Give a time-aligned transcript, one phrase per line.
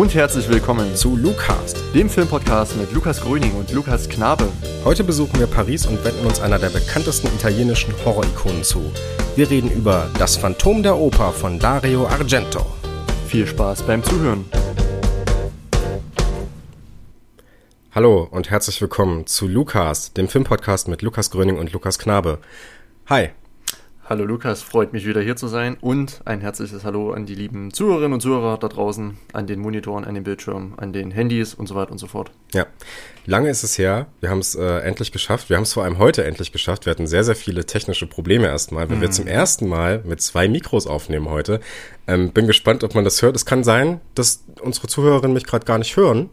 [0.00, 4.48] Und herzlich willkommen zu Lucast, dem Filmpodcast mit Lukas Gröning und Lukas Knabe.
[4.82, 8.80] Heute besuchen wir Paris und wenden uns einer der bekanntesten italienischen Horror-Ikonen zu.
[9.36, 12.64] Wir reden über Das Phantom der Oper von Dario Argento.
[13.28, 14.46] Viel Spaß beim Zuhören.
[17.94, 22.38] Hallo und herzlich willkommen zu Lucas, dem Filmpodcast mit Lukas Gröning und Lukas Knabe.
[23.10, 23.32] Hi.
[24.10, 27.72] Hallo Lukas, freut mich wieder hier zu sein und ein herzliches Hallo an die lieben
[27.72, 31.68] Zuhörerinnen und Zuhörer da draußen, an den Monitoren, an den Bildschirmen, an den Handys und
[31.68, 32.32] so weiter und so fort.
[32.52, 32.66] Ja,
[33.24, 34.08] lange ist es her.
[34.18, 35.48] Wir haben es äh, endlich geschafft.
[35.48, 36.86] Wir haben es vor allem heute endlich geschafft.
[36.86, 39.02] Wir hatten sehr, sehr viele technische Probleme erstmal, weil mhm.
[39.02, 41.60] wir zum ersten Mal mit zwei Mikros aufnehmen heute.
[42.08, 43.36] Ähm, bin gespannt, ob man das hört.
[43.36, 46.30] Es kann sein, dass unsere Zuhörerinnen mich gerade gar nicht hören,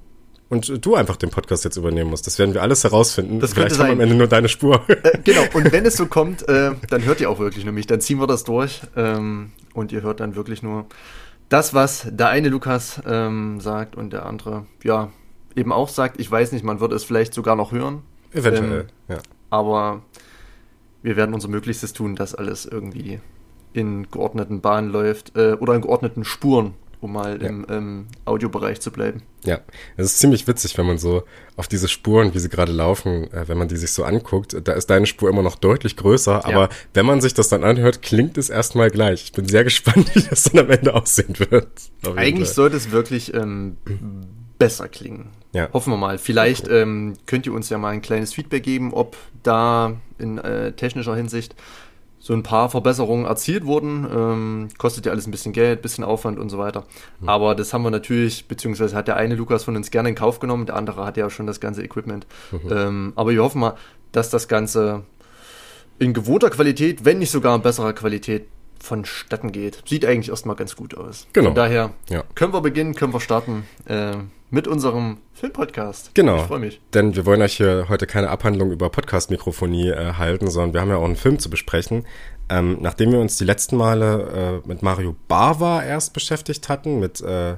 [0.50, 2.26] und du einfach den Podcast jetzt übernehmen musst.
[2.28, 3.40] Das werden wir alles herausfinden.
[3.40, 4.82] Das Vielleicht haben wir am Ende nur deine Spur.
[4.88, 7.88] Äh, genau, und wenn es so kommt, äh, dann hört ihr auch wirklich nur mich.
[7.88, 10.86] Dann ziehen wir das durch ähm, und ihr hört dann wirklich nur
[11.50, 15.12] das, was der eine Lukas ähm, sagt und der andere, ja,
[15.56, 16.20] eben auch sagt.
[16.20, 18.02] Ich weiß nicht, man wird es vielleicht sogar noch hören.
[18.32, 19.18] Eventuell, ähm, ja.
[19.50, 20.02] Aber
[21.02, 23.20] wir werden unser Möglichstes tun, dass alles irgendwie
[23.74, 27.48] in geordneten Bahnen läuft äh, oder in geordneten Spuren um mal ja.
[27.48, 29.22] im ähm, Audiobereich zu bleiben.
[29.44, 29.60] Ja,
[29.96, 31.24] es ist ziemlich witzig, wenn man so
[31.56, 34.74] auf diese Spuren, wie sie gerade laufen, äh, wenn man die sich so anguckt, da
[34.74, 36.70] ist deine Spur immer noch deutlich größer, aber ja.
[36.94, 39.24] wenn man sich das dann anhört, klingt es erstmal gleich.
[39.26, 41.68] Ich bin sehr gespannt, wie das dann am Ende aussehen wird.
[42.16, 42.56] Eigentlich Fall.
[42.56, 43.78] sollte es wirklich ähm,
[44.58, 45.30] besser klingen.
[45.54, 45.70] Ja.
[45.74, 46.18] Hoffen wir mal.
[46.18, 50.74] Vielleicht ähm, könnt ihr uns ja mal ein kleines Feedback geben, ob da in äh,
[50.74, 51.56] technischer Hinsicht
[52.28, 54.06] so ein paar Verbesserungen erzielt wurden.
[54.14, 56.84] Ähm, kostet ja alles ein bisschen Geld, bisschen Aufwand und so weiter.
[57.22, 57.30] Mhm.
[57.30, 60.40] Aber das haben wir natürlich, beziehungsweise hat der eine Lukas von uns gerne in Kauf
[60.40, 62.28] genommen, der andere hat ja schon das ganze Equipment.
[62.52, 62.60] Mhm.
[62.70, 63.78] Ähm, aber wir hoffen mal,
[64.12, 65.06] dass das Ganze
[66.00, 69.82] in gewohnter Qualität, wenn nicht sogar in besserer Qualität, vonstatten geht.
[69.88, 71.28] Sieht eigentlich erstmal ganz gut aus.
[71.32, 71.48] Genau.
[71.48, 72.26] Von daher ja.
[72.36, 73.66] können wir beginnen, können wir starten.
[73.86, 74.18] Äh,
[74.50, 76.16] mit unserem Filmpodcast.
[76.16, 76.38] Genau.
[76.38, 76.82] Ich freue mich.
[76.94, 80.90] Denn wir wollen euch hier heute keine Abhandlung über Podcast-Mikrofonie äh, halten, sondern wir haben
[80.90, 82.06] ja auch einen Film zu besprechen.
[82.50, 87.20] Ähm, nachdem wir uns die letzten Male äh, mit Mario Bava erst beschäftigt hatten, mit
[87.22, 87.58] äh,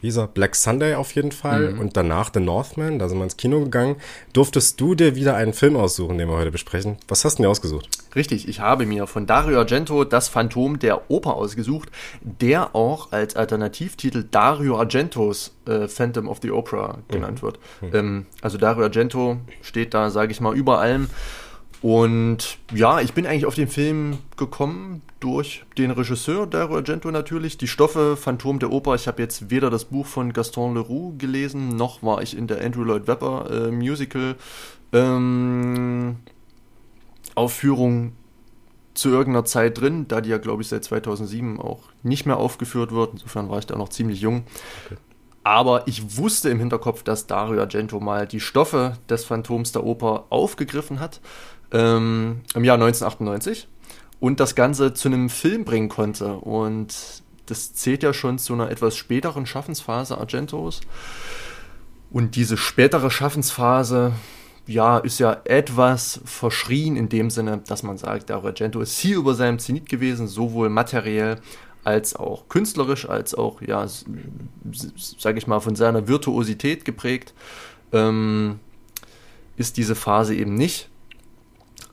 [0.00, 1.80] äh, dieser Black Sunday auf jeden Fall mhm.
[1.80, 3.96] und danach The Northman, da sind wir ins Kino gegangen.
[4.32, 6.96] Durftest du dir wieder einen Film aussuchen, den wir heute besprechen?
[7.08, 7.88] Was hast du dir ausgesucht?
[8.14, 11.90] Richtig, ich habe mir von Dario Argento das Phantom der Oper ausgesucht,
[12.22, 17.46] der auch als Alternativtitel Dario Argentos äh, Phantom of the Opera genannt mhm.
[17.46, 17.58] wird.
[17.80, 17.90] Mhm.
[17.94, 21.08] Ähm, also Dario Argento steht da, sage ich mal, über allem.
[21.82, 27.56] Und ja, ich bin eigentlich auf den Film gekommen durch den Regisseur Dario Argento natürlich.
[27.56, 28.94] Die Stoffe Phantom der Oper.
[28.94, 32.62] Ich habe jetzt weder das Buch von Gaston Leroux gelesen, noch war ich in der
[32.62, 34.36] Andrew Lloyd Webber äh, Musical
[34.92, 36.16] ähm,
[37.34, 38.12] Aufführung
[38.92, 42.92] zu irgendeiner Zeit drin, da die ja, glaube ich, seit 2007 auch nicht mehr aufgeführt
[42.92, 43.14] wird.
[43.14, 44.44] Insofern war ich da noch ziemlich jung.
[44.84, 44.96] Okay.
[45.42, 50.26] Aber ich wusste im Hinterkopf, dass Dario Argento mal die Stoffe des Phantoms der Oper
[50.28, 51.20] aufgegriffen hat
[51.72, 53.68] ähm, im Jahr 1998
[54.20, 56.34] und das Ganze zu einem Film bringen konnte.
[56.34, 60.80] Und das zählt ja schon zu einer etwas späteren Schaffensphase Argentos.
[62.10, 64.12] Und diese spätere Schaffensphase,
[64.66, 69.16] ja, ist ja etwas verschrien in dem Sinne, dass man sagt, der Argento ist hier
[69.16, 71.36] über seinem Zenit gewesen, sowohl materiell
[71.82, 73.86] als auch künstlerisch, als auch, ja,
[75.18, 77.32] sage ich mal, von seiner Virtuosität geprägt,
[77.92, 78.60] ähm,
[79.56, 80.88] ist diese Phase eben nicht.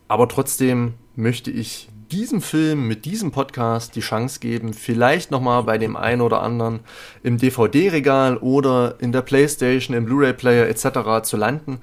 [0.07, 5.77] Aber trotzdem möchte ich diesem Film mit diesem Podcast die Chance geben, vielleicht nochmal bei
[5.77, 6.79] dem einen oder anderen
[7.23, 11.23] im DVD-Regal oder in der Playstation, im Blu-ray-Player etc.
[11.23, 11.79] zu landen,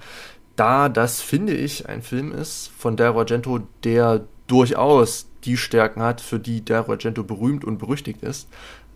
[0.57, 6.21] da das, finde ich, ein Film ist von Dario Argento, der durchaus die Stärken hat,
[6.21, 8.49] für die Dario Argento berühmt und berüchtigt ist.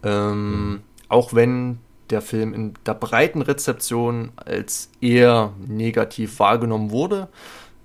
[0.02, 0.80] Ähm, mhm.
[1.08, 1.80] Auch wenn
[2.10, 7.28] der Film in der breiten Rezeption als eher negativ wahrgenommen wurde.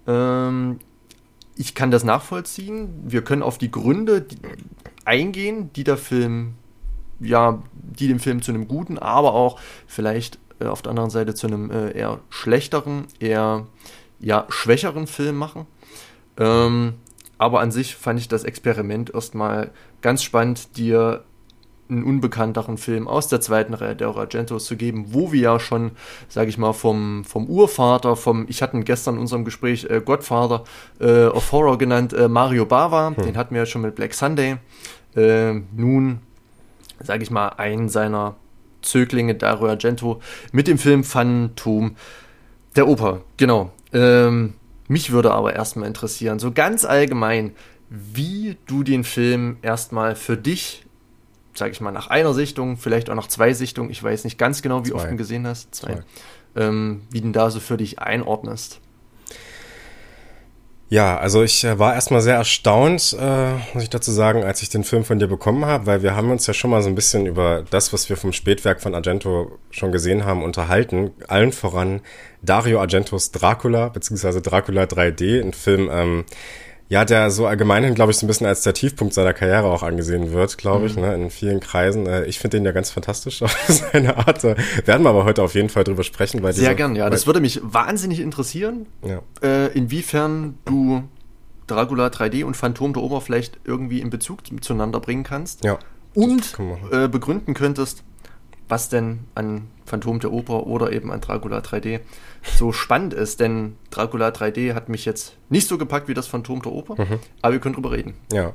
[0.07, 0.79] Ähm,
[1.55, 2.89] ich kann das nachvollziehen.
[3.05, 4.25] Wir können auf die Gründe
[5.05, 6.55] eingehen, die der Film,
[7.19, 11.35] ja, die den Film zu einem guten, aber auch vielleicht äh, auf der anderen Seite
[11.35, 13.67] zu einem äh, eher schlechteren, eher
[14.19, 15.67] ja, schwächeren Film machen.
[16.38, 16.95] Ähm,
[17.38, 19.71] aber an sich fand ich das Experiment erstmal
[20.01, 21.23] ganz spannend, dir
[21.94, 25.92] einen unbekannteren Film aus der zweiten Reihe der Argentos zu geben, wo wir ja schon,
[26.30, 30.63] sage ich mal, vom, vom Urvater, vom, ich hatte gestern in unserem Gespräch äh, Godfather
[31.00, 33.24] äh, of Horror genannt, äh, Mario Bava, hm.
[33.24, 34.57] den hatten wir ja schon mit Black Sunday.
[35.16, 36.19] Äh, nun,
[37.04, 38.36] sage ich mal, einen seiner
[38.81, 40.19] Zöglinge, Dario Argento,
[40.51, 41.95] mit dem Film Phantom
[42.75, 43.72] der Oper, genau.
[43.94, 44.56] Ähm,
[44.88, 47.51] mich würde aber erstmal interessieren, so ganz allgemein,
[47.90, 50.82] wie du den Film erstmal für dich
[51.55, 54.61] sage ich mal, nach einer Sichtung, vielleicht auch nach zwei Sichtungen, ich weiß nicht ganz
[54.61, 54.95] genau, wie Zwei.
[54.95, 56.03] oft du ihn gesehen hast, zwei, Zwei.
[56.55, 58.79] Ähm, wie ihn da so für dich einordnest.
[60.94, 64.69] Ja, also ich äh, war erstmal sehr erstaunt, äh, muss ich dazu sagen, als ich
[64.69, 66.94] den Film von dir bekommen habe, weil wir haben uns ja schon mal so ein
[66.94, 71.09] bisschen über das, was wir vom Spätwerk von Argento schon gesehen haben, unterhalten.
[71.27, 72.01] Allen voran
[72.44, 76.25] Dario Argentos Dracula, beziehungsweise Dracula 3D, ein Film, ähm,
[76.94, 79.81] ja, der so allgemeinhin, glaube ich, so ein bisschen als der Tiefpunkt seiner Karriere auch
[79.81, 82.06] angesehen wird, glaube ich, ne, in vielen Kreisen.
[82.06, 84.44] Äh, ich finde den ja ganz fantastisch auf seine Art.
[84.44, 84.56] Äh,
[84.86, 86.44] werden wir aber heute auf jeden Fall drüber sprechen.
[86.44, 87.10] Weil Sehr diese- gern, ja.
[87.10, 89.22] Das würde mich wahnsinnig interessieren, ja.
[89.42, 91.01] äh, inwiefern du
[91.66, 95.63] Dracula 3D und Phantom der vielleicht irgendwie in Bezug zueinander bringen kannst.
[95.66, 95.80] Ja.
[96.13, 96.54] Und
[96.92, 98.04] äh, begründen könntest,
[98.73, 101.99] was denn an Phantom der Oper oder eben an Dracula 3D
[102.57, 103.39] so spannend ist.
[103.39, 107.19] Denn Dracula 3D hat mich jetzt nicht so gepackt wie das Phantom der Oper, Mhm.
[107.43, 108.15] aber wir können drüber reden.
[108.31, 108.53] Ja.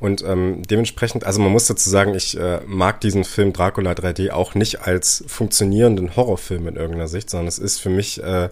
[0.00, 4.30] Und ähm, dementsprechend, also man muss dazu sagen, ich äh, mag diesen Film Dracula 3D
[4.32, 8.48] auch nicht als funktionierenden Horrorfilm in irgendeiner Sicht, sondern es ist für mich äh,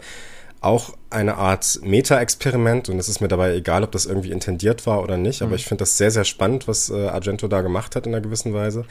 [0.61, 5.02] auch eine Art Meta-Experiment und es ist mir dabei egal, ob das irgendwie intendiert war
[5.02, 8.06] oder nicht, aber ich finde das sehr, sehr spannend, was äh, Argento da gemacht hat
[8.06, 8.87] in einer gewissen Weise.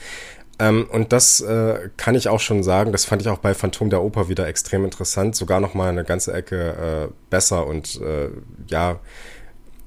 [0.63, 3.89] Ähm, und das äh, kann ich auch schon sagen, das fand ich auch bei Phantom
[3.89, 8.29] der Oper wieder extrem interessant, sogar noch mal eine ganze Ecke äh, besser und äh,
[8.67, 8.99] ja,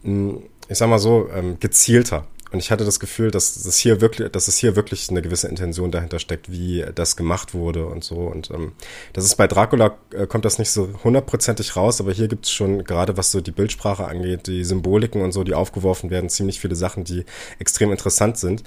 [0.03, 2.27] mh, ich sag mal so, ähm, gezielter.
[2.53, 5.49] Und ich hatte das Gefühl, dass das hier wirklich, dass es hier wirklich eine gewisse
[5.49, 8.17] Intention dahinter steckt, wie das gemacht wurde und so.
[8.17, 8.73] Und ähm,
[9.13, 12.53] das ist bei Dracula äh, kommt das nicht so hundertprozentig raus, aber hier gibt es
[12.53, 16.61] schon, gerade was so die Bildsprache angeht, die Symboliken und so, die aufgeworfen werden, ziemlich
[16.61, 17.25] viele Sachen, die
[17.59, 18.63] extrem interessant sind.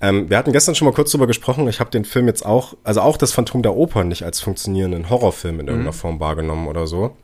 [0.00, 1.66] Ähm, wir hatten gestern schon mal kurz drüber gesprochen.
[1.68, 5.10] Ich habe den Film jetzt auch, also auch das Phantom der Oper nicht als funktionierenden
[5.10, 7.16] Horrorfilm in irgendeiner Form wahrgenommen oder so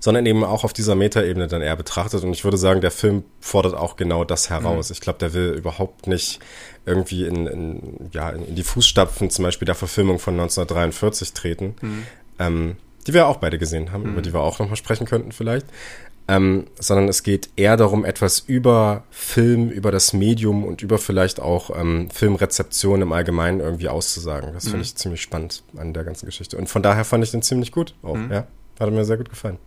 [0.00, 2.22] sondern eben auch auf dieser Metaebene dann eher betrachtet.
[2.24, 4.90] Und ich würde sagen, der Film fordert auch genau das heraus.
[4.90, 6.40] Ich glaube, der will überhaupt nicht
[6.84, 11.74] irgendwie in, in, ja, in die Fußstapfen zum Beispiel der Verfilmung von 1943 treten,
[12.38, 12.76] ähm,
[13.06, 15.66] die wir auch beide gesehen haben, über die wir auch nochmal sprechen könnten vielleicht.
[16.28, 21.38] Ähm, sondern es geht eher darum, etwas über Film, über das Medium und über vielleicht
[21.38, 24.52] auch ähm, Filmrezeption im Allgemeinen irgendwie auszusagen.
[24.52, 26.56] Das finde ich ziemlich spannend an der ganzen Geschichte.
[26.56, 28.48] Und von daher fand ich den ziemlich gut auch, ja.
[28.80, 29.58] Hat mir sehr gut gefallen.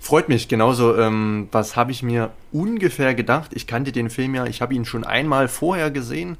[0.00, 0.96] Freut mich, genauso.
[0.96, 3.50] Ähm, was habe ich mir ungefähr gedacht?
[3.54, 6.36] Ich kannte den Film ja, ich habe ihn schon einmal vorher gesehen,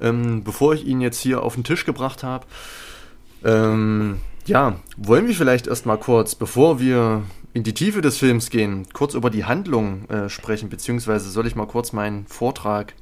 [0.00, 2.46] ähm, bevor ich ihn jetzt hier auf den Tisch gebracht habe.
[3.44, 7.22] Ähm, ja, wollen wir vielleicht erstmal kurz, bevor wir
[7.54, 11.54] in die Tiefe des Films gehen, kurz über die Handlung äh, sprechen, beziehungsweise soll ich
[11.54, 12.94] mal kurz meinen Vortrag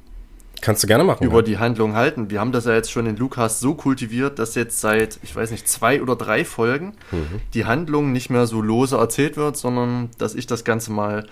[0.61, 1.25] Kannst du gerne machen.
[1.25, 1.41] über ja.
[1.41, 2.29] die Handlung halten.
[2.29, 5.51] Wir haben das ja jetzt schon in Lukas so kultiviert, dass jetzt seit, ich weiß
[5.51, 6.93] nicht, zwei oder drei Folgen
[7.53, 11.25] die Handlung nicht mehr so lose erzählt wird, sondern dass ich das Ganze mal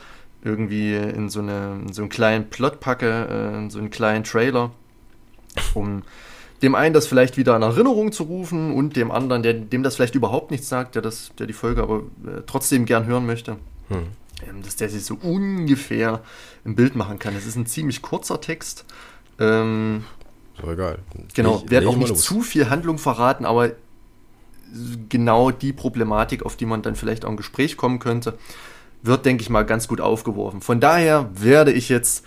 [0.43, 4.23] irgendwie in so, eine, in so einen kleinen Plot packe, äh, in so einen kleinen
[4.23, 4.71] Trailer,
[5.73, 6.03] um
[6.61, 9.95] dem einen das vielleicht wieder in Erinnerung zu rufen und dem anderen, der, dem das
[9.95, 13.57] vielleicht überhaupt nichts sagt, der, das, der die Folge aber äh, trotzdem gern hören möchte,
[14.47, 16.21] ähm, dass der sich so ungefähr
[16.65, 17.35] ein Bild machen kann.
[17.35, 18.85] Es ist ein ziemlich kurzer Text.
[19.39, 20.03] Ähm,
[20.56, 21.00] Ist doch egal.
[21.33, 22.21] genau, Leg- werde auch nicht los.
[22.21, 23.71] zu viel Handlung verraten, aber
[25.09, 28.37] genau die Problematik, auf die man dann vielleicht auch im Gespräch kommen könnte,
[29.02, 30.61] wird, denke ich mal, ganz gut aufgeworfen.
[30.61, 32.25] Von daher werde ich jetzt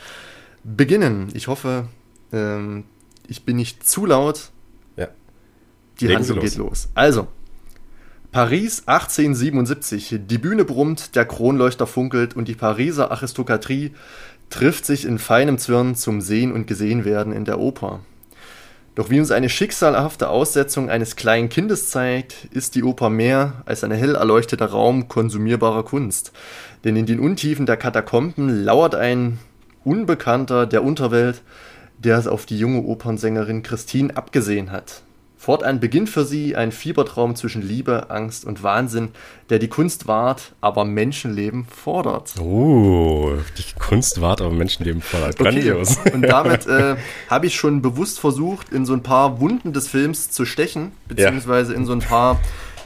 [0.64, 1.28] beginnen.
[1.34, 1.86] Ich hoffe,
[2.32, 2.84] ähm,
[3.28, 4.50] ich bin nicht zu laut.
[4.96, 5.08] Ja.
[6.00, 6.44] Die Legen Handlung los.
[6.44, 6.88] geht los.
[6.94, 7.28] Also,
[8.32, 10.18] Paris 1877.
[10.26, 13.92] Die Bühne brummt, der Kronleuchter funkelt und die Pariser Aristokratie
[14.52, 18.00] trifft sich in feinem Zwirn zum Sehen und Gesehenwerden in der Oper.
[18.94, 23.82] Doch wie uns eine schicksalhafte Aussetzung eines kleinen Kindes zeigt, ist die Oper mehr als
[23.82, 26.32] ein hell erleuchteter Raum konsumierbarer Kunst.
[26.84, 29.38] Denn in den Untiefen der Katakomben lauert ein
[29.84, 31.40] Unbekannter der Unterwelt,
[31.98, 35.02] der es auf die junge Opernsängerin Christine abgesehen hat.
[35.42, 39.08] Fortan beginnt für sie ein Fiebertraum zwischen Liebe, Angst und Wahnsinn,
[39.50, 42.34] der die Kunst wahrt, aber Menschenleben fordert.
[42.38, 45.32] Uh, die Kunst wahrt aber Menschenleben voll.
[45.36, 45.98] Grandios.
[45.98, 46.12] Okay.
[46.12, 46.94] Und damit äh,
[47.28, 51.74] habe ich schon bewusst versucht, in so ein paar Wunden des Films zu stechen, beziehungsweise
[51.74, 52.38] in so ein paar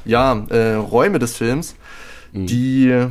[0.07, 1.75] ja, äh, Räume des Films,
[2.33, 3.07] die,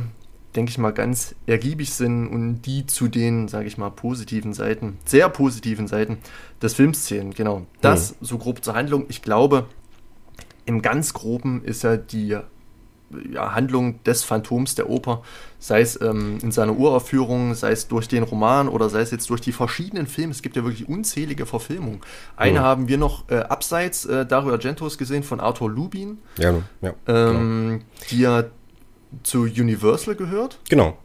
[0.56, 4.98] denke ich mal, ganz ergiebig sind und die zu den, sage ich mal, positiven Seiten,
[5.04, 6.18] sehr positiven Seiten
[6.62, 7.32] des Films zählen.
[7.32, 7.66] Genau.
[7.80, 9.04] Das so grob zur Handlung.
[9.08, 9.66] Ich glaube,
[10.64, 12.36] im ganz Groben ist ja die
[13.30, 15.22] ja, Handlung des Phantoms der Oper,
[15.60, 19.30] sei es ähm, in seiner Uraufführung, sei es durch den Roman oder sei es jetzt
[19.30, 20.32] durch die verschiedenen Filme.
[20.32, 22.00] Es gibt ja wirklich unzählige Verfilmungen.
[22.36, 22.62] Eine Ja.
[22.62, 26.94] haben wir noch äh, abseits äh, Dario Argentos gesehen von Arthur Lubin, Ja, ja.
[27.06, 28.44] ähm, die ja
[29.22, 30.58] zu Universal gehört.
[30.68, 30.96] Genau.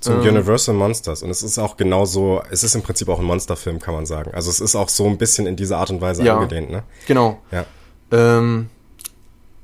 [0.00, 1.22] Zum ähm, Universal Monsters.
[1.22, 4.32] Und es ist auch genauso, es ist im Prinzip auch ein Monsterfilm, kann man sagen.
[4.34, 6.82] Also es ist auch so ein bisschen in dieser Art und Weise ja, angedehnt, ne?
[7.06, 7.40] Genau.
[7.50, 7.64] Ja.
[8.12, 8.68] Ähm,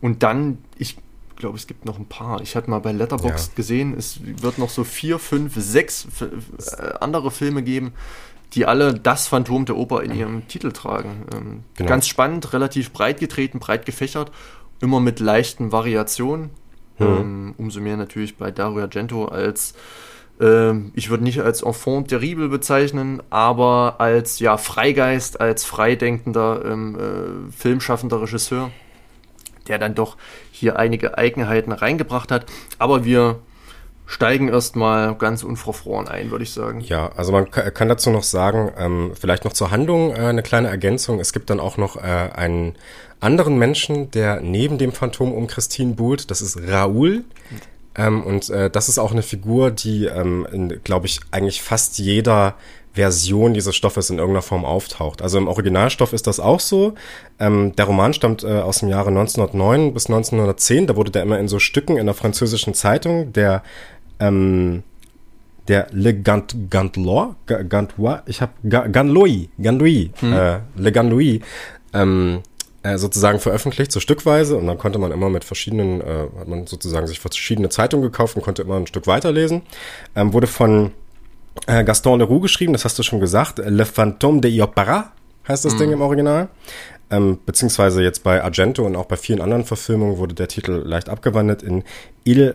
[0.01, 0.97] und dann, ich
[1.37, 2.41] glaube, es gibt noch ein paar.
[2.41, 3.57] Ich hatte mal bei Letterboxd ja.
[3.57, 7.93] gesehen, es wird noch so vier, fünf, sechs äh, andere Filme geben,
[8.55, 11.27] die alle das Phantom der Oper in ihrem Titel tragen.
[11.35, 11.89] Ähm, genau.
[11.89, 14.31] Ganz spannend, relativ breit getreten, breit gefächert,
[14.81, 16.51] immer mit leichten Variationen.
[17.01, 17.07] Mhm.
[17.07, 19.75] Ähm, umso mehr natürlich bei Dario Argento als
[20.41, 26.97] äh, ich würde nicht als Enfant terrible bezeichnen, aber als ja Freigeist, als freidenkender ähm,
[26.97, 28.71] äh, filmschaffender Regisseur,
[29.69, 30.17] der dann doch
[30.51, 32.47] hier einige Eigenheiten reingebracht hat.
[32.79, 33.41] Aber wir
[34.11, 36.81] steigen erstmal ganz unverfroren ein, würde ich sagen.
[36.81, 40.67] Ja, also man kann dazu noch sagen, ähm, vielleicht noch zur Handlung äh, eine kleine
[40.67, 41.21] Ergänzung.
[41.21, 42.75] Es gibt dann auch noch äh, einen
[43.21, 46.33] anderen Menschen, der neben dem Phantom um Christine buhlt.
[46.33, 47.25] Das ist Raoul.
[47.95, 52.57] Ähm, und äh, das ist auch eine Figur, die, ähm, glaube ich, eigentlich fast jeder
[52.93, 55.23] Version dieses Stoffes in irgendeiner Form auftaucht.
[55.23, 56.95] Also im Originalstoff ist das auch so.
[57.39, 60.89] Ähm, der Roman stammt äh, aus dem Jahre 1909 bis 1910.
[60.89, 63.63] Da wurde der immer in so Stücken in der französischen Zeitung der
[64.21, 64.83] ähm,
[65.69, 70.33] der Le Gant Gantloi, Gantois, ich habe Ganloi, Ganloi, hm.
[70.33, 71.41] äh, Le Ganloi,
[71.93, 72.43] ähm,
[72.83, 76.67] äh, sozusagen veröffentlicht, so stückweise, und dann konnte man immer mit verschiedenen, äh, hat man
[76.67, 79.63] sozusagen sich verschiedene Zeitungen gekauft und konnte immer ein Stück weiterlesen.
[80.17, 80.93] Ähm, wurde von
[81.67, 85.13] äh, Gaston Leroux geschrieben, das hast du schon gesagt, Le Fantôme de Iopara
[85.47, 85.79] heißt das mm.
[85.79, 86.49] Ding im Original.
[87.11, 91.09] Ähm, beziehungsweise jetzt bei Argento und auch bei vielen anderen Verfilmungen wurde der Titel leicht
[91.09, 91.83] abgewandelt in
[92.25, 92.55] Il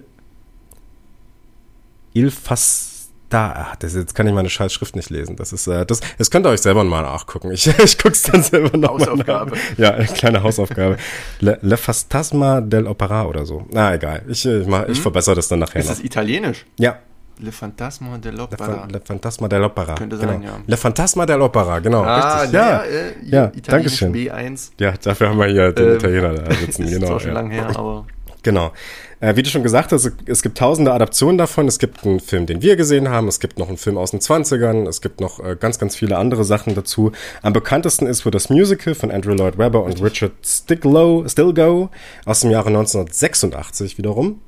[2.16, 2.96] Il Fas
[3.30, 5.36] da, ach, das, jetzt kann ich meine scheiß Schrift nicht lesen.
[5.36, 7.52] Das ist, äh, das, das könnt ihr euch selber mal nachgucken.
[7.52, 9.52] Ich, ich guck's dann selber noch Hausaufgabe.
[9.52, 9.78] Mal nach.
[9.78, 10.98] Ja, eine kleine Hausaufgabe.
[11.40, 13.66] Le, Le Fastasma del Opera oder so.
[13.72, 14.24] Na, egal.
[14.28, 15.04] Ich, ich, mach, ich hm?
[15.04, 15.96] verbessere das dann nachher Ist noch.
[15.96, 16.66] das italienisch?
[16.80, 17.00] Ja.
[17.38, 18.90] Le Fantasma dell'Opera.
[18.90, 19.96] Le, Fantasma dell'Opera.
[19.96, 20.54] Könnte sein, genau.
[20.54, 20.60] ja.
[20.66, 22.04] Le Fantasma dell'Opera, genau.
[22.04, 22.54] Ah, richtig.
[22.54, 24.14] Ja, äh, ja, danke schön.
[24.14, 24.72] B1.
[24.80, 26.86] Ja, dafür haben wir hier den ähm, Italiener da sitzen.
[26.90, 27.08] genau.
[27.08, 27.34] Ist auch schon ja.
[27.34, 28.06] lang her, aber.
[28.42, 28.72] Genau.
[29.20, 31.68] Äh, wie du schon gesagt hast, es gibt tausende Adaptionen davon.
[31.68, 33.28] Es gibt einen Film, den wir gesehen haben.
[33.28, 34.88] Es gibt noch einen Film aus den 20ern.
[34.88, 37.12] Es gibt noch äh, ganz, ganz viele andere Sachen dazu.
[37.42, 41.90] Am bekanntesten ist wohl das Musical von Andrew Lloyd Webber und Richard Stilgo, Stilgo
[42.26, 44.42] aus dem Jahre 1986 wiederum.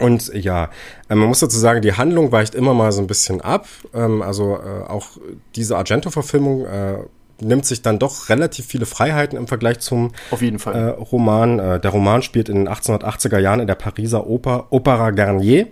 [0.00, 0.70] Und ja,
[1.08, 3.66] äh, man muss dazu sagen, die Handlung weicht immer mal so ein bisschen ab.
[3.94, 5.08] Ähm, also äh, auch
[5.56, 6.98] diese Argento-Verfilmung äh,
[7.40, 10.74] nimmt sich dann doch relativ viele Freiheiten im Vergleich zum Auf jeden Fall.
[10.74, 11.58] Äh, Roman.
[11.58, 15.68] Äh, der Roman spielt in den 1880er Jahren in der Pariser Oper Opera Garnier.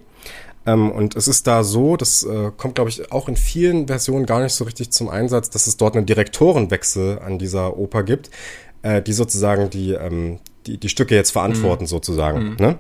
[0.67, 4.27] Ähm, und es ist da so, das äh, kommt, glaube ich, auch in vielen Versionen
[4.27, 8.31] gar nicht so richtig zum Einsatz, dass es dort einen Direktorenwechsel an dieser Oper gibt,
[8.83, 11.89] äh, die sozusagen die, ähm, die, die Stücke jetzt verantworten, mhm.
[11.89, 12.51] sozusagen.
[12.51, 12.57] Mhm.
[12.59, 12.79] Ne?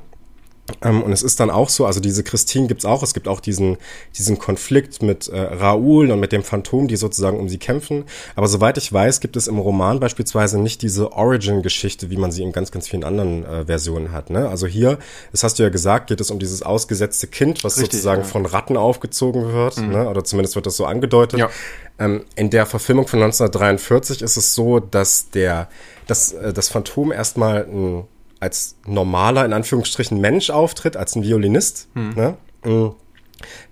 [0.82, 3.40] Ähm, und es ist dann auch so, also diese Christine gibt's auch, es gibt auch
[3.40, 3.76] diesen,
[4.16, 8.04] diesen Konflikt mit äh, Raoul und mit dem Phantom, die sozusagen um sie kämpfen.
[8.35, 12.42] Aber soweit ich weiß, gibt es im Roman beispielsweise nicht diese Origin-Geschichte, wie man sie
[12.42, 14.30] in ganz, ganz vielen anderen äh, Versionen hat.
[14.30, 14.49] Ne?
[14.49, 14.99] Also hier,
[15.32, 18.28] das hast du ja gesagt, geht es um dieses ausgesetzte Kind, was Richtig, sozusagen ja.
[18.28, 19.90] von Ratten aufgezogen wird, mhm.
[19.90, 20.08] ne?
[20.08, 21.38] oder zumindest wird das so angedeutet.
[21.38, 21.50] Ja.
[21.99, 25.68] Ähm, in der Verfilmung von 1943 ist es so, dass der,
[26.06, 28.04] dass äh, das Phantom erstmal ein
[28.40, 32.14] als normaler, in Anführungsstrichen, Mensch auftritt, als ein Violinist, hm.
[32.14, 32.37] ne?
[32.64, 32.90] Mm.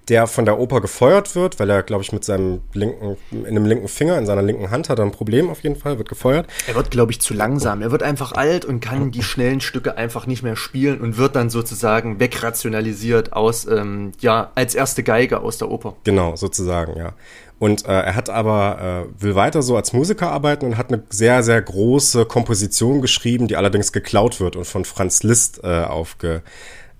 [0.09, 3.64] der von der Oper gefeuert wird, weil er, glaube ich, mit seinem linken, in einem
[3.64, 6.47] linken Finger, in seiner linken Hand hat er ein Problem auf jeden Fall, wird gefeuert.
[6.68, 7.80] Er wird, glaube ich, zu langsam.
[7.80, 11.35] Er wird einfach alt und kann die schnellen Stücke einfach nicht mehr spielen und wird
[11.35, 15.97] dann sozusagen wegrationalisiert aus, ähm, ja, als erste Geige aus der Oper.
[16.04, 17.14] Genau, sozusagen, ja.
[17.58, 21.02] Und äh, er hat aber, äh, will weiter so als Musiker arbeiten und hat eine
[21.08, 26.42] sehr, sehr große Komposition geschrieben, die allerdings geklaut wird und von Franz Liszt äh, aufge,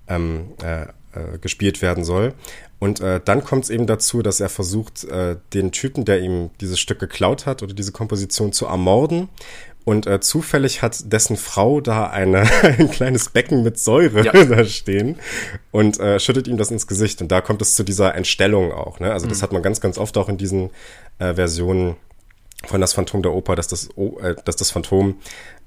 [0.07, 0.83] ähm, äh,
[1.15, 2.33] äh, gespielt werden soll.
[2.79, 6.49] Und äh, dann kommt es eben dazu, dass er versucht, äh, den Typen, der ihm
[6.61, 9.29] dieses Stück geklaut hat oder diese Komposition zu ermorden.
[9.85, 14.31] Und äh, zufällig hat dessen Frau da eine, ein kleines Becken mit Säure ja.
[14.45, 15.17] da stehen
[15.71, 17.21] und äh, schüttet ihm das ins Gesicht.
[17.21, 18.99] Und da kommt es zu dieser Entstellung auch.
[18.99, 19.13] Ne?
[19.13, 19.29] Also mhm.
[19.29, 20.71] das hat man ganz, ganz oft auch in diesen
[21.19, 21.95] äh, Versionen
[22.65, 23.89] von das Phantom der Oper, dass das,
[24.21, 25.19] äh, dass das Phantom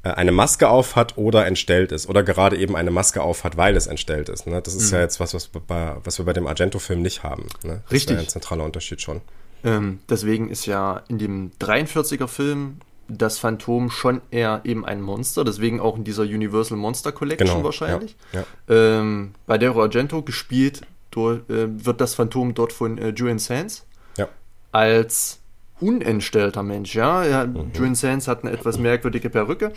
[0.03, 2.09] äh, eine Maske auf hat oder entstellt ist.
[2.09, 4.49] Oder gerade eben eine Maske auf hat, weil es entstellt ist.
[4.49, 4.61] Ne?
[4.61, 4.97] Das ist mhm.
[4.97, 7.47] ja jetzt was, was, bei, was wir bei dem Argento-Film nicht haben.
[7.63, 7.83] Ne?
[7.85, 8.17] Das Richtig.
[8.17, 9.21] ist ja ein zentraler Unterschied schon.
[9.65, 15.81] Ähm, deswegen ist ja in dem 43er-Film das Phantom schon eher eben ein Monster, deswegen
[15.81, 18.17] auch in dieser Universal Monster Collection genau, wahrscheinlich.
[18.33, 19.01] Ja, ja.
[19.01, 23.87] Ähm, bei Dario Argento gespielt durch, äh, wird das Phantom dort von äh, Julian Sands
[24.17, 24.29] ja.
[24.73, 25.41] als
[25.81, 27.25] unentstellter Mensch, ja.
[27.25, 27.71] ja mhm.
[27.75, 29.73] Julian Sands hat eine etwas merkwürdige Perücke,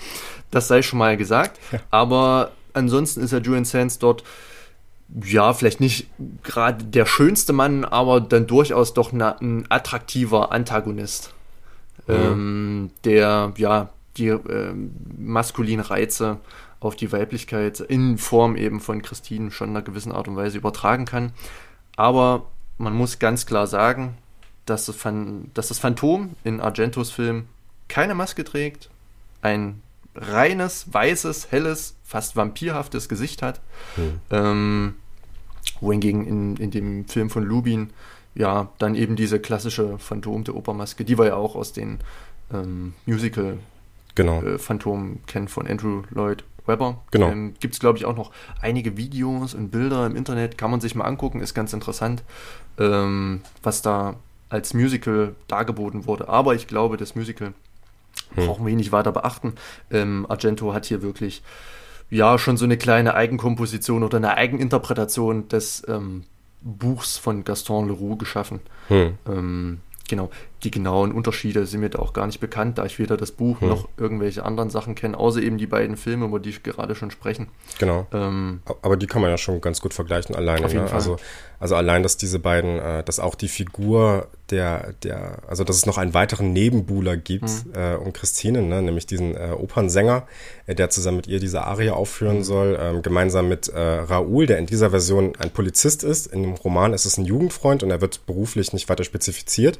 [0.50, 1.59] das sei schon mal gesagt,
[1.89, 4.23] aber ansonsten ist ja Julian Sands dort
[5.23, 6.07] ja, vielleicht nicht
[6.43, 11.33] gerade der schönste Mann, aber dann durchaus doch na, ein attraktiver Antagonist,
[12.08, 12.13] mhm.
[12.13, 14.74] ähm, der ja die äh,
[15.17, 16.38] maskulinen Reize
[16.79, 20.58] auf die Weiblichkeit in Form eben von Christine schon in einer gewissen Art und Weise
[20.58, 21.31] übertragen kann.
[21.96, 24.17] Aber man muss ganz klar sagen,
[24.65, 27.46] dass das, Phan dass das Phantom in Argentos Film
[27.88, 28.89] keine Maske trägt,
[29.41, 29.81] ein
[30.15, 33.62] reines, weißes, helles, fast vampirhaftes Gesicht hat.
[33.96, 34.20] Hm.
[34.31, 34.96] Ähm,
[35.79, 37.91] wohingegen in, in dem Film von Lubin
[38.35, 42.00] ja dann eben diese klassische Phantom der Opermaske, die wir ja auch aus den
[42.53, 43.57] ähm, Musical
[44.15, 44.41] genau.
[44.41, 47.01] äh, Phantom kennen von Andrew Lloyd Webber.
[47.11, 47.29] Genau.
[47.29, 50.81] Ähm, Gibt es, glaube ich, auch noch einige Videos und Bilder im Internet, kann man
[50.81, 52.23] sich mal angucken, ist ganz interessant,
[52.77, 54.15] ähm, was da
[54.50, 56.29] als Musical dargeboten wurde.
[56.29, 57.53] Aber ich glaube, das Musical
[58.35, 58.45] hm.
[58.45, 59.53] brauchen wir nicht weiter beachten.
[59.89, 61.41] Ähm, Argento hat hier wirklich
[62.09, 66.25] ja schon so eine kleine Eigenkomposition oder eine Eigeninterpretation des ähm,
[66.62, 68.60] Buchs von Gaston Leroux geschaffen.
[68.88, 69.18] Hm.
[69.27, 70.30] Ähm, genau,
[70.63, 73.62] die genauen Unterschiede sind mir da auch gar nicht bekannt, da ich weder das Buch
[73.62, 73.70] hm.
[73.70, 77.12] noch irgendwelche anderen Sachen kenne, außer eben die beiden Filme, über die ich gerade schon
[77.12, 77.48] sprechen.
[77.80, 78.08] Genau.
[78.13, 80.68] Ähm, Aber die kann man ja schon ganz gut vergleichen alleine.
[80.72, 80.91] Ne?
[80.91, 81.18] Also,
[81.60, 85.86] also allein, dass diese beiden, äh, dass auch die Figur der, der, also dass es
[85.86, 87.74] noch einen weiteren Nebenbuhler gibt mhm.
[87.74, 88.82] äh, um Christine, ne?
[88.82, 90.27] nämlich diesen äh, Opernsänger,
[90.68, 92.44] äh, der zusammen mit ihr diese Arie aufführen mhm.
[92.44, 96.27] soll, ähm, gemeinsam mit äh, Raoul, der in dieser Version ein Polizist ist.
[96.27, 99.80] In dem Roman ist es ein Jugendfreund und er wird beruflich nicht weiter spezifiziert.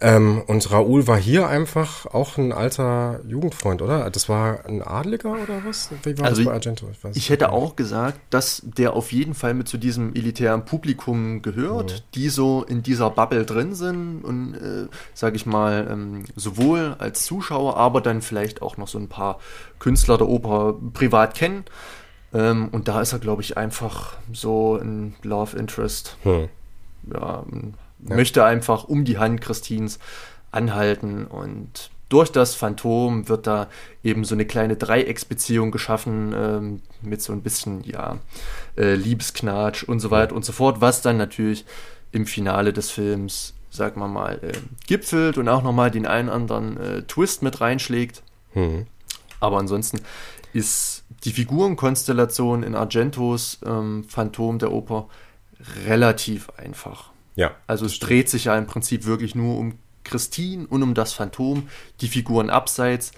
[0.00, 4.10] Ähm, und Raoul war hier einfach auch ein alter Jugendfreund, oder?
[4.10, 5.90] Das war ein Adliger oder was?
[6.02, 6.88] Wie war also das bei Argento?
[6.90, 11.42] Ich, ich hätte auch gesagt, dass der auf jeden Fall mit zu diesem elitären Publikum
[11.42, 12.10] gehört, mhm.
[12.16, 17.24] die so in dieser Bubble drin sind und, äh, sage ich mal, ähm, sowohl als
[17.24, 19.38] Zuschauer, aber dann vielleicht auch noch so ein paar
[19.78, 21.64] Künstler der Oper privat kennen.
[22.32, 26.16] Ähm, und da ist er, glaube ich, einfach so ein Love Interest.
[26.24, 26.48] Mhm.
[27.12, 27.74] Ja, ein
[28.08, 28.16] ja.
[28.16, 29.98] möchte einfach um die Hand Christins
[30.50, 33.68] anhalten und durch das Phantom wird da
[34.04, 38.18] eben so eine kleine Dreiecksbeziehung geschaffen ähm, mit so ein bisschen, ja,
[38.76, 41.64] äh, Liebesknatsch und so weiter und so fort, was dann natürlich
[42.12, 44.52] im Finale des Films, sagen wir mal, äh,
[44.86, 48.22] gipfelt und auch nochmal den einen anderen äh, Twist mit reinschlägt.
[48.54, 48.86] Mhm.
[49.40, 50.00] Aber ansonsten
[50.52, 55.08] ist die Figurenkonstellation in Argentos ähm, Phantom der Oper
[55.86, 57.13] relativ einfach.
[57.34, 57.52] Ja.
[57.66, 61.68] Also es dreht sich ja im Prinzip wirklich nur um Christine und um das Phantom.
[62.00, 63.12] Die Figuren abseits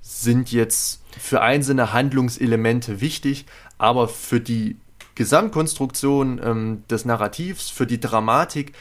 [0.00, 4.76] sind jetzt für einzelne Handlungselemente wichtig, aber für die
[5.16, 8.72] Gesamtkonstruktion ähm, des Narrativs, für die Dramatik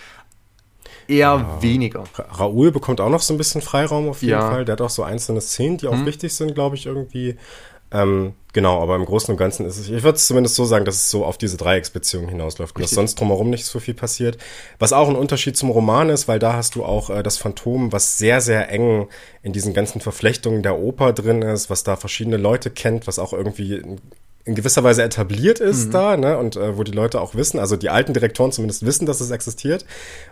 [1.07, 1.61] eher ja.
[1.61, 2.03] weniger.
[2.17, 4.49] Raoul bekommt auch noch so ein bisschen Freiraum auf jeden ja.
[4.49, 4.65] Fall.
[4.65, 6.05] Der hat auch so einzelne Szenen, die auch hm.
[6.05, 7.37] wichtig sind, glaube ich, irgendwie.
[7.91, 10.83] Ähm, genau, aber im Großen und Ganzen ist es, ich würde es zumindest so sagen,
[10.83, 14.37] dass es so auf diese Dreiecksbeziehung hinausläuft und dass sonst drumherum nicht so viel passiert.
[14.79, 17.91] Was auch ein Unterschied zum Roman ist, weil da hast du auch äh, das Phantom,
[17.93, 19.07] was sehr, sehr eng
[19.41, 23.31] in diesen ganzen Verflechtungen der Oper drin ist, was da verschiedene Leute kennt, was auch
[23.31, 23.81] irgendwie
[24.47, 25.91] in gewisser Weise etabliert ist mhm.
[25.91, 29.05] da, ne, und äh, wo die Leute auch wissen, also die alten Direktoren zumindest wissen,
[29.05, 29.85] dass es existiert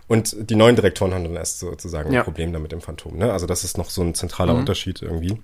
[0.08, 2.20] und die neuen Direktoren haben dann erst sozusagen ja.
[2.20, 4.60] ein Problem damit im Phantom, ne, also das ist noch so ein zentraler mhm.
[4.60, 5.38] Unterschied irgendwie.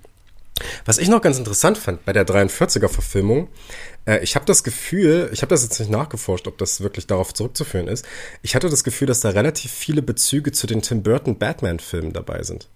[0.85, 3.49] Was ich noch ganz interessant fand bei der 43er-Verfilmung,
[4.07, 7.35] äh, ich habe das Gefühl, ich habe das jetzt nicht nachgeforscht, ob das wirklich darauf
[7.35, 8.05] zurückzuführen ist,
[8.43, 12.43] ich hatte das Gefühl, dass da relativ viele Bezüge zu den Tim Burton Batman-Filmen dabei
[12.43, 12.69] sind.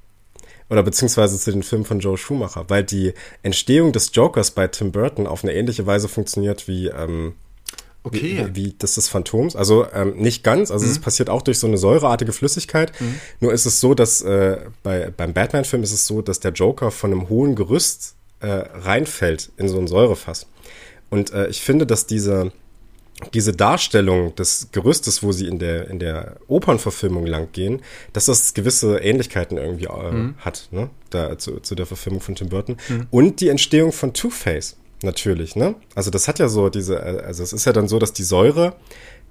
[0.68, 4.90] Oder beziehungsweise zu den Filmen von Joe Schumacher, weil die Entstehung des Jokers bei Tim
[4.90, 7.34] Burton auf eine ähnliche Weise funktioniert wie ähm,
[8.06, 8.46] Okay.
[8.52, 9.56] Wie, wie das des Phantoms.
[9.56, 10.92] Also ähm, nicht ganz, also mhm.
[10.92, 12.92] es passiert auch durch so eine säureartige Flüssigkeit.
[13.00, 13.20] Mhm.
[13.40, 16.92] Nur ist es so, dass äh, bei, beim Batman-Film ist es so, dass der Joker
[16.92, 20.46] von einem hohen Gerüst äh, reinfällt in so ein Säurefass.
[21.10, 22.52] Und äh, ich finde, dass diese,
[23.34, 28.54] diese Darstellung des Gerüstes, wo sie in der, in der Opernverfilmung lang gehen, dass das
[28.54, 30.34] gewisse Ähnlichkeiten irgendwie äh, mhm.
[30.38, 30.90] hat, ne?
[31.10, 32.76] Da, zu, zu der Verfilmung von Tim Burton.
[32.88, 33.06] Mhm.
[33.10, 35.74] Und die Entstehung von Two-Face natürlich, ne?
[35.94, 38.24] Also das hat ja so diese, äh, also es ist ja dann so, dass die
[38.24, 38.76] Säure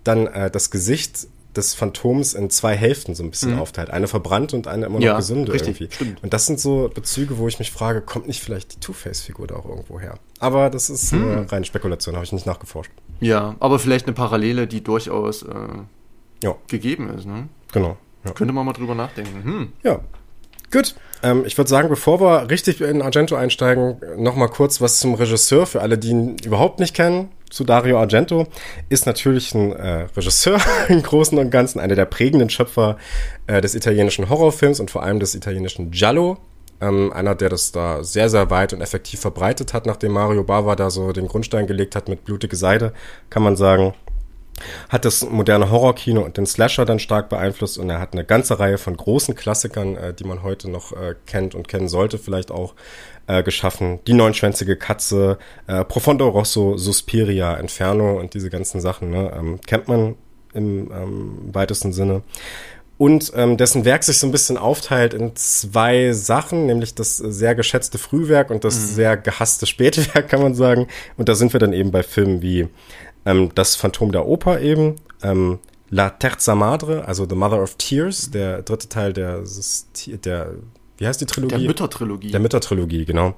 [0.04, 3.60] dann äh, das Gesicht des Phantoms in zwei Hälften so ein bisschen mhm.
[3.60, 3.90] aufteilt.
[3.90, 5.96] Eine verbrannt und eine immer noch ja, gesunde richtig, irgendwie.
[5.96, 6.24] Stimmt.
[6.24, 9.56] Und das sind so Bezüge, wo ich mich frage, kommt nicht vielleicht die Two-Face-Figur da
[9.56, 10.20] auch irgendwo her?
[10.40, 11.30] Aber das ist mhm.
[11.30, 12.92] äh, reine Spekulation, habe ich nicht nachgeforscht.
[13.22, 15.56] Ja, aber vielleicht eine Parallele, die durchaus äh,
[16.44, 16.56] ja.
[16.68, 17.48] gegeben ist, ne?
[17.72, 17.98] Genau.
[18.26, 18.32] Ja.
[18.32, 19.44] Könnte man mal drüber nachdenken.
[19.44, 19.74] Hm.
[19.84, 20.02] Ja,
[20.72, 20.96] Gut.
[21.24, 25.14] Ähm, ich würde sagen, bevor wir richtig in Argento einsteigen, noch mal kurz was zum
[25.16, 25.66] Regisseur.
[25.66, 28.48] Für alle, die ihn überhaupt nicht kennen, zu Dario Argento,
[28.90, 32.98] ist natürlich ein äh, Regisseur im Großen und Ganzen, einer der prägenden Schöpfer
[33.48, 36.38] äh, des italienischen Horrorfilms und vor allem des italienischen Giallo
[36.82, 40.76] Ähm, einer, der das da sehr, sehr weit und effektiv verbreitet hat, nachdem Mario Bava
[40.76, 42.92] da so den Grundstein gelegt hat mit Blutige Seide,
[43.30, 43.94] kann man sagen
[44.90, 48.60] hat das moderne Horrorkino und den Slasher dann stark beeinflusst und er hat eine ganze
[48.60, 52.52] Reihe von großen Klassikern, äh, die man heute noch äh, kennt und kennen sollte, vielleicht
[52.52, 52.74] auch
[53.28, 54.00] äh, geschaffen.
[54.08, 55.38] Die neunschwänzige Katze,
[55.68, 60.16] äh, Profondo Rosso, Suspiria, Inferno und diese ganzen Sachen ne, ähm, kennt man
[60.54, 62.24] im ähm, weitesten Sinne.
[62.98, 67.54] Und ähm, dessen Werk sich so ein bisschen aufteilt in zwei Sachen, nämlich das sehr
[67.54, 68.86] geschätzte Frühwerk und das mhm.
[68.86, 70.88] sehr gehasste Spätwerk, kann man sagen.
[71.18, 72.70] Und da sind wir dann eben bei Filmen wie
[73.26, 75.60] ähm, das Phantom der Oper eben, ähm,
[75.90, 79.44] La Terza Madre, also The Mother of Tears, der dritte Teil der,
[80.24, 80.56] der
[80.98, 81.58] wie heißt die Trilogie?
[81.58, 82.32] Der Müttertrilogie.
[82.32, 83.36] Der Müttertrilogie, genau.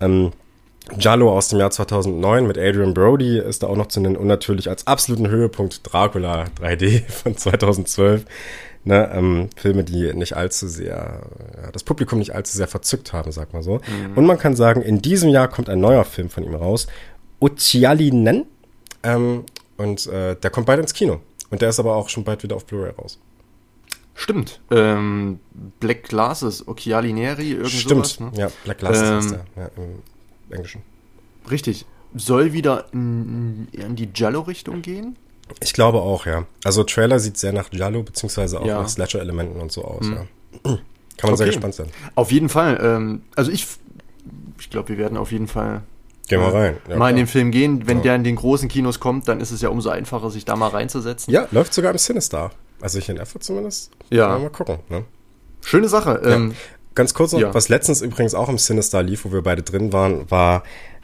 [0.00, 0.32] Ähm,
[0.98, 4.26] Giallo aus dem Jahr 2009 mit Adrian Brody ist da auch noch zu nennen und
[4.26, 8.24] natürlich als absoluten Höhepunkt Dracula 3D von 2012.
[8.84, 11.22] Ne, ähm, Filme, die nicht allzu sehr,
[11.62, 13.74] ja, das Publikum nicht allzu sehr verzückt haben, sag mal so.
[13.74, 14.16] Mhm.
[14.16, 16.88] Und man kann sagen, in diesem Jahr kommt ein neuer Film von ihm raus,
[17.40, 18.46] Uchialinen,
[19.02, 19.44] ähm,
[19.76, 21.20] und äh, der kommt bald ins Kino.
[21.50, 23.18] Und der ist aber auch schon bald wieder auf Blu-ray raus.
[24.14, 24.60] Stimmt.
[24.70, 25.40] Ähm,
[25.80, 28.06] Black Glasses, Occhiali Neri, irgend Stimmt.
[28.06, 28.20] sowas.
[28.20, 28.32] Ne?
[28.36, 30.02] Ja, Black Glasses ähm, ist der, ja, im
[30.50, 30.82] Englischen.
[31.50, 31.86] Richtig.
[32.14, 35.16] Soll wieder in, in die Giallo-Richtung gehen?
[35.60, 36.46] Ich glaube auch, ja.
[36.64, 38.80] Also Trailer sieht sehr nach Giallo, beziehungsweise auch ja.
[38.80, 40.14] nach Slasher-Elementen und so aus, hm.
[40.14, 40.26] ja.
[40.62, 41.36] Kann man okay.
[41.36, 41.88] sehr gespannt sein.
[42.14, 42.78] Auf jeden Fall.
[42.82, 43.66] Ähm, also ich,
[44.58, 45.82] ich glaube, wir werden auf jeden Fall
[46.32, 46.76] Gehen wir rein.
[46.88, 47.86] Ja, mal in den Film gehen.
[47.86, 48.02] Wenn ja.
[48.04, 50.68] der in den großen Kinos kommt, dann ist es ja umso einfacher, sich da mal
[50.68, 51.32] reinzusetzen.
[51.32, 52.50] Ja, läuft sogar im Sinister.
[52.80, 53.90] Also ich in Effort zumindest.
[54.10, 54.38] Ja.
[54.38, 54.78] Mal gucken.
[54.88, 55.04] Ne?
[55.60, 56.20] Schöne Sache.
[56.24, 56.30] Ja.
[56.34, 56.54] Ähm,
[56.94, 60.30] Ganz kurz noch, was letztens übrigens auch im Sinister lief, wo wir beide drin waren,
[60.30, 60.62] war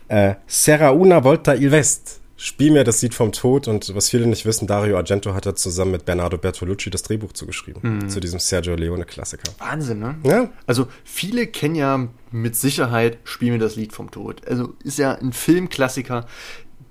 [0.09, 2.21] äh, Serra una volta il West.
[2.41, 5.57] Spiel mir das Lied vom Tod und was viele nicht wissen, Dario Argento hat da
[5.57, 7.83] zusammen mit Bernardo Bertolucci das Drehbuch zugeschrieben.
[7.83, 8.09] Mhm.
[8.09, 9.53] Zu diesem Sergio Leone-Klassiker.
[9.59, 10.15] Wahnsinn, ne?
[10.23, 10.49] Ja.
[10.65, 14.47] Also viele kennen ja mit Sicherheit Spiel mir das Lied vom Tod.
[14.47, 16.27] Also ist ja ein Filmklassiker,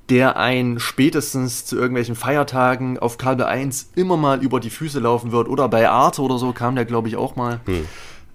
[0.10, 5.32] der ein spätestens zu irgendwelchen Feiertagen auf Kabel 1 immer mal über die Füße laufen
[5.32, 5.48] wird.
[5.48, 7.62] Oder bei Arte oder so kam der, glaube ich, auch mal.
[7.68, 7.86] Hm.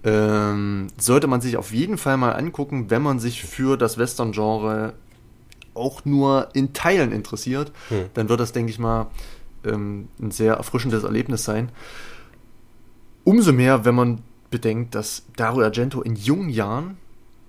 [0.03, 4.93] Ähm, sollte man sich auf jeden Fall mal angucken, wenn man sich für das Western-Genre
[5.73, 8.05] auch nur in Teilen interessiert, hm.
[8.13, 9.07] dann wird das, denke ich mal,
[9.65, 11.69] ähm, ein sehr erfrischendes Erlebnis sein.
[13.23, 16.97] Umso mehr, wenn man bedenkt, dass Dario Argento in jungen Jahren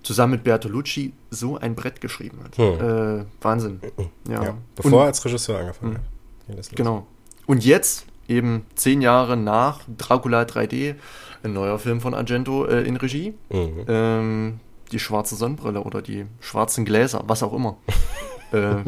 [0.03, 2.57] zusammen mit Bertolucci so ein Brett geschrieben hat.
[2.57, 3.21] Hm.
[3.21, 3.81] Äh, Wahnsinn.
[4.27, 4.43] Ja.
[4.43, 4.57] ja.
[4.75, 5.99] Bevor er als Regisseur angefangen
[6.47, 6.57] hm.
[6.57, 6.69] hat.
[6.75, 7.07] Genau.
[7.45, 10.95] Und jetzt, eben zehn Jahre nach Dracula 3D,
[11.43, 13.33] ein neuer Film von Argento äh, in Regie.
[13.49, 13.85] Mhm.
[13.87, 14.59] Ähm,
[14.91, 17.77] die schwarze Sonnenbrille oder die schwarzen Gläser, was auch immer.
[18.51, 18.83] äh,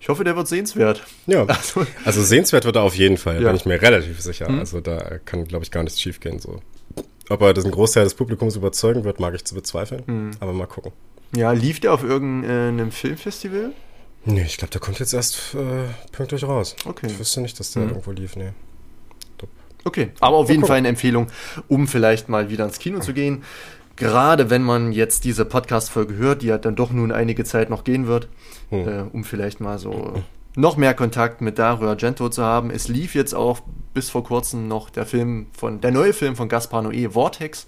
[0.00, 1.04] ich hoffe, der wird sehenswert.
[1.26, 3.48] Ja, also, also sehenswert wird er auf jeden Fall, ja.
[3.48, 4.50] bin ich mir relativ sicher.
[4.50, 4.60] Mhm.
[4.60, 6.38] Also da kann, glaube ich, gar nichts schief gehen.
[6.38, 6.60] So.
[7.28, 10.02] Ob er das ein Großteil des Publikums überzeugen wird, mag ich zu bezweifeln.
[10.06, 10.30] Mhm.
[10.38, 10.92] Aber mal gucken.
[11.34, 13.72] Ja, lief der auf irgendeinem Filmfestival?
[14.24, 16.76] Nee, ich glaube, der kommt jetzt erst äh, pünktlich raus.
[16.84, 17.06] Okay.
[17.08, 17.88] Ich wüsste nicht, dass der mhm.
[17.88, 18.50] irgendwo lief, nee.
[19.86, 21.28] Okay, aber auf jeden Fall eine Empfehlung,
[21.68, 23.44] um vielleicht mal wieder ins Kino zu gehen
[23.96, 27.84] gerade wenn man jetzt diese Podcast-Folge hört, die ja dann doch nun einige Zeit noch
[27.84, 28.28] gehen wird,
[28.70, 28.88] hm.
[28.88, 30.22] äh, um vielleicht mal so
[30.56, 32.70] noch mehr Kontakt mit Dario Argento zu haben.
[32.70, 33.60] Es lief jetzt auch
[33.92, 37.66] bis vor kurzem noch der Film von, der neue Film von Gaspar Noé, Vortex,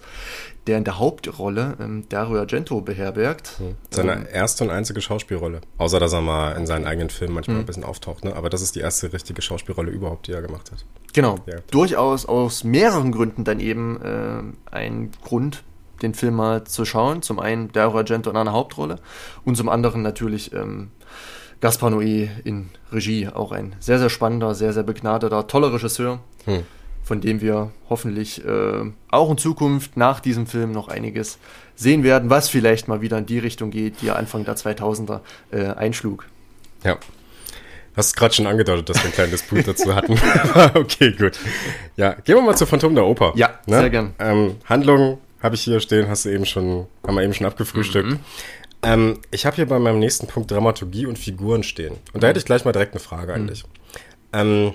[0.67, 3.59] der in der Hauptrolle ähm, Dario Argento beherbergt.
[3.59, 3.75] Hm.
[3.91, 5.61] Seine ähm, erste und einzige Schauspielrolle.
[5.77, 7.63] Außer, dass er mal in seinen eigenen Filmen manchmal hm.
[7.63, 8.35] ein bisschen auftaucht, ne?
[8.35, 10.85] Aber das ist die erste richtige Schauspielrolle überhaupt, die er gemacht hat.
[11.13, 11.37] Genau.
[11.45, 11.57] Ja.
[11.71, 15.63] Durchaus aus mehreren Gründen dann eben äh, ein Grund,
[16.01, 17.21] den Film mal zu schauen.
[17.21, 18.97] Zum einen Dario Argento in einer Hauptrolle
[19.45, 20.91] und zum anderen natürlich ähm,
[21.61, 23.27] Gaspar Noé in Regie.
[23.27, 26.63] Auch ein sehr, sehr spannender, sehr, sehr begnadeter, toller Regisseur, hm.
[27.03, 31.37] von dem wir hoffentlich äh, auch in Zukunft nach diesem Film noch einiges
[31.75, 35.21] sehen werden, was vielleicht mal wieder in die Richtung geht, die er Anfang der 2000er
[35.51, 36.25] äh, einschlug.
[36.83, 36.97] Ja.
[37.95, 40.13] Hast gerade schon angedeutet, dass wir ein kleines Disput dazu hatten.
[40.75, 41.37] okay, gut.
[41.97, 43.33] Ja, gehen wir mal zu Phantom der Oper.
[43.35, 43.79] Ja, ne?
[43.79, 44.13] sehr gern.
[44.19, 48.09] Ähm, Handlung habe ich hier stehen, hast du eben schon, haben wir eben schon abgefrühstückt.
[48.09, 48.19] Mhm.
[48.81, 51.95] Ähm, ich habe hier bei meinem nächsten Punkt Dramaturgie und Figuren stehen.
[52.13, 53.47] Und da hätte ich gleich mal direkt eine Frage an mhm.
[53.47, 53.63] dich.
[54.31, 54.73] Ähm,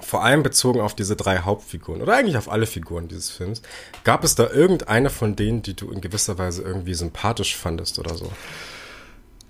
[0.00, 3.60] vor allem bezogen auf diese drei Hauptfiguren oder eigentlich auf alle Figuren dieses Films.
[4.04, 8.14] Gab es da irgendeine von denen, die du in gewisser Weise irgendwie sympathisch fandest oder
[8.14, 8.30] so?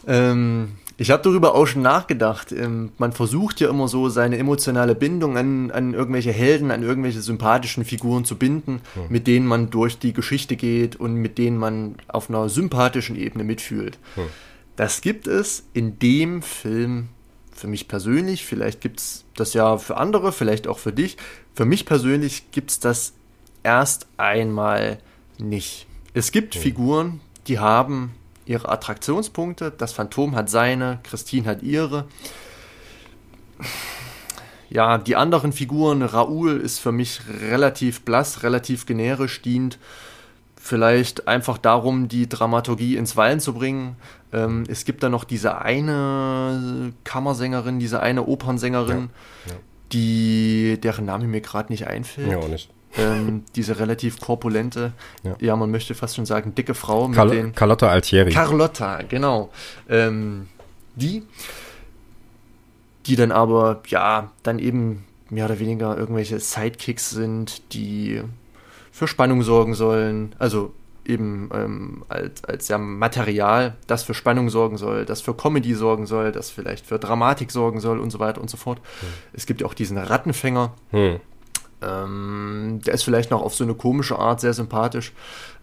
[0.07, 2.53] Ähm, ich habe darüber auch schon nachgedacht.
[2.53, 7.23] Ähm, man versucht ja immer so seine emotionale Bindung an, an irgendwelche Helden, an irgendwelche
[7.23, 9.05] sympathischen Figuren zu binden, hm.
[9.09, 13.45] mit denen man durch die Geschichte geht und mit denen man auf einer sympathischen Ebene
[13.45, 13.99] mitfühlt.
[14.17, 14.27] Hm.
[14.77, 17.09] Das gibt es in dem Film
[17.51, 21.17] für mich persönlich, vielleicht gibt es das ja für andere, vielleicht auch für dich.
[21.55, 23.15] Für mich persönlich gibt es das
[23.63, 24.99] erst einmal
[25.39, 25.87] nicht.
[26.13, 26.61] Es gibt hm.
[26.61, 28.13] Figuren, die haben
[28.47, 29.73] ihre Attraktionspunkte.
[29.77, 32.07] Das Phantom hat seine, Christine hat ihre.
[34.71, 39.79] Ja, die anderen Figuren, Raoul ist für mich relativ blass, relativ generisch, dient
[40.61, 43.97] vielleicht einfach darum, die Dramaturgie ins Wallen zu bringen.
[44.33, 49.11] Ähm, es gibt da noch diese eine Kammersängerin, diese eine Opernsängerin,
[49.47, 49.59] ja, ja.
[49.93, 52.31] die deren Name mir gerade nicht einfällt.
[52.31, 52.71] Ja, auch nicht.
[52.99, 55.37] Ähm, diese relativ korpulente, ja.
[55.41, 55.57] ja.
[55.57, 57.55] man möchte fast schon sagen, dicke Frau mit Carl den.
[57.55, 58.33] Carlotta Altieri.
[58.33, 59.51] Carlotta, genau.
[59.89, 60.49] Ähm,
[60.97, 61.23] die,
[63.07, 68.23] die dann aber, ja, dann eben mehr oder weniger irgendwelche Sidekicks sind, die
[68.91, 70.35] für Spannung sorgen sollen.
[70.39, 70.73] Also
[71.07, 76.07] eben ähm, als, als ja Material, das für Spannung sorgen soll, das für Comedy sorgen
[76.07, 78.79] soll, das vielleicht für Dramatik sorgen soll und so weiter und so fort.
[79.01, 79.09] Hm.
[79.33, 80.75] Es gibt ja auch diesen Rattenfänger.
[80.91, 81.21] Hm.
[81.83, 85.13] Ähm, der ist vielleicht noch auf so eine komische Art sehr sympathisch.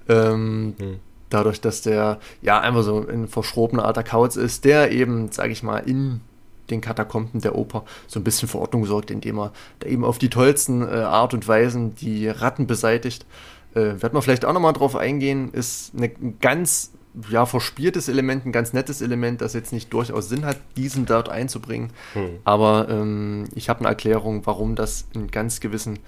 [0.10, 1.00] Ähm, hm.
[1.30, 5.62] Dadurch, dass der ja einfach so ein verschrobener alter Kauz ist, der eben, sage ich
[5.62, 6.22] mal, in
[6.70, 10.18] den Katakomben der Oper so ein bisschen für Ordnung sorgt, indem er da eben auf
[10.18, 13.26] die tollsten äh, Art und Weisen die Ratten beseitigt.
[13.74, 16.92] Äh, wird man vielleicht auch nochmal drauf eingehen, ist eine, ein ganz
[17.30, 21.30] ja, verspieltes Element, ein ganz nettes Element, das jetzt nicht durchaus Sinn hat, diesen dort
[21.30, 21.92] einzubringen.
[22.14, 22.30] Hm.
[22.44, 26.00] Aber ähm, ich habe eine Erklärung, warum das einen ganz gewissen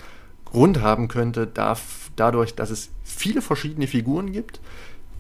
[0.46, 4.60] Grund haben könnte, darf, dadurch, dass es viele verschiedene Figuren gibt,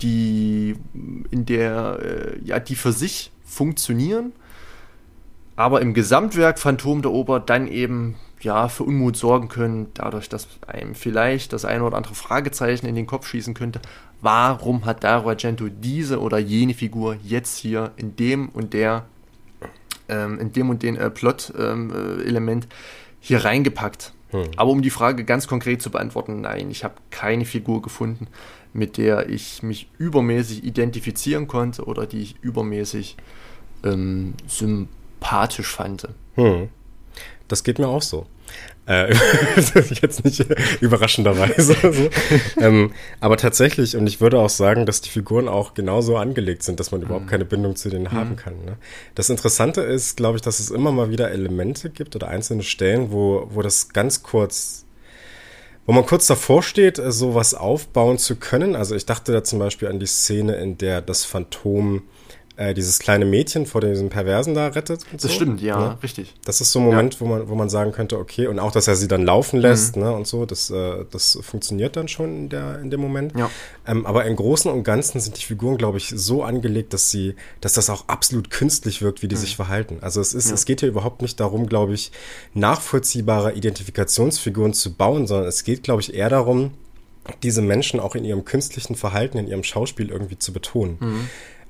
[0.01, 4.33] die in der, äh, ja, die für sich funktionieren,
[5.55, 10.47] aber im Gesamtwerk Phantom der Oper dann eben ja, für Unmut sorgen können, dadurch, dass
[10.65, 13.81] einem vielleicht das eine oder andere Fragezeichen in den Kopf schießen könnte.
[14.21, 19.05] Warum hat Dario Argento diese oder jene Figur jetzt hier in dem und der,
[20.07, 22.75] ähm, in dem und den äh, Plot-Element ähm, äh,
[23.19, 24.13] hier reingepackt?
[24.31, 24.51] Hm.
[24.57, 28.27] Aber um die Frage ganz konkret zu beantworten, nein, ich habe keine Figur gefunden,
[28.73, 33.17] mit der ich mich übermäßig identifizieren konnte oder die ich übermäßig
[33.83, 36.07] ähm, sympathisch fand.
[36.35, 36.69] Hm.
[37.49, 38.25] Das geht mir auch so.
[38.85, 39.13] Äh,
[40.01, 40.45] jetzt nicht
[40.81, 41.75] überraschenderweise.
[41.91, 42.09] so.
[42.61, 46.79] ähm, aber tatsächlich, und ich würde auch sagen, dass die Figuren auch genauso angelegt sind,
[46.79, 47.29] dass man überhaupt mhm.
[47.29, 48.11] keine Bindung zu denen mhm.
[48.11, 48.53] haben kann.
[48.65, 48.77] Ne?
[49.15, 53.11] Das Interessante ist, glaube ich, dass es immer mal wieder Elemente gibt oder einzelne Stellen,
[53.11, 54.85] wo, wo das ganz kurz
[55.85, 58.75] wo man kurz davor steht, sowas aufbauen zu können.
[58.75, 62.03] Also ich dachte da zum Beispiel an die Szene, in der das Phantom
[62.59, 65.05] äh, dieses kleine Mädchen vor diesem Perversen da rettet.
[65.13, 65.29] das so.
[65.29, 66.35] stimmt, ja, ja, richtig.
[66.43, 67.19] Das ist so ein Moment, ja.
[67.21, 69.95] wo, man, wo man sagen könnte, okay, und auch, dass er sie dann laufen lässt
[69.95, 70.03] mhm.
[70.03, 73.33] ne, und so, das, äh, das funktioniert dann schon in, der, in dem Moment.
[73.37, 73.49] Ja.
[73.87, 77.35] Ähm, aber im Großen und Ganzen sind die Figuren, glaube ich, so angelegt, dass sie,
[77.61, 79.39] dass das auch absolut künstlich wirkt, wie die mhm.
[79.39, 79.99] sich verhalten.
[80.01, 82.11] Also es ist, es geht hier überhaupt nicht darum, glaube ich,
[82.53, 86.71] nachvollziehbare Identifikationsfiguren zu bauen, sondern es geht, glaube ich, eher darum,
[87.41, 90.97] diese Menschen auch in ihrem künstlichen Verhalten, in ihrem Schauspiel irgendwie zu betonen.
[90.99, 91.29] Mhm.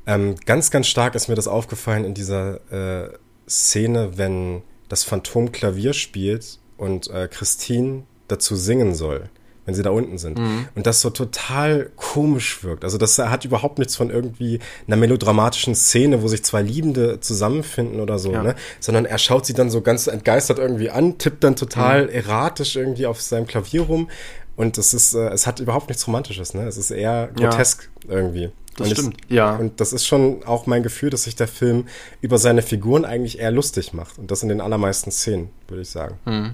[0.09, 3.09] Ähm, ganz, ganz stark ist mir das aufgefallen in dieser äh,
[3.47, 9.29] Szene, wenn das Phantom Klavier spielt und äh, Christine dazu singen soll,
[9.65, 10.39] wenn sie da unten sind.
[10.39, 10.67] Mhm.
[10.73, 12.83] Und das so total komisch wirkt.
[12.83, 17.99] Also das hat überhaupt nichts von irgendwie einer melodramatischen Szene, wo sich zwei Liebende zusammenfinden
[17.99, 18.41] oder so, ja.
[18.41, 18.55] ne?
[18.79, 22.13] Sondern er schaut sie dann so ganz entgeistert irgendwie an, tippt dann total mhm.
[22.13, 24.09] erratisch irgendwie auf seinem Klavier rum.
[24.55, 26.67] Und es ist, äh, es hat überhaupt nichts Romantisches, ne?
[26.67, 28.15] Es ist eher grotesk ja.
[28.15, 28.49] irgendwie.
[28.77, 29.55] Das und stimmt, ich, ja.
[29.55, 31.87] Und das ist schon auch mein Gefühl, dass sich der Film
[32.21, 34.17] über seine Figuren eigentlich eher lustig macht.
[34.17, 36.17] Und das in den allermeisten Szenen, würde ich sagen.
[36.25, 36.53] Mhm.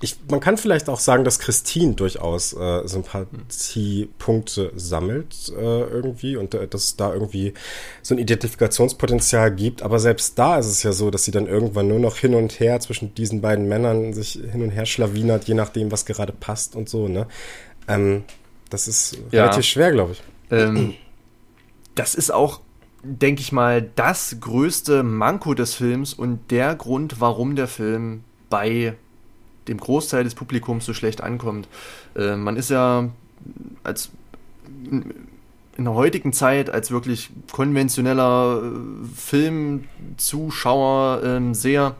[0.00, 6.54] Ich, man kann vielleicht auch sagen, dass Christine durchaus äh, Sympathiepunkte sammelt äh, irgendwie und
[6.54, 7.54] äh, dass es da irgendwie
[8.02, 9.82] so ein Identifikationspotenzial gibt.
[9.82, 12.58] Aber selbst da ist es ja so, dass sie dann irgendwann nur noch hin und
[12.58, 16.74] her zwischen diesen beiden Männern sich hin und her schlawinert, je nachdem, was gerade passt
[16.74, 17.08] und so.
[17.08, 17.26] Ne?
[17.86, 18.24] Ähm,
[18.70, 19.44] das ist ja.
[19.44, 20.22] relativ schwer, glaube ich.
[20.50, 20.94] Ähm,
[21.94, 22.60] das ist auch,
[23.02, 28.94] denke ich mal, das größte Manko des Films und der Grund, warum der Film bei
[29.68, 31.68] dem Großteil des Publikums so schlecht ankommt.
[32.14, 33.08] Äh, man ist ja
[33.82, 34.10] als
[35.76, 38.70] in der heutigen Zeit als wirklich konventioneller äh,
[39.14, 41.94] Filmzuschauer äh, sehr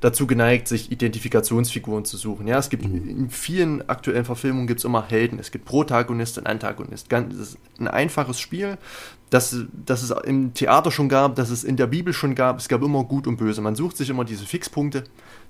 [0.00, 2.46] dazu geneigt, sich Identifikationsfiguren zu suchen.
[2.46, 3.08] Ja, es gibt mhm.
[3.08, 5.38] in vielen aktuellen Verfilmungen gibt es immer Helden.
[5.38, 7.08] Es gibt Protagonist und Antagonist.
[7.08, 8.78] Ganz, das ist ein einfaches Spiel,
[9.30, 12.58] das, das es im Theater schon gab, das es in der Bibel schon gab.
[12.58, 13.60] Es gab immer Gut und Böse.
[13.60, 15.04] Man sucht sich immer diese Fixpunkte.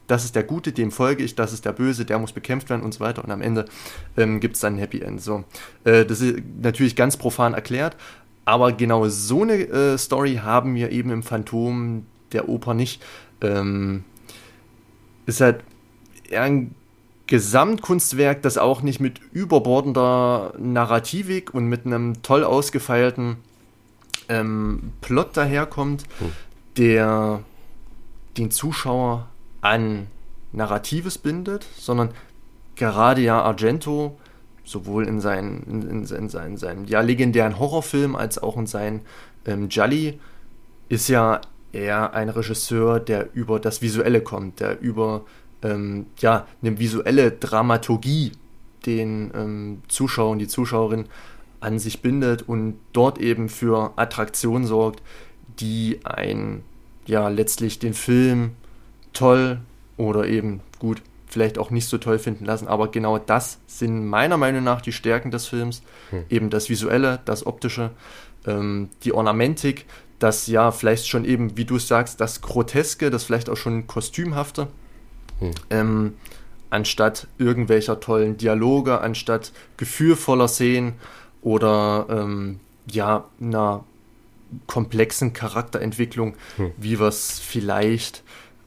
[0.06, 2.82] Das ist der Gute, dem folge ich, das ist der Böse, der muss bekämpft werden
[2.82, 3.24] und so weiter.
[3.24, 3.64] Und am Ende
[4.16, 5.20] ähm, gibt es dann ein Happy End.
[5.20, 5.44] So.
[5.84, 7.96] Äh, das ist natürlich ganz profan erklärt,
[8.44, 13.02] aber genau so eine äh, Story haben wir eben im Phantom der Oper nicht.
[13.40, 14.04] Ähm,
[15.26, 15.62] ist halt
[16.32, 16.74] ein
[17.26, 23.36] Gesamtkunstwerk, das auch nicht mit überbordender Narrativik und mit einem toll ausgefeilten
[24.28, 26.32] ähm, Plot daherkommt, hm.
[26.76, 27.42] der
[28.36, 29.28] den Zuschauer
[29.60, 30.06] an
[30.52, 32.10] Narratives bindet, sondern
[32.76, 34.18] gerade ja Argento
[34.64, 39.00] sowohl in seinen, in, in, in seinen, seinen ja, legendären Horrorfilm als auch in seinen
[39.46, 40.20] ähm, Jolly
[40.88, 41.40] ist ja
[41.76, 45.24] eher ein Regisseur, der über das Visuelle kommt, der über
[45.62, 48.32] ähm, ja, eine visuelle Dramaturgie
[48.84, 51.06] den ähm, Zuschauer und die Zuschauerin
[51.60, 55.02] an sich bindet und dort eben für Attraktion sorgt,
[55.58, 56.62] die ein
[57.06, 58.52] ja letztlich den Film
[59.12, 59.58] toll
[59.96, 62.68] oder eben gut vielleicht auch nicht so toll finden lassen.
[62.68, 65.82] Aber genau das sind meiner Meinung nach die Stärken des Films.
[66.10, 66.24] Hm.
[66.30, 67.90] Eben das Visuelle, das Optische,
[68.46, 69.86] ähm, die Ornamentik,
[70.18, 74.68] das ja vielleicht schon eben, wie du sagst, das Groteske, das vielleicht auch schon Kostümhafte.
[75.40, 75.50] Hm.
[75.70, 76.12] Ähm,
[76.70, 80.94] anstatt irgendwelcher tollen Dialoge, anstatt gefühlvoller Szenen
[81.42, 83.84] oder ähm, ja, einer
[84.66, 86.72] komplexen Charakterentwicklung, hm.
[86.76, 88.22] wie wir es vielleicht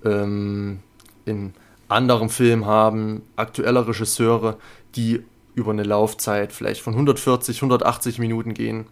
[0.06, 0.80] ähm,
[1.26, 1.54] in
[1.88, 4.58] anderen Filmen haben, aktuelle Regisseure,
[4.96, 5.24] die
[5.56, 8.86] über eine Laufzeit vielleicht von 140, 180 Minuten gehen.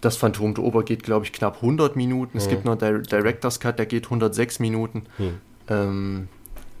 [0.00, 2.38] Das Phantom der Oper geht, glaube ich, knapp 100 Minuten.
[2.38, 2.50] Es hm.
[2.50, 5.04] gibt noch einen Director's Cut, der geht 106 Minuten.
[5.16, 5.38] Hm.
[5.68, 6.28] Ähm,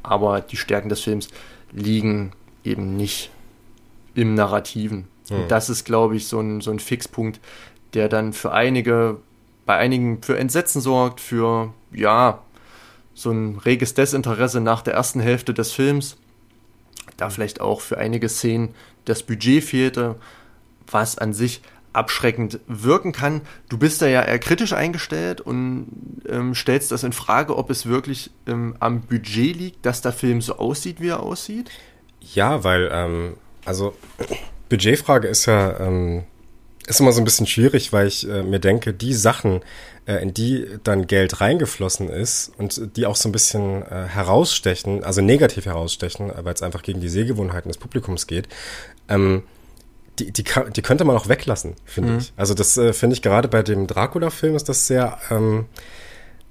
[0.02, 1.28] aber die Stärken des Films
[1.72, 2.32] liegen
[2.64, 3.30] eben nicht
[4.14, 5.08] im Narrativen.
[5.28, 5.42] Hm.
[5.42, 7.40] Und das ist, glaube ich, so ein, so ein Fixpunkt,
[7.94, 9.18] der dann für einige,
[9.66, 12.40] bei einigen für Entsetzen sorgt, für, ja,
[13.14, 16.16] so ein reges Desinteresse nach der ersten Hälfte des Films.
[17.16, 18.74] Da vielleicht auch für einige Szenen
[19.06, 20.16] das Budget fehlte,
[20.86, 23.42] was an sich abschreckend wirken kann.
[23.68, 25.88] Du bist da ja eher kritisch eingestellt und
[26.28, 30.40] ähm, stellst das in Frage, ob es wirklich ähm, am Budget liegt, dass der Film
[30.40, 31.70] so aussieht, wie er aussieht?
[32.20, 33.94] Ja, weil, ähm, also
[34.68, 36.24] Budgetfrage ist ja ähm,
[36.88, 39.60] ist immer so ein bisschen schwierig, weil ich äh, mir denke, die Sachen,
[40.06, 45.04] äh, in die dann Geld reingeflossen ist und die auch so ein bisschen äh, herausstechen,
[45.04, 48.48] also negativ herausstechen, weil es einfach gegen die Sehgewohnheiten des Publikums geht,
[49.08, 49.42] ähm,
[50.18, 52.18] die, die, die könnte man auch weglassen, finde mhm.
[52.18, 52.32] ich.
[52.36, 55.66] Also das äh, finde ich gerade bei dem Dracula-Film ist das sehr, ähm,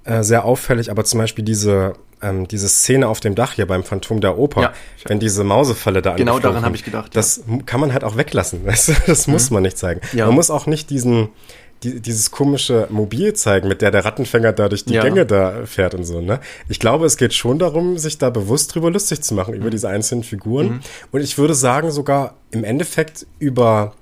[0.04, 3.84] äh, sehr auffällig, aber zum Beispiel diese, ähm, diese Szene auf dem Dach hier beim
[3.84, 4.72] Phantom der Oper, ja,
[5.06, 7.14] wenn diese Mausefalle da Genau daran habe ich gedacht.
[7.14, 7.58] Das ja.
[7.64, 8.92] kann man halt auch weglassen, weißt du?
[9.06, 9.34] Das mhm.
[9.34, 10.00] muss man nicht zeigen.
[10.12, 10.26] Ja.
[10.26, 11.28] Man muss auch nicht diesen,
[11.82, 15.02] die, dieses komische Mobil zeigen, mit der der Rattenfänger da durch die ja.
[15.02, 16.40] Gänge da fährt und so, ne?
[16.68, 19.70] Ich glaube, es geht schon darum, sich da bewusst drüber lustig zu machen, über mhm.
[19.70, 20.66] diese einzelnen Figuren.
[20.66, 20.80] Mhm.
[21.12, 23.94] Und ich würde sagen, sogar im Endeffekt über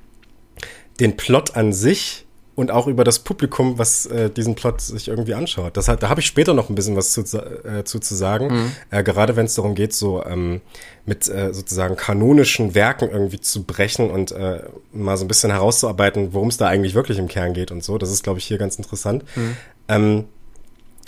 [1.00, 2.25] den Plot an sich,
[2.56, 5.76] und auch über das Publikum, was äh, diesen Plot sich irgendwie anschaut.
[5.76, 8.48] Das hat, da habe ich später noch ein bisschen was zu, äh, zu, zu sagen,
[8.48, 8.72] mhm.
[8.90, 10.62] äh, gerade wenn es darum geht, so ähm,
[11.04, 16.32] mit äh, sozusagen kanonischen Werken irgendwie zu brechen und äh, mal so ein bisschen herauszuarbeiten,
[16.32, 17.98] worum es da eigentlich wirklich im Kern geht und so.
[17.98, 19.24] Das ist, glaube ich, hier ganz interessant.
[19.36, 19.56] Mhm.
[19.88, 20.24] Ähm,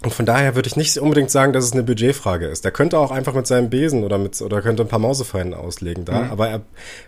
[0.05, 2.65] und von daher würde ich nicht unbedingt sagen, dass es eine Budgetfrage ist.
[2.65, 6.05] Der könnte auch einfach mit seinem Besen oder mit oder könnte ein paar Mausefallen auslegen
[6.05, 6.23] da.
[6.23, 6.31] Mhm.
[6.31, 6.61] Aber er,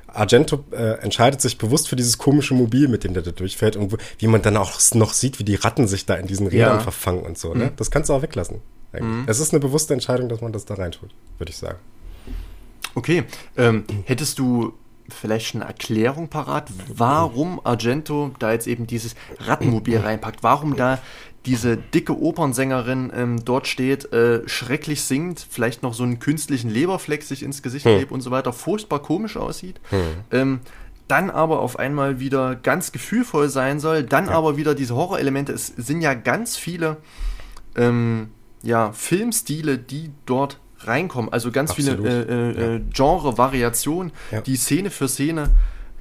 [0.08, 3.96] Argento äh, entscheidet sich bewusst für dieses komische Mobil, mit dem der da durchfährt und
[4.18, 6.80] wie man dann auch noch sieht, wie die Ratten sich da in diesen Rädern ja.
[6.80, 7.54] verfangen und so.
[7.54, 7.66] Ne?
[7.66, 7.70] Mhm.
[7.76, 8.60] Das kannst du auch weglassen.
[8.92, 9.24] Mhm.
[9.28, 11.78] Es ist eine bewusste Entscheidung, dass man das da reintut, würde ich sagen.
[12.96, 13.22] Okay.
[13.56, 14.72] Ähm, hättest du
[15.08, 20.42] vielleicht schon eine Erklärung parat, warum Argento da jetzt eben dieses Rattenmobil reinpackt?
[20.42, 20.98] Warum da
[21.46, 27.22] diese dicke Opernsängerin ähm, dort steht, äh, schrecklich singt, vielleicht noch so einen künstlichen Leberfleck
[27.22, 27.96] sich ins Gesicht hm.
[27.96, 29.80] klebt und so weiter, furchtbar komisch aussieht.
[29.88, 30.00] Hm.
[30.30, 30.60] Ähm,
[31.08, 34.32] dann aber auf einmal wieder ganz gefühlvoll sein soll, dann ja.
[34.32, 35.52] aber wieder diese Horrorelemente.
[35.52, 36.98] Es sind ja ganz viele
[37.74, 38.30] ähm,
[38.62, 41.32] ja, Filmstile, die dort reinkommen.
[41.32, 42.06] Also ganz Absolut.
[42.06, 42.80] viele äh, äh, ja.
[42.92, 44.40] Genre-Variationen, ja.
[44.40, 45.50] die Szene für Szene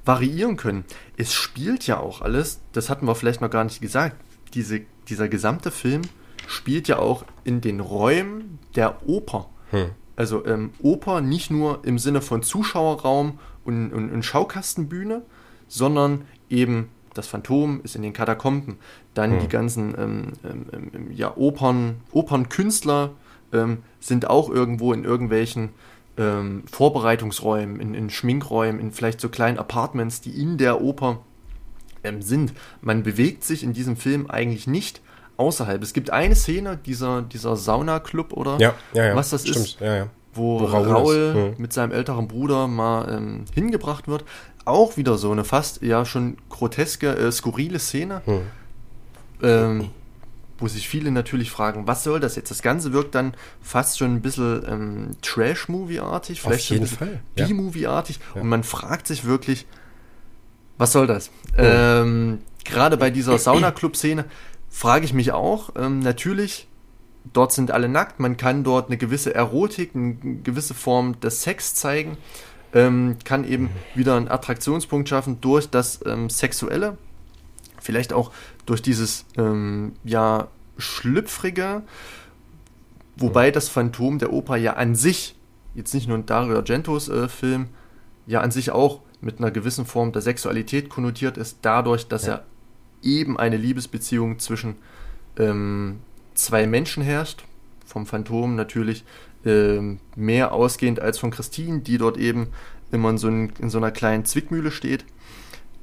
[0.06, 0.86] variieren können.
[1.18, 4.16] Es spielt ja auch alles, das hatten wir vielleicht noch gar nicht gesagt,
[4.54, 6.04] diese dieser gesamte Film
[6.48, 9.50] spielt ja auch in den Räumen der Oper.
[9.72, 9.90] Hm.
[10.16, 15.22] Also ähm, Oper nicht nur im Sinne von Zuschauerraum und, und, und, Schaukastenbühne,
[15.68, 18.78] sondern eben das Phantom ist in den Katakomben.
[19.14, 19.40] Dann hm.
[19.40, 23.12] die ganzen ähm, ähm, ähm, ja, Opern, Opernkünstler
[23.54, 25.70] ähm, sind auch irgendwo in irgendwelchen
[26.18, 31.20] ähm, Vorbereitungsräumen, in, in, Schminkräumen, in vielleicht so kleinen Apartments, die in der Oper
[32.10, 32.54] ähm, sind.
[32.82, 35.02] Man bewegt sich in diesem Film eigentlich nicht
[35.38, 35.82] außerhalb.
[35.82, 39.58] Es gibt eine Szene, dieser, dieser Sauna-Club oder ja, ja, ja, was das stimmt.
[39.58, 39.82] ist,
[40.34, 41.54] wo, wo, Raul, Raul hm.
[41.58, 44.26] mit seinem älteren Bruder mal ähm, hingebracht wird.
[44.66, 48.22] Auch wieder so eine fast ja schon groteske, äh, skurrile Szene.
[48.26, 48.42] Hm.
[49.42, 49.90] Ähm,
[50.60, 52.52] wo sich viele natürlich fragen, was soll das jetzt?
[52.52, 56.70] Das Ganze wirkt dann fast schon ein bisschen ähm, Trash-Movie-artig, vielleicht.
[57.36, 59.66] B-Movie-artig und man fragt sich wirklich,
[60.80, 61.30] was soll das?
[61.58, 64.26] Ähm, Gerade bei dieser Sauna-Club-Szene
[64.70, 66.68] frage ich mich auch, ähm, natürlich,
[67.34, 71.76] dort sind alle nackt, man kann dort eine gewisse Erotik, eine gewisse Form des Sex
[71.76, 72.18] zeigen,
[72.74, 76.98] ähm, kann eben wieder einen Attraktionspunkt schaffen durch das ähm, Sexuelle,
[77.82, 78.32] vielleicht auch
[78.66, 81.82] durch dieses ähm, ja schlüpfrige,
[83.18, 85.36] wobei das Phantom der Oper ja an sich,
[85.76, 87.68] jetzt nicht nur ein Dario Argentos äh, Film,
[88.28, 92.34] ja an sich auch mit einer gewissen Form der Sexualität konnotiert ist, dadurch, dass Ja.
[92.36, 92.44] er
[93.02, 94.76] eben eine Liebesbeziehung zwischen
[95.38, 96.00] ähm,
[96.34, 97.46] zwei Menschen herrscht,
[97.86, 99.04] vom Phantom natürlich
[99.46, 102.48] ähm, mehr ausgehend als von Christine, die dort eben
[102.92, 105.06] immer in so, ein, in so einer kleinen Zwickmühle steht.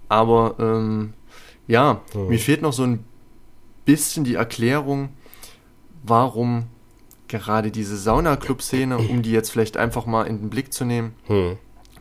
[0.09, 1.15] Aber ähm,
[1.67, 2.29] ja, Mhm.
[2.29, 3.05] mir fehlt noch so ein
[3.85, 5.11] bisschen die Erklärung,
[6.03, 6.65] warum
[7.29, 11.57] gerade diese Sauna-Club-Szene, um die jetzt vielleicht einfach mal in den Blick zu nehmen, Hm.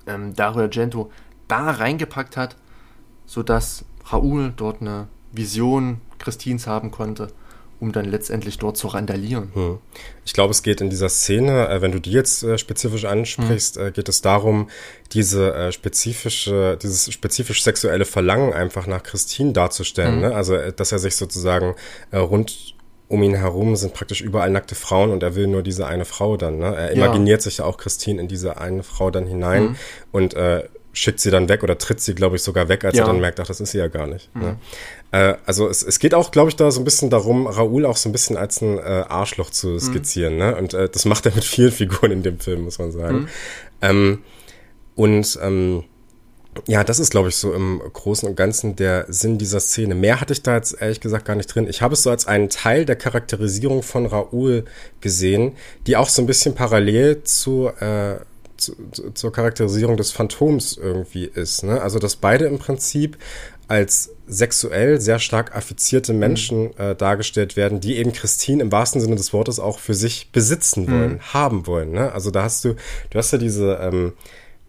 [0.07, 1.11] ähm, Dario Argento
[1.47, 2.55] da reingepackt hat,
[3.25, 7.27] sodass Raoul dort eine Vision Christins haben konnte,
[7.79, 9.49] um dann letztendlich dort zu randalieren.
[9.53, 9.77] Hm.
[10.23, 13.77] Ich glaube, es geht in dieser Szene, äh, wenn du die jetzt äh, spezifisch ansprichst,
[13.77, 14.69] äh, geht es darum,
[15.11, 20.15] diese äh, spezifische, dieses spezifisch sexuelle Verlangen einfach nach Christine darzustellen.
[20.15, 20.21] Mhm.
[20.21, 20.35] Ne?
[20.35, 21.75] Also, äh, dass er sich sozusagen
[22.11, 22.75] äh, rund
[23.07, 26.37] um ihn herum sind praktisch überall nackte Frauen und er will nur diese eine Frau
[26.37, 26.57] dann.
[26.57, 26.75] Ne?
[26.75, 27.05] Er Ja.
[27.05, 29.75] imaginiert sich ja auch Christine in diese eine Frau dann hinein Mhm.
[30.11, 30.63] und äh,
[30.95, 33.03] schickt sie dann weg oder tritt sie, glaube ich, sogar weg, als Ja.
[33.03, 34.33] er dann merkt, ach, das ist sie ja gar nicht.
[34.35, 34.57] Ne?
[35.11, 37.97] Äh, also es, es geht auch, glaube ich, da so ein bisschen darum, Raoul auch
[37.97, 40.37] so ein bisschen als ein äh, Arschloch zu skizzieren.
[40.37, 40.55] Ne?
[40.55, 43.27] Und äh, das macht er mit vielen Figuren in dem Film, muss man sagen.
[43.81, 44.23] Ähm,
[44.95, 45.83] und ähm,
[46.67, 49.93] ja, das ist, glaube ich, so im Großen und Ganzen der Sinn dieser Szene.
[49.93, 51.67] Mehr hatte ich da jetzt ehrlich gesagt gar nicht drin.
[51.67, 54.63] Ich habe es so als einen Teil der Charakterisierung von Raoul
[55.01, 58.15] gesehen, die auch so ein bisschen parallel zu, äh,
[58.57, 61.63] zu, zu, zur Charakterisierung des Phantoms irgendwie ist.
[61.63, 61.81] Ne?
[61.81, 63.17] Also, dass beide im Prinzip
[63.67, 69.15] als sexuell sehr stark affizierte Menschen äh, dargestellt werden, die eben Christine im wahrsten Sinne
[69.15, 71.91] des Wortes auch für sich besitzen wollen, haben wollen.
[71.91, 72.11] Ne?
[72.11, 72.75] Also da hast du,
[73.09, 74.13] du hast ja diese, ähm,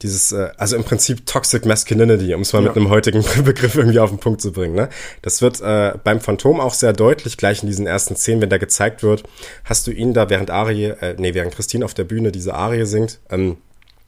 [0.03, 2.69] dieses, äh, also im Prinzip Toxic Masculinity, um es mal Ja.
[2.69, 4.75] mit einem heutigen Begriff irgendwie auf den Punkt zu bringen.
[4.75, 4.89] Ne?
[5.21, 8.59] Das wird äh, beim Phantom auch sehr deutlich, gleich in diesen ersten Szenen, wenn da
[8.59, 9.25] gezeigt wird,
[9.65, 12.85] hast du ihn da, während Arie, äh, nee, während Christine auf der Bühne diese Arie
[12.87, 13.59] singt, ähm,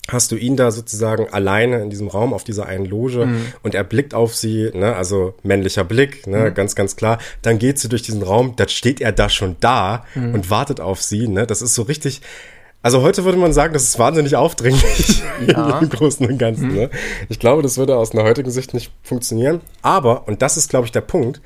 [0.08, 3.28] hast du ihn da sozusagen alleine in diesem Raum auf dieser einen Loge
[3.62, 7.18] und er blickt auf sie, ne, also männlicher Blick, ne, ganz, ganz klar.
[7.42, 11.02] Dann geht sie durch diesen Raum, dann steht er da schon da und wartet auf
[11.02, 11.46] sie, ne.
[11.46, 12.22] Das ist so richtig,
[12.80, 15.78] also heute würde man sagen, das ist wahnsinnig aufdringlich Ja.
[15.80, 16.74] im Großen und Ganzen.
[16.74, 16.90] Ne?
[17.28, 19.60] Ich glaube, das würde aus einer heutigen Sicht nicht funktionieren.
[19.82, 21.40] Aber, und das ist, glaube ich, der Punkt,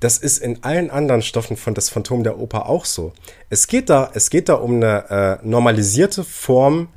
[0.00, 3.12] das ist in allen anderen Stoffen von das Phantom der Oper auch so.
[3.50, 6.88] Es geht da, es geht da um eine äh, normalisierte Form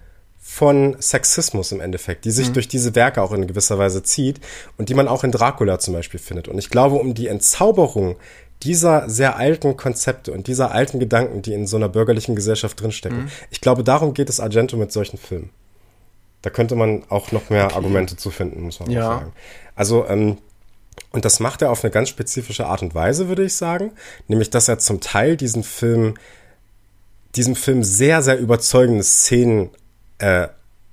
[0.51, 4.41] von Sexismus im Endeffekt, die sich durch diese Werke auch in gewisser Weise zieht
[4.77, 6.47] und die man auch in Dracula zum Beispiel findet.
[6.47, 8.15] Und ich glaube, um die Entzauberung
[8.63, 13.29] dieser sehr alten Konzepte und dieser alten Gedanken, die in so einer bürgerlichen Gesellschaft drinstecken,
[13.51, 15.51] ich glaube, darum geht es Argento mit solchen Filmen.
[16.41, 19.03] Da könnte man auch noch mehr Argumente zu finden, muss man Ja.
[19.03, 19.33] sagen.
[19.75, 20.39] Also, ähm,
[21.11, 23.91] und das macht er auf eine ganz spezifische Art und Weise, würde ich sagen.
[24.27, 26.15] Nämlich, dass er zum Teil diesen Film,
[27.35, 29.69] diesem Film sehr, sehr überzeugende Szenen,
[30.19, 30.47] äh,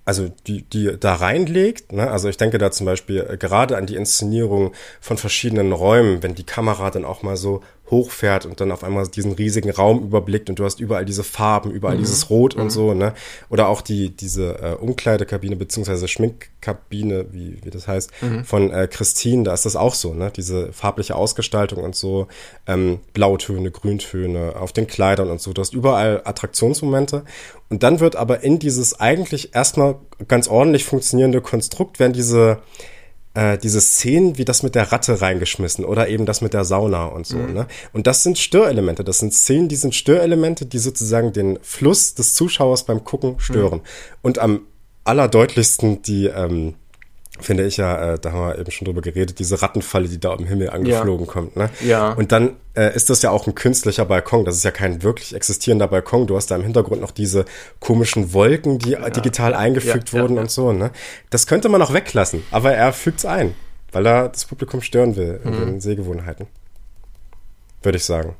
[0.05, 1.93] also die, die da reinlegt.
[1.93, 2.09] Ne?
[2.11, 6.35] Also ich denke da zum Beispiel äh, gerade an die Inszenierung von verschiedenen Räumen, wenn
[6.35, 10.51] die Kamera dann auch mal so hochfährt und dann auf einmal diesen riesigen Raum überblickt
[10.51, 13.15] und du hast überall diese Farben, überall dieses Rot und so, ne?
[13.49, 18.11] Oder auch die, diese äh, Umkleidekabine beziehungsweise Schminkkabine, wie, wie das heißt,
[18.45, 20.33] von äh, Christine, da ist das auch so, ne?
[20.35, 22.27] Diese farbliche Ausgestaltung und so,
[22.67, 25.53] ähm, Blautöne, Grüntöne auf den Kleidern und so.
[25.53, 27.25] Du hast überall Attraktionsmomente.
[27.69, 29.97] Und dann wird aber in dieses eigentlich erstmal
[30.29, 32.59] ganz ordentlich funktionierende Konstrukt werden diese
[33.37, 37.05] äh, diese Szenen wie das mit der Ratte reingeschmissen oder eben das mit der Sauna
[37.07, 37.37] und so.
[37.37, 37.67] Ne?
[37.93, 39.05] Und das sind Störelemente.
[39.05, 43.83] Das sind Szenen, die sind Störelemente, die sozusagen den Fluss des Zuschauers beim Gucken stören.
[44.23, 44.63] Und am
[45.05, 46.75] allerdeutlichsten die, ähm,
[47.41, 50.33] finde ich ja, äh, da haben wir eben schon drüber geredet, diese Rattenfalle, die da
[50.33, 51.57] am Himmel angeflogen kommt.
[51.57, 51.71] Ne?
[51.85, 52.13] Ja.
[52.13, 54.45] Und dann äh, ist das ja auch ein künstlicher Balkon.
[54.45, 56.27] Das ist ja kein wirklich existierender Balkon.
[56.27, 57.45] Du hast da im Hintergrund noch diese
[57.81, 60.43] komischen Wolken, die äh, digital eingefügt Ja, ja, wurden ja.
[60.43, 60.73] und so.
[60.73, 60.91] Ne?
[61.31, 63.55] Das könnte man auch weglassen, aber er fügt's ein,
[63.93, 65.59] weil er das Publikum stören will in Mhm.
[65.61, 66.47] den Sehgewohnheiten.
[67.83, 68.35] Würde ich sagen.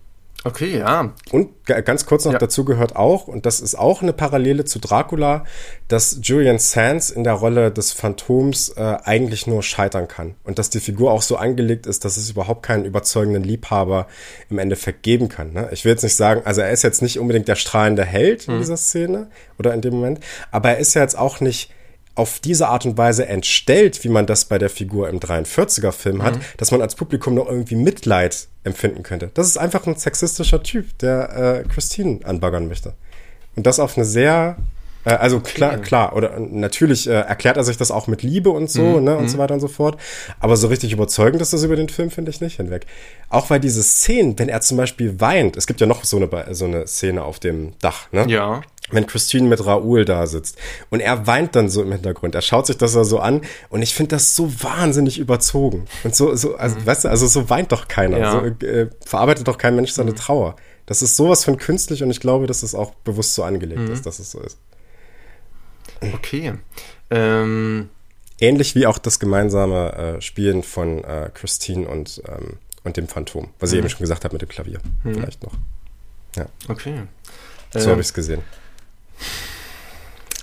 [0.45, 1.13] Okay, ja.
[1.33, 2.39] Und ganz kurz noch ja.
[2.39, 5.45] dazu gehört auch, und das ist auch eine Parallele zu Dracula,
[5.89, 10.37] dass Julian Sands in der Rolle des Phantoms äh, eigentlich nur scheitern kann.
[10.45, 14.07] Und dass die Figur auch so angelegt ist, dass es überhaupt keinen überzeugenden Liebhaber
[14.49, 15.53] im Endeffekt geben kann.
[15.53, 15.69] Ne?
[15.73, 18.55] Ich will jetzt nicht sagen, also er ist jetzt nicht unbedingt der strahlende Held in
[18.55, 18.59] mhm.
[18.59, 19.29] dieser Szene
[19.59, 20.21] oder in dem Moment,
[20.53, 21.73] aber er ist ja jetzt auch nicht
[22.17, 26.23] auf diese Art und Weise entstellt, wie man das bei der Figur im 43er Film
[26.23, 26.41] hat, mhm.
[26.57, 29.31] dass man als Publikum noch irgendwie Mitleid empfinden könnte.
[29.35, 32.95] Das ist einfach ein sexistischer Typ, der äh, Christine anbaggern möchte.
[33.55, 34.57] Und das auf eine sehr
[35.05, 38.71] äh, also klar, klar, oder natürlich äh, erklärt er sich das auch mit Liebe und
[38.71, 39.05] so, mhm.
[39.05, 39.29] ne, und mhm.
[39.29, 39.99] so weiter und so fort.
[40.41, 42.87] Aber so richtig überzeugend ist das über den Film, finde ich nicht hinweg.
[43.29, 46.55] Auch weil diese Szenen, wenn er zum Beispiel weint, es gibt ja noch so eine,
[46.55, 48.27] so eine Szene auf dem Dach, ne?
[48.29, 50.59] Ja wenn Christine mit Raoul da sitzt
[50.91, 52.35] und er weint dann so im Hintergrund.
[52.35, 55.87] Er schaut sich das so an und ich finde das so wahnsinnig überzogen.
[56.05, 56.87] Und so, so also, mhm.
[56.87, 58.19] weißt du, also so weint doch keiner.
[58.19, 58.33] Ja.
[58.33, 60.17] So, äh, verarbeitet doch kein Mensch seine mhm.
[60.17, 60.57] Trauer.
[60.87, 63.93] Das ist sowas von künstlich und ich glaube, dass es auch bewusst so angelegt mhm.
[63.93, 64.59] ist, dass es so ist.
[66.15, 66.55] Okay.
[67.11, 67.89] Ähm.
[68.39, 73.49] Ähnlich wie auch das gemeinsame äh, Spielen von äh, Christine und, ähm, und dem Phantom,
[73.59, 73.85] was ich mhm.
[73.85, 74.79] eben schon gesagt habe mit dem Klavier.
[75.05, 75.15] Mhm.
[75.15, 75.55] Vielleicht noch.
[76.37, 76.47] Ja.
[76.69, 77.01] Okay.
[77.73, 78.43] So ähm, habe ich es gesehen.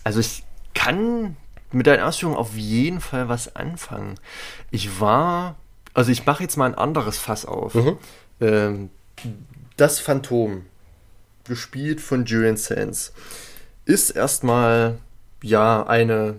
[0.03, 0.43] Also ich
[0.74, 1.38] kann
[1.71, 4.15] mit deinen Ausführungen auf jeden Fall was anfangen.
[4.71, 5.55] Ich war,
[5.93, 7.74] also ich mache jetzt mal ein anderes Fass auf.
[7.76, 7.97] Mhm.
[8.39, 8.89] Ähm,
[9.78, 10.65] das Phantom,
[11.45, 13.13] gespielt von Julian Sands,
[13.86, 14.99] ist erstmal
[15.41, 16.36] ja eine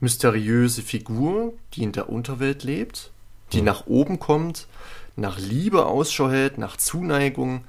[0.00, 3.10] mysteriöse Figur, die in der Unterwelt lebt,
[3.52, 3.64] die mhm.
[3.64, 4.66] nach oben kommt,
[5.16, 7.64] nach Liebe Ausschau hält, nach Zuneigung,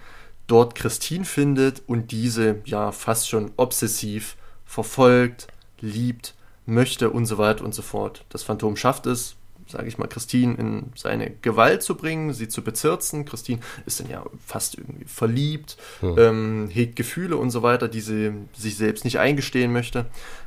[0.48, 5.48] dort Christine findet und diese ja fast schon obsessiv verfolgt,
[5.82, 6.36] liebt,
[6.66, 8.26] möchte und so weiter und so fort.
[8.30, 9.36] Das Phantom schafft es,
[9.68, 13.26] sage ich mal, Christine in seine Gewalt zu bringen, sie zu bezirzen.
[13.26, 16.16] Christine ist dann ja fast irgendwie verliebt, hm.
[16.18, 20.06] ähm, hegt Gefühle und so weiter, die sie sich selbst nicht eingestehen möchte.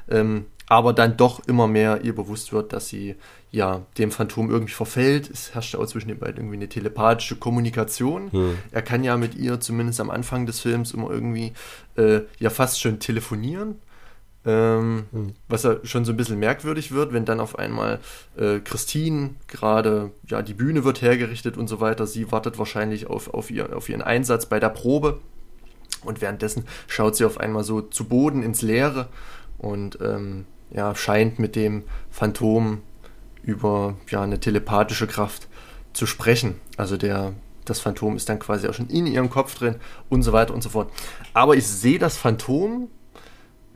[0.09, 3.17] Ähm, aber dann doch immer mehr ihr bewusst wird, dass sie
[3.51, 5.31] ja dem Phantom irgendwie verfällt.
[5.31, 8.31] Es herrscht auch zwischen den beiden irgendwie eine telepathische Kommunikation.
[8.31, 8.59] Hm.
[8.71, 11.53] Er kann ja mit ihr zumindest am Anfang des Films immer irgendwie
[11.97, 13.77] äh, ja fast schon telefonieren.
[14.45, 15.33] Ähm, hm.
[15.49, 18.01] Was ja schon so ein bisschen merkwürdig wird, wenn dann auf einmal
[18.37, 22.07] äh, Christine gerade, ja, die Bühne wird hergerichtet und so weiter.
[22.07, 25.19] Sie wartet wahrscheinlich auf, auf, ihr, auf ihren Einsatz bei der Probe.
[26.05, 29.09] Und währenddessen schaut sie auf einmal so zu Boden ins Leere
[29.59, 32.83] und ähm, ja, scheint mit dem Phantom
[33.43, 35.49] über ja, eine telepathische Kraft
[35.93, 36.61] zu sprechen.
[36.77, 37.33] Also der,
[37.65, 39.77] das Phantom ist dann quasi auch schon in ihrem Kopf drin
[40.09, 40.91] und so weiter und so fort.
[41.35, 42.89] Aber ich sehe das Phantom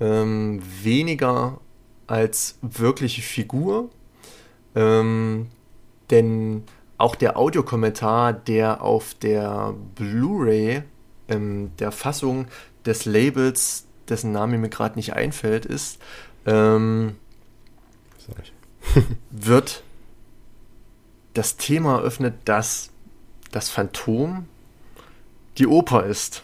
[0.00, 1.60] ähm, weniger
[2.06, 3.90] als wirkliche Figur,
[4.74, 5.48] ähm,
[6.10, 6.64] denn
[6.98, 10.82] auch der Audiokommentar, der auf der Blu-ray
[11.28, 12.46] ähm, der Fassung
[12.84, 15.98] des Labels, dessen Name mir gerade nicht einfällt, ist,
[16.46, 17.16] ähm,
[19.30, 19.82] wird
[21.34, 22.90] das Thema eröffnet, dass
[23.50, 24.46] das Phantom
[25.58, 26.42] die Oper ist.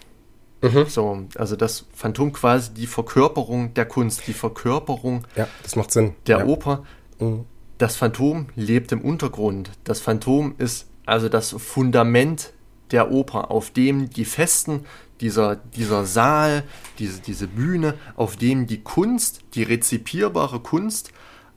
[0.61, 0.87] Mhm.
[0.87, 6.15] So, also das Phantom quasi die Verkörperung der Kunst, die Verkörperung ja, das macht Sinn.
[6.27, 6.47] der ja.
[6.47, 6.85] Oper.
[7.19, 7.45] Mhm.
[7.79, 9.71] Das Phantom lebt im Untergrund.
[9.85, 12.53] Das Phantom ist also das Fundament
[12.91, 14.85] der Oper, auf dem die Festen
[15.21, 16.65] dieser, dieser Saal,
[16.99, 21.13] diese, diese Bühne, auf dem die Kunst, die rezipierbare Kunst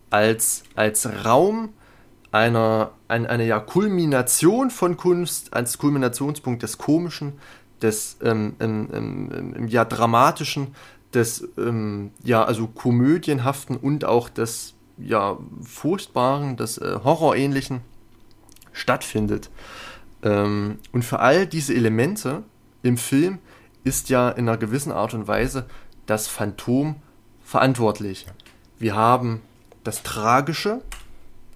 [0.10, 1.70] als, als Raum
[2.32, 7.34] einer, ein, eine ja, Kulmination von Kunst, als Kulminationspunkt des Komischen,
[7.82, 10.76] des ähm, ähm, ähm, ja, Dramatischen,
[11.14, 17.82] des ähm, ja, also Komödienhaften und auch des ja, Furchtbaren, des äh, Horrorähnlichen
[18.72, 19.50] stattfindet.
[20.24, 22.44] Ähm, und für all diese Elemente
[22.84, 23.40] im Film
[23.84, 25.66] ist ja in einer gewissen Art und Weise
[26.06, 26.96] das Phantom
[27.44, 28.26] verantwortlich.
[28.78, 29.42] Wir haben
[29.84, 30.82] das Tragische,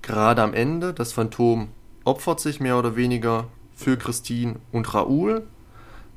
[0.02, 1.70] gerade am Ende, das Phantom
[2.04, 5.46] opfert sich mehr oder weniger für Christine und Raoul.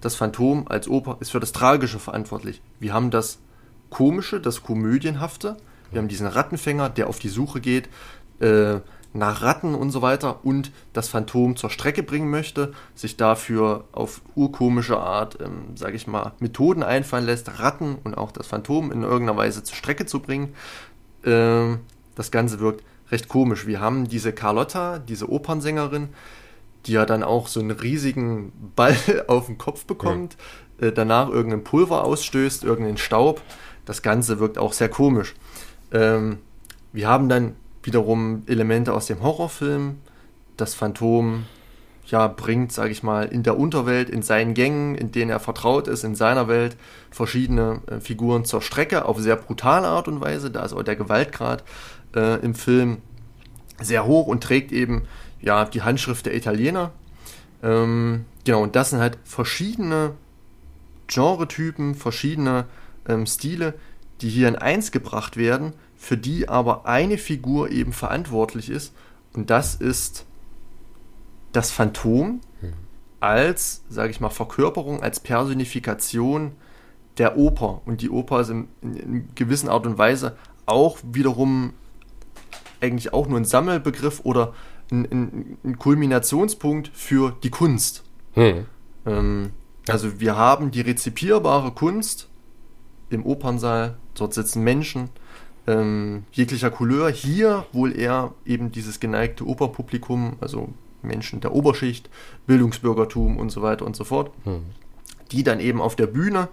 [0.01, 2.63] Das Phantom als Oper ist für das Tragische verantwortlich.
[2.79, 3.39] Wir haben das
[3.91, 5.57] Komische, das Komödienhafte.
[5.91, 7.89] Wir haben diesen Rattenfänger, der auf die Suche geht
[8.41, 8.81] äh,
[9.13, 14.21] nach Ratten und so weiter und das Phantom zur Strecke bringen möchte, sich dafür auf
[14.35, 19.03] urkomische Art, ähm, sage ich mal, Methoden einfallen lässt, Ratten und auch das Phantom in
[19.03, 20.55] irgendeiner Weise zur Strecke zu bringen.
[21.25, 21.81] Ähm,
[22.15, 23.67] das Ganze wirkt recht komisch.
[23.67, 26.11] Wir haben diese Carlotta, diese Opernsängerin,
[26.87, 28.97] die ja dann auch so einen riesigen Ball
[29.27, 30.37] auf den Kopf bekommt,
[30.81, 30.89] ja.
[30.89, 33.41] äh, danach irgendein Pulver ausstößt, irgendeinen Staub.
[33.87, 35.35] Das Ganze wirkt auch sehr komisch.
[35.93, 36.39] Ähm,
[36.93, 37.57] wir haben dann
[37.89, 39.97] wiederum Elemente aus dem Horrorfilm,
[40.59, 41.47] das Phantom
[42.05, 45.89] ja, bringt, sage ich mal, in der Unterwelt, in seinen Gängen, in denen er vertraut
[45.89, 46.77] ist, in seiner Welt,
[47.11, 50.51] verschiedene äh, Figuren zur Strecke auf sehr brutale Art und Weise.
[50.51, 51.65] Da ist auch der Gewaltgrad
[52.15, 52.99] äh, im Film
[53.81, 55.05] sehr hoch und trägt eben
[55.41, 56.93] ja die Handschrift der Italiener.
[57.63, 60.13] Ähm, genau, und das sind halt verschiedene
[61.07, 62.67] Genretypen, verschiedene
[63.09, 63.73] ähm, Stile,
[64.21, 68.95] die hier in eins gebracht werden, für die aber eine Figur eben verantwortlich ist.
[69.35, 70.25] Und das ist
[71.53, 72.41] das Phantom
[73.21, 76.53] als, sage ich mal, Verkörperung, als Personifikation
[77.19, 77.83] der Oper.
[77.85, 80.37] Und die Oper ist in, in, in gewissen Art und Weise
[80.67, 81.73] auch wiederum
[82.81, 84.55] eigentlich auch nur ein Sammelbegriff oder
[84.93, 88.05] ein, ein, ein Kulminationspunkt für die Kunst.
[88.35, 88.67] Hm.
[89.05, 89.51] Ähm,
[89.89, 92.29] also wir haben die rezipierbare Kunst
[93.11, 95.11] im Opernsaal, dort sitzen Menschen
[95.69, 97.11] ähm, jeglicher Couleur.
[97.11, 100.71] Hier wohl eher eben dieses geneigte Operpublikum, also
[101.03, 102.09] Menschen der Oberschicht,
[102.47, 104.63] Bildungsbürgertum und so weiter und so fort, hm.
[105.31, 106.49] die dann eben auf der Bühne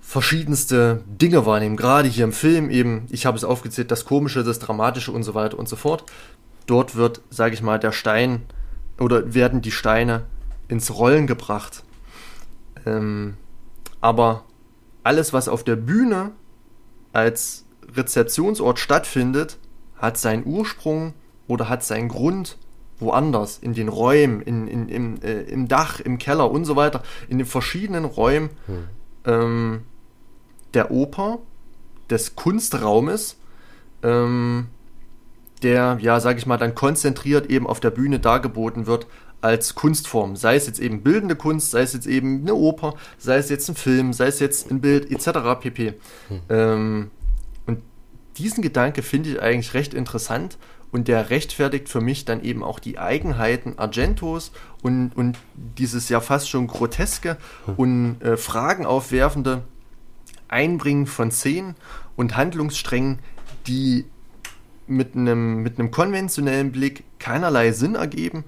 [0.00, 1.76] verschiedenste Dinge wahrnehmen.
[1.76, 5.34] Gerade hier im Film eben, ich habe es aufgezählt, das Komische, das Dramatische und so
[5.34, 6.04] weiter und so fort.
[6.66, 8.42] Dort wird, sage ich mal, der Stein
[8.98, 10.24] oder werden die Steine
[10.66, 11.84] ins Rollen gebracht.
[12.86, 13.36] Ähm,
[14.00, 14.44] aber
[15.02, 16.32] alles, was auf der Bühne
[17.12, 19.58] als Rezeptionsort stattfindet,
[19.96, 21.14] hat seinen Ursprung
[21.46, 22.58] oder hat seinen Grund
[23.00, 27.02] woanders, in den Räumen, in, in, im, äh, im Dach, im Keller und so weiter,
[27.28, 28.84] in den verschiedenen Räumen hm.
[29.24, 29.82] ähm,
[30.74, 31.38] der Oper,
[32.10, 33.36] des Kunstraumes,
[34.02, 34.68] ähm,
[35.62, 39.06] der, ja, sag ich mal, dann konzentriert eben auf der Bühne dargeboten wird
[39.40, 40.36] als Kunstform.
[40.36, 43.68] Sei es jetzt eben bildende Kunst, sei es jetzt eben eine Oper, sei es jetzt
[43.68, 45.60] ein Film, sei es jetzt ein Bild, etc.
[45.60, 45.94] pp.
[46.28, 46.40] Hm.
[46.48, 47.10] Ähm,
[48.38, 50.58] diesen Gedanke finde ich eigentlich recht interessant
[50.90, 56.20] und der rechtfertigt für mich dann eben auch die Eigenheiten Argentos und, und dieses ja
[56.20, 57.36] fast schon groteske
[57.66, 57.74] hm.
[57.76, 59.62] und äh, Fragen aufwerfende
[60.48, 61.74] Einbringen von Szenen
[62.16, 63.18] und Handlungssträngen,
[63.66, 64.06] die
[64.86, 68.44] mit einem, mit einem konventionellen Blick keinerlei Sinn ergeben.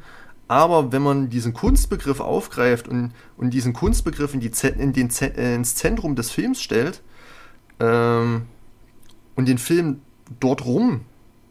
[0.49, 5.75] Aber wenn man diesen Kunstbegriff aufgreift und, und diesen Kunstbegriff in die, in den, ins
[5.75, 7.03] Zentrum des Films stellt
[7.79, 8.47] ähm,
[9.41, 10.03] und den Film
[10.39, 11.01] dort rum,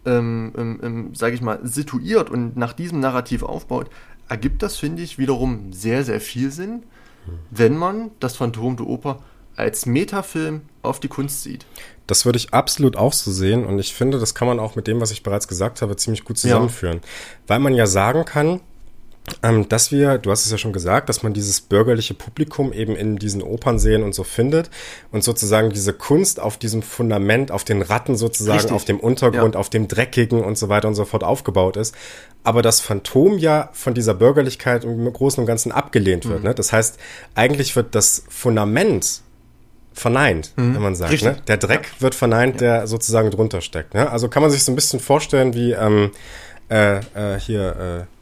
[0.06, 3.90] ähm, ähm, ähm sage ich mal, situiert und nach diesem Narrativ aufbaut,
[4.28, 6.84] ergibt das, finde ich, wiederum sehr, sehr viel Sinn,
[7.50, 9.24] wenn man das Phantom der Oper
[9.56, 11.66] als Metafilm auf die Kunst sieht.
[12.06, 14.86] Das würde ich absolut auch so sehen und ich finde, das kann man auch mit
[14.86, 16.98] dem, was ich bereits gesagt habe, ziemlich gut zusammenführen.
[16.98, 17.10] Ja.
[17.48, 18.62] Weil man ja sagen kann,
[19.44, 22.96] ähm, dass wir, du hast es ja schon gesagt, dass man dieses bürgerliche Publikum eben
[22.96, 24.70] in diesen Opernsälen und so findet
[25.12, 28.76] und sozusagen diese Kunst auf diesem Fundament, auf den Ratten sozusagen, Richtig.
[28.76, 29.60] auf dem Untergrund, ja.
[29.60, 31.96] auf dem Dreckigen und so weiter und so fort aufgebaut ist.
[32.44, 36.40] Aber das Phantom ja von dieser Bürgerlichkeit im Großen und Ganzen abgelehnt wird.
[36.40, 36.46] Mhm.
[36.46, 36.56] Ne?
[36.56, 37.00] Das heißt,
[37.36, 39.22] eigentlich wird das Fundament
[39.94, 40.76] verneint, mhm.
[40.76, 41.22] wenn man sagt.
[41.22, 41.38] Ne?
[41.48, 42.02] Der Dreck ja.
[42.02, 43.94] wird verneint, der sozusagen drunter steckt.
[43.94, 44.10] Ne?
[44.10, 46.12] Also kann man sich so ein bisschen vorstellen wie ähm,
[46.70, 48.19] äh, äh, hier äh,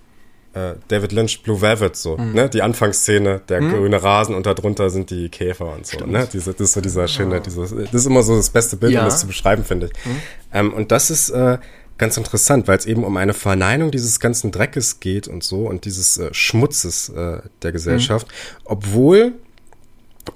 [0.54, 2.34] äh David Lynch Blue Velvet so, mhm.
[2.34, 2.50] ne?
[2.50, 3.72] Die Anfangsszene, der mhm.
[3.72, 6.28] grüne Rasen und darunter sind die Käfer und so, ne?
[6.32, 7.43] Diese, das ist so dieser schöne, oh.
[7.43, 9.02] dieses, das ist immer so das beste Bild, ja.
[9.02, 10.06] um das zu beschreiben, finde ich.
[10.06, 10.22] Mhm.
[10.54, 11.58] Ähm, und das ist äh,
[11.98, 15.86] ganz interessant, weil es eben um eine Verneinung dieses ganzen Dreckes geht und so und
[15.86, 18.62] dieses äh, Schmutzes äh, der Gesellschaft, mhm.
[18.66, 19.34] obwohl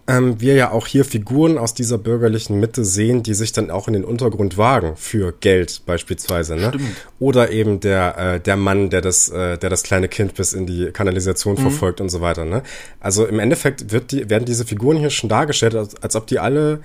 [0.07, 3.87] ähm, wir ja auch hier Figuren aus dieser bürgerlichen Mitte sehen, die sich dann auch
[3.87, 6.69] in den Untergrund wagen für Geld beispielsweise, ne?
[6.69, 6.95] Stimmt.
[7.19, 10.65] Oder eben der äh, der Mann, der das äh, der das kleine Kind bis in
[10.65, 11.61] die Kanalisation mhm.
[11.61, 12.63] verfolgt und so weiter, ne?
[12.99, 16.39] Also im Endeffekt wird die werden diese Figuren hier schon dargestellt, als, als ob die
[16.39, 16.81] alle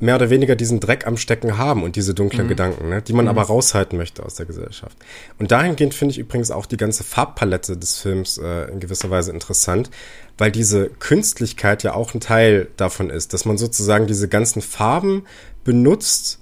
[0.00, 2.48] mehr oder weniger diesen Dreck am Stecken haben und diese dunklen mhm.
[2.48, 3.30] Gedanken, ne, die man mhm.
[3.30, 4.96] aber raushalten möchte aus der Gesellschaft.
[5.38, 9.30] Und dahingehend finde ich übrigens auch die ganze Farbpalette des Films äh, in gewisser Weise
[9.30, 9.90] interessant,
[10.38, 15.24] weil diese Künstlichkeit ja auch ein Teil davon ist, dass man sozusagen diese ganzen Farben
[15.64, 16.40] benutzt,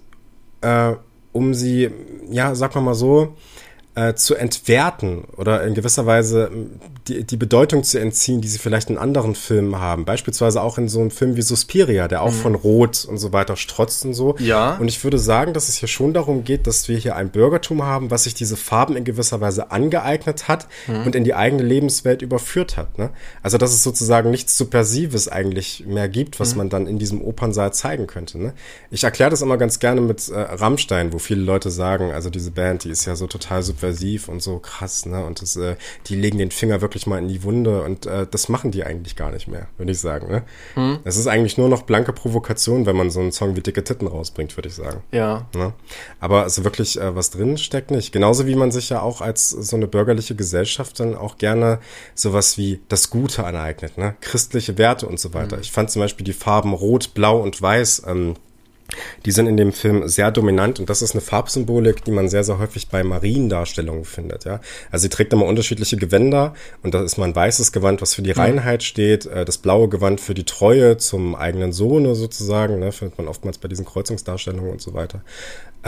[0.60, 0.92] äh,
[1.32, 1.90] um sie,
[2.30, 3.36] ja, sag mal mal so,
[3.98, 6.50] äh, zu entwerten oder in gewisser Weise
[7.08, 10.04] die, die Bedeutung zu entziehen, die sie vielleicht in anderen Filmen haben.
[10.04, 12.36] Beispielsweise auch in so einem Film wie Suspiria, der auch mhm.
[12.36, 14.36] von Rot und so weiter strotzt und so.
[14.38, 14.76] Ja.
[14.76, 17.82] Und ich würde sagen, dass es hier schon darum geht, dass wir hier ein Bürgertum
[17.82, 21.06] haben, was sich diese Farben in gewisser Weise angeeignet hat mhm.
[21.06, 22.98] und in die eigene Lebenswelt überführt hat.
[22.98, 23.10] Ne?
[23.42, 26.58] Also dass es sozusagen nichts Subversives eigentlich mehr gibt, was mhm.
[26.58, 28.38] man dann in diesem Opernsaal zeigen könnte.
[28.38, 28.52] Ne?
[28.90, 32.52] Ich erkläre das immer ganz gerne mit äh, Rammstein, wo viele Leute sagen, also diese
[32.52, 35.24] Band, die ist ja so total subversiv persuasiv und so krass, ne?
[35.24, 35.76] Und das, äh,
[36.06, 39.16] die legen den Finger wirklich mal in die Wunde und äh, das machen die eigentlich
[39.16, 40.42] gar nicht mehr, würde ich sagen, ne?
[40.76, 40.98] Mhm.
[41.04, 44.06] Es ist eigentlich nur noch blanke Provokation, wenn man so einen Song wie Dicke Titten
[44.06, 45.02] rausbringt, würde ich sagen.
[45.10, 45.46] Ja.
[45.54, 45.72] Ne?
[46.20, 48.12] Aber also wirklich äh, was drin steckt nicht.
[48.12, 51.78] Genauso wie man sich ja auch als so eine bürgerliche Gesellschaft dann auch gerne
[52.14, 54.16] sowas wie das Gute aneignet, ne?
[54.20, 55.56] Christliche Werte und so weiter.
[55.56, 55.62] Mhm.
[55.62, 58.34] Ich fand zum Beispiel die Farben Rot, Blau und Weiß ähm,
[59.26, 62.44] die sind in dem Film sehr dominant und das ist eine Farbsymbolik, die man sehr,
[62.44, 64.44] sehr häufig bei Mariendarstellungen findet.
[64.44, 64.60] Ja?
[64.90, 68.22] Also sie trägt immer unterschiedliche Gewänder und da ist mal ein weißes Gewand, was für
[68.22, 68.40] die mhm.
[68.40, 72.92] Reinheit steht, äh, das blaue Gewand für die Treue zum eigenen Sohne sozusagen, ne?
[72.92, 75.22] findet man oftmals bei diesen Kreuzungsdarstellungen und so weiter.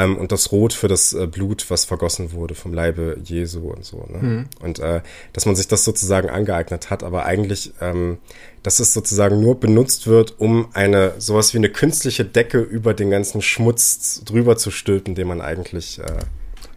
[0.01, 3.85] Ähm, und das Rot für das äh, Blut, was vergossen wurde vom Leibe Jesu und
[3.85, 4.07] so.
[4.09, 4.19] Ne?
[4.19, 4.47] Mhm.
[4.61, 8.19] Und äh, dass man sich das sozusagen angeeignet hat, aber eigentlich ähm,
[8.63, 13.11] dass es sozusagen nur benutzt wird, um eine sowas wie eine künstliche Decke über den
[13.11, 16.19] ganzen Schmutz drüber zu stülpen, den man eigentlich äh,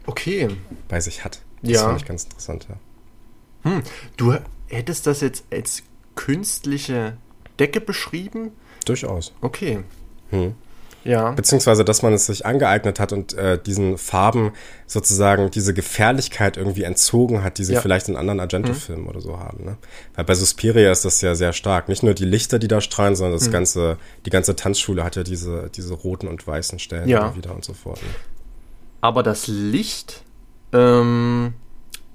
[0.06, 0.48] okay.
[0.88, 1.40] bei sich hat.
[1.62, 1.84] Das ja.
[1.84, 3.70] finde ich ganz interessant, ja.
[3.70, 3.82] Hm.
[4.16, 4.34] Du
[4.66, 5.82] hättest das jetzt als
[6.14, 7.16] künstliche
[7.58, 8.52] Decke beschrieben?
[8.84, 9.32] Durchaus.
[9.40, 9.80] Okay.
[10.30, 10.54] Hm.
[11.04, 11.32] Ja.
[11.32, 14.52] Beziehungsweise, dass man es sich angeeignet hat und äh, diesen Farben
[14.86, 17.80] sozusagen diese Gefährlichkeit irgendwie entzogen hat, die sie ja.
[17.80, 19.08] vielleicht in anderen Argento-Filmen mhm.
[19.10, 19.64] oder so haben.
[19.64, 19.76] Ne?
[20.14, 21.88] Weil bei Suspiria ist das ja sehr stark.
[21.88, 23.52] Nicht nur die Lichter, die da strahlen, sondern das mhm.
[23.52, 27.36] ganze, die ganze Tanzschule hat ja diese, diese roten und weißen Stellen ja.
[27.36, 28.02] wieder und so fort.
[28.02, 28.08] Ne?
[29.02, 30.22] Aber das Licht
[30.72, 31.54] ähm,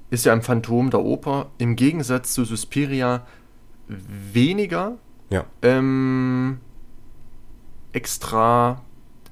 [0.10, 3.28] ist ja im Phantom der Oper im Gegensatz zu Suspiria
[3.88, 4.98] weniger
[5.30, 5.46] ja.
[5.62, 6.60] ähm,
[7.94, 8.82] extra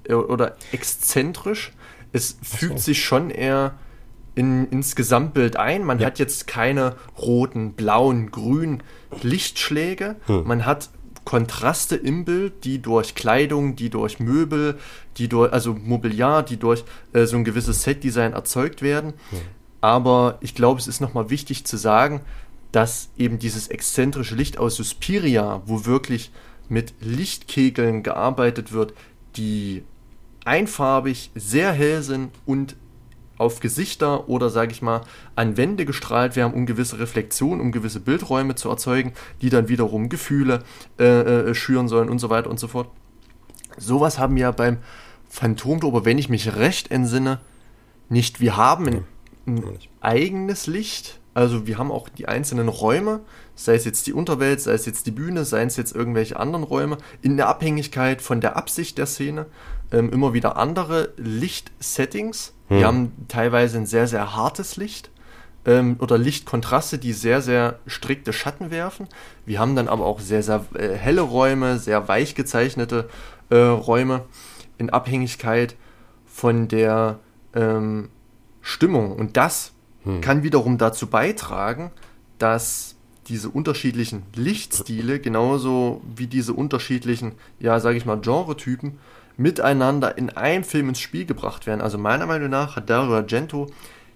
[0.03, 1.73] äh, oder exzentrisch.
[2.13, 2.85] Es fügt so.
[2.85, 3.75] sich schon eher
[4.35, 5.83] in, ins Gesamtbild ein.
[5.83, 6.07] Man ja.
[6.07, 8.83] hat jetzt keine roten, blauen, grünen
[9.21, 10.15] Lichtschläge.
[10.27, 10.43] Hm.
[10.45, 10.89] Man hat
[11.25, 14.77] Kontraste im Bild, die durch Kleidung, die durch Möbel,
[15.17, 19.13] die durch, also Mobiliar, die durch äh, so ein gewisses Setdesign erzeugt werden.
[19.31, 19.39] Hm.
[19.81, 22.21] Aber ich glaube, es ist nochmal wichtig zu sagen,
[22.71, 26.31] dass eben dieses exzentrische Licht aus Suspiria, wo wirklich
[26.69, 28.93] mit Lichtkegeln gearbeitet wird,
[29.35, 29.83] die
[30.45, 32.75] einfarbig, sehr hell sind und
[33.37, 35.01] auf Gesichter oder sage ich mal
[35.35, 40.09] an Wände gestrahlt werden, um gewisse Reflexionen, um gewisse Bildräume zu erzeugen, die dann wiederum
[40.09, 40.63] Gefühle
[40.99, 42.89] äh, äh, schüren sollen und so weiter und so fort.
[43.77, 44.77] Sowas haben wir beim
[45.29, 47.39] Phantom, aber wenn ich mich recht entsinne,
[48.09, 48.39] nicht.
[48.39, 49.05] Wir haben ein,
[49.45, 53.19] ein eigenes Licht, also wir haben auch die einzelnen Räume,
[53.53, 56.63] sei es jetzt die Unterwelt, sei es jetzt die Bühne, sei es jetzt irgendwelche anderen
[56.63, 59.45] Räume, in der Abhängigkeit von der Absicht der Szene,
[59.91, 62.53] ähm, immer wieder andere Lichtsettings.
[62.69, 62.77] Hm.
[62.79, 65.11] Wir haben teilweise ein sehr, sehr hartes Licht
[65.67, 69.07] ähm, oder Lichtkontraste, die sehr, sehr strikte Schatten werfen.
[69.45, 73.09] Wir haben dann aber auch sehr, sehr äh, helle Räume, sehr weich gezeichnete
[73.51, 74.23] äh, Räume
[74.79, 75.75] in Abhängigkeit
[76.25, 77.19] von der
[77.53, 78.09] ähm,
[78.63, 79.11] Stimmung.
[79.11, 79.73] Und das
[80.07, 80.21] hm.
[80.21, 81.91] kann wiederum dazu beitragen,
[82.39, 82.95] dass
[83.27, 88.99] diese unterschiedlichen Lichtstile, genauso wie diese unterschiedlichen, ja, sage ich mal, Genretypen,
[89.35, 91.81] miteinander in einem Film ins Spiel gebracht werden.
[91.81, 93.67] Also meiner Meinung nach hat Dario Argento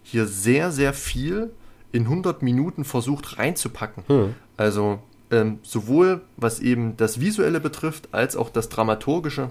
[0.03, 1.51] hier sehr, sehr viel
[1.91, 4.03] in 100 Minuten versucht reinzupacken.
[4.07, 4.35] Hm.
[4.57, 9.49] Also ähm, sowohl was eben das Visuelle betrifft, als auch das Dramaturgische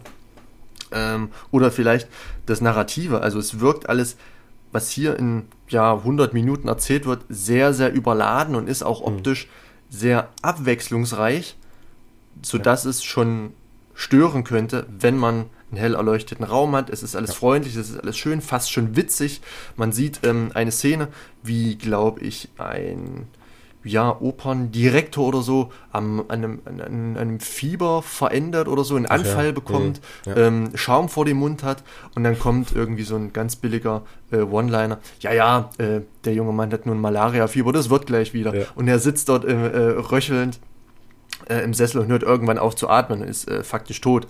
[0.92, 2.08] ähm, oder vielleicht
[2.46, 3.20] das Narrative.
[3.20, 4.16] Also es wirkt alles
[4.72, 9.14] was hier in ja, 100 Minuten erzählt wird, sehr, sehr überladen und ist auch mhm.
[9.16, 9.50] optisch mhm.
[9.96, 11.56] sehr abwechslungsreich,
[12.42, 12.90] sodass ja.
[12.90, 13.52] es schon
[13.94, 16.90] stören könnte, wenn man einen hell erleuchteten Raum hat.
[16.90, 17.36] Es ist alles ja.
[17.36, 19.40] freundlich, es ist alles schön, fast schon witzig.
[19.76, 21.08] Man sieht ähm, eine Szene,
[21.42, 23.28] wie, glaube ich, ein
[23.82, 29.46] ja, Operndirektor oder so am, an, einem, an einem Fieber verändert oder so, einen Anfall
[29.46, 29.52] ja.
[29.52, 30.36] bekommt, ja.
[30.36, 31.82] ähm, Schaum vor dem Mund hat
[32.14, 34.98] und dann kommt irgendwie so ein ganz billiger äh, One-Liner.
[35.20, 38.54] Ja, ja, äh, der junge Mann hat nun Malaria-Fieber, das wird gleich wieder.
[38.54, 38.66] Ja.
[38.74, 40.60] Und er sitzt dort äh, äh röchelnd
[41.48, 44.26] äh, im Sessel und hört irgendwann auf zu atmen und ist äh, faktisch tot.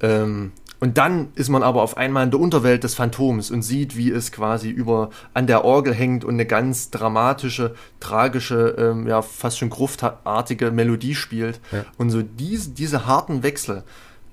[0.00, 3.96] Ähm, und dann ist man aber auf einmal in der Unterwelt des Phantoms und sieht,
[3.96, 9.22] wie es quasi über an der Orgel hängt und eine ganz dramatische, tragische, ähm, ja
[9.22, 11.60] fast schon gruftartige Melodie spielt.
[11.72, 11.84] Ja.
[11.96, 13.84] Und so diese, diese harten Wechsel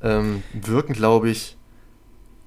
[0.02, 1.58] ähm, wirken, glaube ich,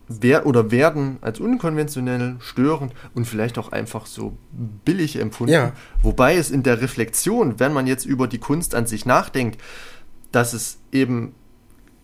[0.09, 4.37] wer oder werden als unkonventionell, störend und vielleicht auch einfach so
[4.85, 5.55] billig empfunden.
[5.55, 5.73] Ja.
[6.03, 9.61] Wobei es in der Reflexion, wenn man jetzt über die Kunst an sich nachdenkt,
[10.31, 11.35] dass es eben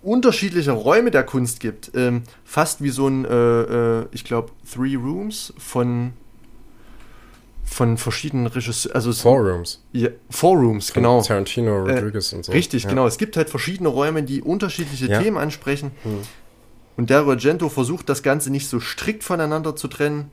[0.02, 1.92] unterschiedliche Räume der Kunst gibt.
[1.94, 6.12] Ähm, fast wie so ein, äh, äh, ich glaube, Three Rooms von
[7.64, 8.96] von verschiedenen Regisseuren.
[8.96, 9.80] Also Four Rooms.
[9.92, 11.22] Ja, Four Rooms, von genau.
[11.22, 12.52] Tarantino, äh, Rodriguez äh, und so.
[12.52, 12.90] Richtig, ja.
[12.90, 13.06] genau.
[13.06, 15.22] Es gibt halt verschiedene Räume, die unterschiedliche ja.
[15.22, 15.92] Themen ansprechen.
[16.02, 16.18] Hm.
[16.96, 20.30] Und Dario Argento versucht das Ganze nicht so strikt voneinander zu trennen,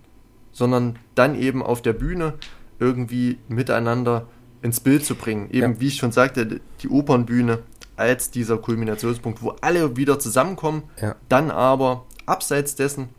[0.51, 2.33] sondern dann eben auf der Bühne
[2.79, 4.27] irgendwie miteinander
[4.63, 5.49] ins Bild zu bringen.
[5.51, 5.79] Eben, ja.
[5.79, 7.59] wie ich schon sagte, die Opernbühne
[7.97, 11.15] als dieser Kulminationspunkt, wo alle wieder zusammenkommen, ja.
[11.27, 13.09] dann aber abseits dessen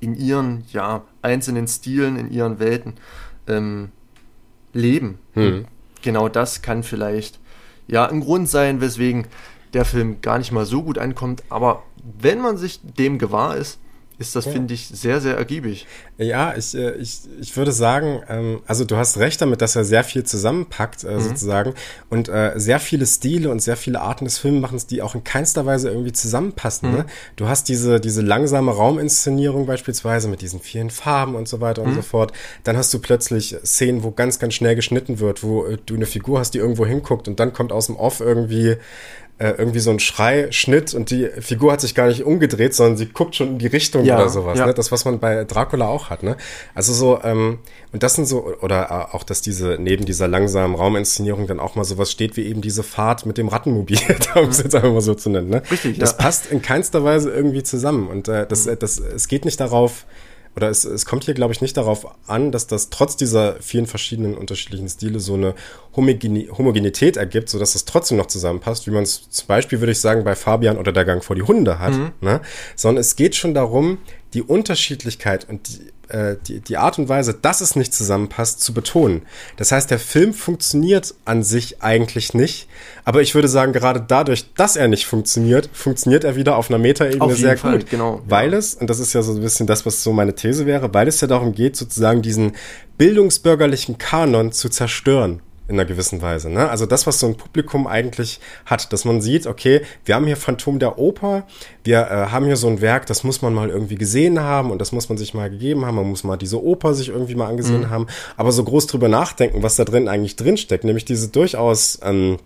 [0.00, 2.94] in ihren ja, einzelnen Stilen, in ihren Welten
[3.46, 3.90] ähm,
[4.72, 5.18] leben.
[5.32, 5.64] Hm.
[6.02, 7.40] Genau das kann vielleicht
[7.86, 9.26] ja ein Grund sein, weswegen
[9.72, 11.42] der Film gar nicht mal so gut ankommt.
[11.48, 11.82] Aber
[12.20, 13.78] wenn man sich dem gewahr ist,
[14.18, 14.52] ist das, ja.
[14.52, 15.86] finde ich, sehr, sehr ergiebig.
[16.18, 19.84] Ja, ich, äh, ich, ich würde sagen, ähm, also du hast recht damit, dass er
[19.84, 21.20] sehr viel zusammenpackt, äh, mhm.
[21.20, 21.74] sozusagen,
[22.10, 25.66] und äh, sehr viele Stile und sehr viele Arten des Filmemachens, die auch in keinster
[25.66, 26.90] Weise irgendwie zusammenpassen.
[26.90, 26.96] Ne?
[26.98, 27.02] Mhm.
[27.04, 27.06] Ne?
[27.36, 31.88] Du hast diese, diese langsame Rauminszenierung beispielsweise mit diesen vielen Farben und so weiter mhm.
[31.88, 32.32] und so fort.
[32.62, 36.06] Dann hast du plötzlich Szenen, wo ganz, ganz schnell geschnitten wird, wo äh, du eine
[36.06, 38.76] Figur hast, die irgendwo hinguckt und dann kommt aus dem Off irgendwie
[39.38, 43.06] äh, irgendwie so ein Schrei-Schnitt und die Figur hat sich gar nicht umgedreht, sondern sie
[43.06, 44.58] guckt schon in die Richtung ja, oder sowas.
[44.58, 44.66] Ja.
[44.66, 44.74] Ne?
[44.74, 46.22] Das, was man bei Dracula auch hat.
[46.22, 46.36] Ne?
[46.74, 47.58] Also so, ähm,
[47.92, 51.84] und das sind so, oder auch, dass diese, neben dieser langsamen Rauminszenierung dann auch mal
[51.84, 53.98] sowas steht, wie eben diese Fahrt mit dem Rattenmobil,
[54.36, 55.50] um es jetzt einfach mal so zu nennen.
[55.50, 55.62] Ne?
[55.68, 56.18] Richtig, Das ja.
[56.18, 58.06] passt in keinster Weise irgendwie zusammen.
[58.06, 58.78] Und äh, das, mhm.
[58.78, 60.06] das, es geht nicht darauf,
[60.56, 63.86] oder es, es kommt hier, glaube ich, nicht darauf an, dass das trotz dieser vielen
[63.86, 65.54] verschiedenen unterschiedlichen Stile so eine
[65.96, 70.00] Homogene Homogenität ergibt, sodass es trotzdem noch zusammenpasst, wie man es zum Beispiel, würde ich
[70.00, 72.12] sagen, bei Fabian oder der Gang vor die Hunde hat, mhm.
[72.20, 72.40] ne?
[72.76, 73.98] sondern es geht schon darum,
[74.32, 78.74] die Unterschiedlichkeit und die, äh, die, die Art und Weise, dass es nicht zusammenpasst, zu
[78.74, 79.22] betonen.
[79.56, 82.68] Das heißt, der Film funktioniert an sich eigentlich nicht,
[83.04, 86.78] aber ich würde sagen, gerade dadurch, dass er nicht funktioniert, funktioniert er wieder auf einer
[86.78, 87.90] Metaebene sehr Fall, gut.
[87.90, 88.58] Genau, weil ja.
[88.58, 91.08] es, und das ist ja so ein bisschen das, was so meine These wäre, weil
[91.08, 92.52] es ja darum geht, sozusagen diesen
[92.98, 96.50] bildungsbürgerlichen Kanon zu zerstören in einer gewissen Weise.
[96.50, 96.68] Ne?
[96.68, 100.36] Also das, was so ein Publikum eigentlich hat, dass man sieht, okay, wir haben hier
[100.36, 101.46] Phantom der Oper,
[101.84, 104.78] wir äh, haben hier so ein Werk, das muss man mal irgendwie gesehen haben und
[104.78, 107.48] das muss man sich mal gegeben haben, man muss mal diese Oper sich irgendwie mal
[107.48, 107.90] angesehen mhm.
[107.90, 108.06] haben,
[108.36, 112.38] aber so groß drüber nachdenken, was da drin eigentlich drinsteckt, nämlich diese durchaus ähm,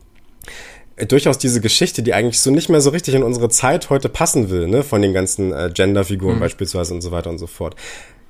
[1.09, 4.51] durchaus diese Geschichte, die eigentlich so nicht mehr so richtig in unsere Zeit heute passen
[4.51, 6.41] will, ne, von den ganzen äh, Genderfiguren mhm.
[6.41, 7.77] beispielsweise und so weiter und so fort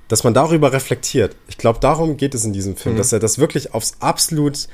[0.09, 1.37] dass man darüber reflektiert.
[1.49, 2.99] Ich glaube, darum geht es in diesem Film, mhm.
[2.99, 4.69] dass er das wirklich aufs absolut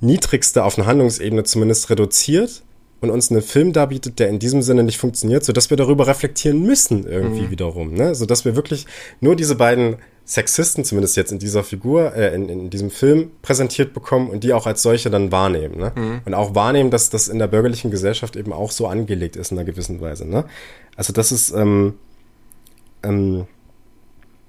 [0.00, 2.62] niedrigste auf einer Handlungsebene zumindest reduziert
[3.00, 6.06] und uns einen Film darbietet, der in diesem Sinne nicht funktioniert, so dass wir darüber
[6.06, 7.50] reflektieren müssen irgendwie mhm.
[7.50, 8.14] wiederum, ne?
[8.14, 8.86] So dass wir wirklich
[9.20, 13.94] nur diese beiden Sexisten, zumindest jetzt in dieser Figur, äh, in, in diesem Film präsentiert
[13.94, 15.92] bekommen und die auch als solche dann wahrnehmen, ne?
[15.94, 16.20] Mhm.
[16.24, 19.58] Und auch wahrnehmen, dass das in der bürgerlichen Gesellschaft eben auch so angelegt ist in
[19.58, 20.44] einer gewissen Weise, ne?
[20.96, 21.94] Also das ist ähm,
[23.04, 23.46] ähm,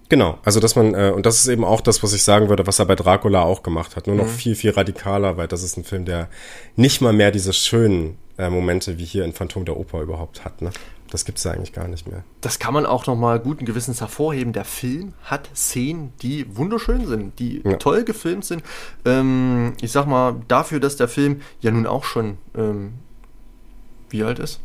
[0.10, 2.66] Genau, also dass man, äh, und das ist eben auch das, was ich sagen würde,
[2.66, 4.08] was er bei Dracula auch gemacht hat.
[4.08, 4.30] Nur noch mhm.
[4.30, 6.30] viel, viel radikaler, weil das ist ein Film, der
[6.76, 10.64] nicht mal mehr diese schönen äh, Momente wie hier in Phantom der Oper überhaupt hat.
[10.64, 10.72] Ne?
[11.12, 12.24] Das gibt's ja eigentlich gar nicht mehr.
[12.42, 14.52] Das kann man auch nochmal guten Gewissens hervorheben.
[14.52, 17.78] Der Film hat Szenen, die wunderschön sind, die ja.
[17.78, 18.64] toll gefilmt sind.
[19.06, 22.94] Ähm, ich sag mal, dafür, dass der Film ja nun auch schon, ähm,
[24.10, 24.60] wie alt ist?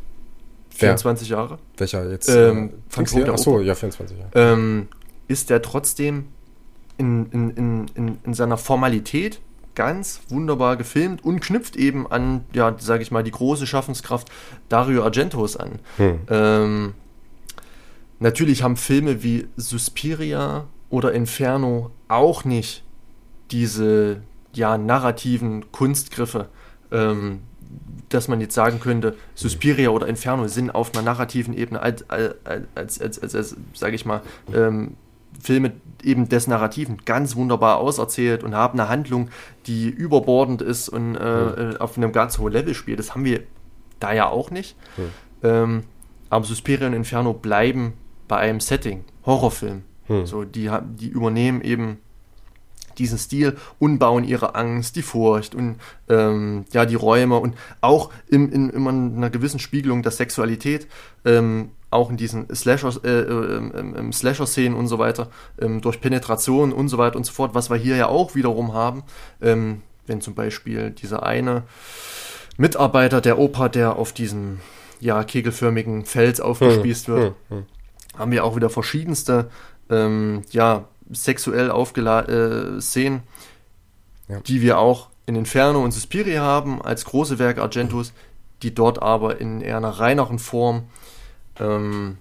[0.70, 1.36] 24 Wer?
[1.36, 1.58] Jahre.
[1.76, 2.28] Welcher jetzt?
[2.28, 4.30] Ähm, äh, Phantom der Achso, ja, 24 Jahre.
[4.34, 4.88] Ähm,
[5.28, 6.26] ist er trotzdem
[6.96, 9.40] in, in, in, in, seiner Formalität
[9.74, 14.30] ganz wunderbar gefilmt und knüpft eben an, ja, sage ich mal, die große Schaffenskraft
[14.68, 15.80] Dario Argentos an.
[15.96, 16.18] Hm.
[16.28, 16.94] Ähm,
[18.20, 22.84] natürlich haben Filme wie Suspiria oder Inferno auch nicht
[23.50, 24.22] diese
[24.52, 26.48] ja, narrativen Kunstgriffe,
[26.92, 27.40] ähm,
[28.08, 32.36] dass man jetzt sagen könnte, Suspiria oder Inferno sind auf einer narrativen Ebene als, als,
[32.44, 34.22] als, als, als, als sage ich mal,
[34.54, 34.96] ähm,
[35.40, 35.72] Filme
[36.02, 39.30] eben des Narrativen ganz wunderbar auserzählt und haben eine Handlung,
[39.66, 41.76] die überbordend ist und äh, mhm.
[41.78, 42.98] auf einem ganz hohen Level spielt.
[42.98, 43.42] Das haben wir
[44.00, 44.76] da ja auch nicht.
[44.96, 45.02] Mhm.
[45.42, 45.82] Ähm,
[46.30, 47.94] aber Suspiria und Inferno bleiben
[48.28, 49.82] bei einem Setting, Horrorfilm.
[50.08, 50.26] Mhm.
[50.26, 51.98] So, die, die übernehmen eben
[52.98, 55.76] diesen Stil und bauen ihre Angst, die Furcht und
[56.08, 60.86] ähm, ja, die Räume und auch in, in, in einer gewissen Spiegelung der Sexualität
[61.24, 65.30] ähm, auch in diesen Slasher, äh, äh, Slasher-Szenen und so weiter,
[65.60, 68.74] ähm, durch Penetration und so weiter und so fort, was wir hier ja auch wiederum
[68.74, 69.04] haben,
[69.40, 71.62] ähm, wenn zum Beispiel dieser eine
[72.56, 74.60] Mitarbeiter der Oper, der auf diesem
[75.00, 77.66] ja, kegelförmigen Fels aufgespießt hm, wird, hm, hm.
[78.18, 79.50] haben wir auch wieder verschiedenste
[79.90, 83.22] ähm, ja, sexuell aufgeladene äh, Szenen,
[84.28, 84.40] ja.
[84.40, 88.12] die wir auch in Inferno und Suspiria haben, als große Werke Argentos,
[88.62, 90.84] die dort aber in eher einer reineren Form
[91.58, 92.18] ähm,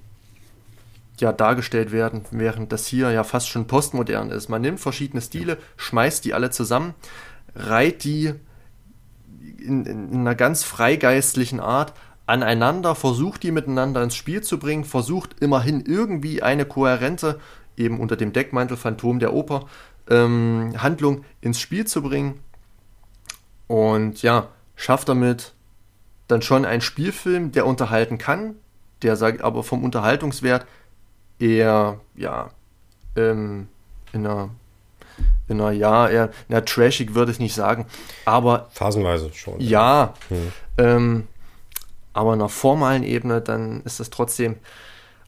[1.20, 4.50] ja, dargestellt werden, während das hier ja fast schon postmodern ist.
[4.50, 6.94] Man nimmt verschiedene Stile, schmeißt die alle zusammen,
[7.56, 8.34] reiht die
[9.58, 11.94] in, in einer ganz freigeistlichen Art
[12.26, 17.40] aneinander, versucht die miteinander ins Spiel zu bringen, versucht immerhin irgendwie eine kohärente
[17.78, 19.68] eben unter dem Deckmantel Phantom der Oper
[20.10, 22.40] ähm, Handlung ins Spiel zu bringen.
[23.68, 25.54] Und ja, schafft damit
[26.28, 28.56] dann schon einen Spielfilm, der unterhalten kann,
[29.04, 30.66] der sagt aber vom Unterhaltungswert
[31.40, 32.52] eher, ja,
[33.16, 33.68] ähm,
[34.12, 34.50] in einer,
[35.48, 37.86] in einer, ja, eher, na, trashig würde ich nicht sagen,
[38.26, 38.70] aber.
[38.72, 39.60] Phasenweise schon.
[39.60, 40.52] Ja, hm.
[40.78, 41.28] ähm,
[42.14, 44.58] aber in einer formalen Ebene, dann ist das trotzdem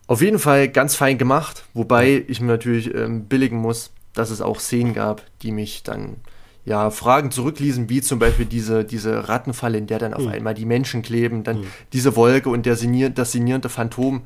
[0.08, 4.42] auf jeden Fall ganz fein gemacht, wobei ich mir natürlich ähm, billigen muss, dass es
[4.42, 6.18] auch Szenen gab, die mich dann
[6.66, 10.30] ja, Fragen zurückließen, wie zum Beispiel diese, diese Rattenfalle, in der dann auf mhm.
[10.30, 11.68] einmal die Menschen kleben, dann mhm.
[11.94, 14.26] diese Wolke und der sinier das sinierende Phantom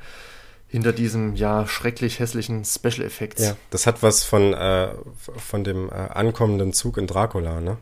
[0.67, 3.43] hinter diesem ja schrecklich hässlichen Special Effects.
[3.43, 4.89] Ja, das hat was von, äh,
[5.37, 7.77] von dem äh, ankommenden Zug in Dracula, ne?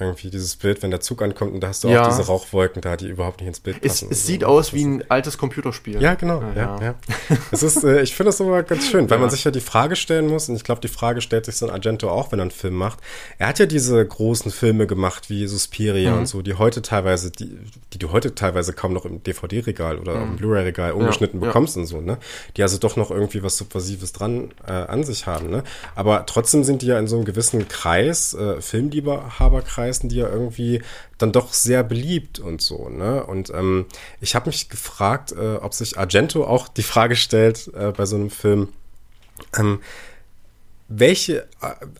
[0.00, 2.02] Irgendwie dieses Bild, wenn der Zug ankommt und da hast du ja.
[2.02, 4.08] auch diese Rauchwolken da, die überhaupt nicht ins Bild passen.
[4.10, 4.46] Es, es sieht so.
[4.46, 6.00] aus wie ein altes Computerspiel.
[6.00, 6.40] Ja, genau.
[6.40, 6.82] Ja, ja.
[6.82, 6.94] ja.
[7.50, 9.96] es ist, äh, ich finde das aber ganz schön, weil man sich ja die Frage
[9.96, 12.42] stellen muss, und ich glaube, die Frage stellt sich so ein Argento auch, wenn er
[12.42, 13.00] einen Film macht.
[13.38, 16.18] Er hat ja diese großen Filme gemacht, wie Suspiria mhm.
[16.20, 17.58] und so, die heute teilweise, die,
[17.92, 20.30] die du heute teilweise kaum noch im DVD-Regal oder mhm.
[20.30, 22.18] im Blu-ray-Regal ungeschnitten bekommst und so, ne?
[22.56, 25.62] Die also doch noch irgendwie was Subversives dran äh, an sich haben, ne?
[25.94, 30.28] Aber trotzdem sind die ja in so einem gewissen Kreis, äh, Filmliebhaberkreis, heißen die ja
[30.28, 30.82] irgendwie
[31.18, 33.24] dann doch sehr beliebt und so, ne?
[33.24, 33.86] Und ähm,
[34.20, 38.16] ich habe mich gefragt, äh, ob sich Argento auch die Frage stellt äh, bei so
[38.16, 38.68] einem Film,
[39.58, 39.80] ähm,
[40.92, 41.46] welche,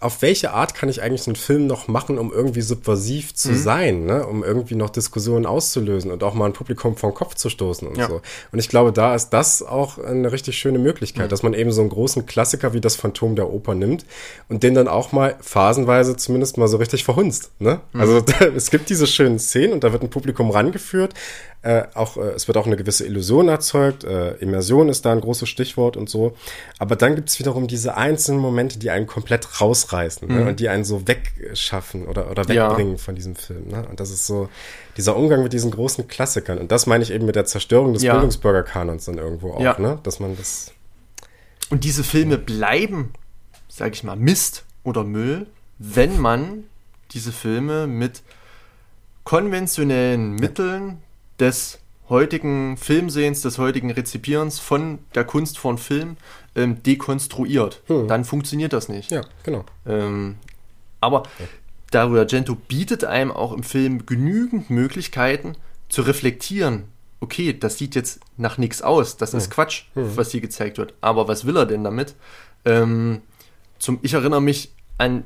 [0.01, 3.57] auf welche Art kann ich eigentlich einen Film noch machen, um irgendwie subversiv zu mhm.
[3.57, 4.26] sein, ne?
[4.26, 7.97] um irgendwie noch Diskussionen auszulösen und auch mal ein Publikum vom Kopf zu stoßen und
[7.97, 8.09] ja.
[8.09, 8.20] so.
[8.51, 11.30] Und ich glaube, da ist das auch eine richtig schöne Möglichkeit, mhm.
[11.30, 14.05] dass man eben so einen großen Klassiker wie das Phantom der Oper nimmt
[14.49, 17.53] und den dann auch mal phasenweise zumindest mal so richtig verhunzt.
[17.61, 17.80] Ne?
[17.93, 18.01] Mhm.
[18.01, 18.24] Also
[18.57, 21.14] es gibt diese schönen Szenen und da wird ein Publikum rangeführt,
[21.62, 24.04] äh, auch, äh, es wird auch eine gewisse Illusion erzeugt.
[24.04, 26.34] Äh, Immersion ist da ein großes Stichwort und so.
[26.78, 30.34] Aber dann gibt es wiederum diese einzelnen Momente, die einen komplett rausreißen ne?
[30.34, 30.40] mhm.
[30.40, 30.48] ne?
[30.50, 32.98] und die einen so wegschaffen oder, oder wegbringen ja.
[32.98, 33.68] von diesem Film.
[33.68, 33.86] Ne?
[33.90, 34.48] Und das ist so
[34.96, 36.56] dieser Umgang mit diesen großen Klassikern.
[36.56, 38.14] Und das meine ich eben mit der Zerstörung des ja.
[38.14, 39.78] Bildungsbürgerkanons dann irgendwo auch, ja.
[39.78, 39.98] ne?
[40.02, 40.72] dass man das.
[41.68, 43.12] Und diese Filme bleiben,
[43.68, 45.46] sag ich mal, Mist oder Müll,
[45.78, 46.64] wenn man
[47.12, 48.22] diese Filme mit
[49.24, 51.02] konventionellen Mitteln
[51.41, 56.16] des heutigen Filmsehens, des heutigen Rezipierens von der Kunst von Film
[56.55, 57.82] ähm, dekonstruiert.
[57.86, 58.09] Hm.
[58.09, 59.11] Dann funktioniert das nicht.
[59.11, 59.64] Ja, genau.
[59.86, 60.36] Ähm,
[61.01, 61.47] aber ja.
[61.93, 65.57] Dario Argento bietet einem auch im Film genügend Möglichkeiten
[65.88, 66.84] zu reflektieren.
[67.20, 69.38] Okay, das sieht jetzt nach nichts aus, das hm.
[69.38, 70.16] ist Quatsch, hm.
[70.16, 70.95] was hier gezeigt wird.
[71.01, 72.14] Aber was will er denn damit?
[72.64, 73.22] Ähm,
[73.78, 75.24] zum, ich erinnere mich an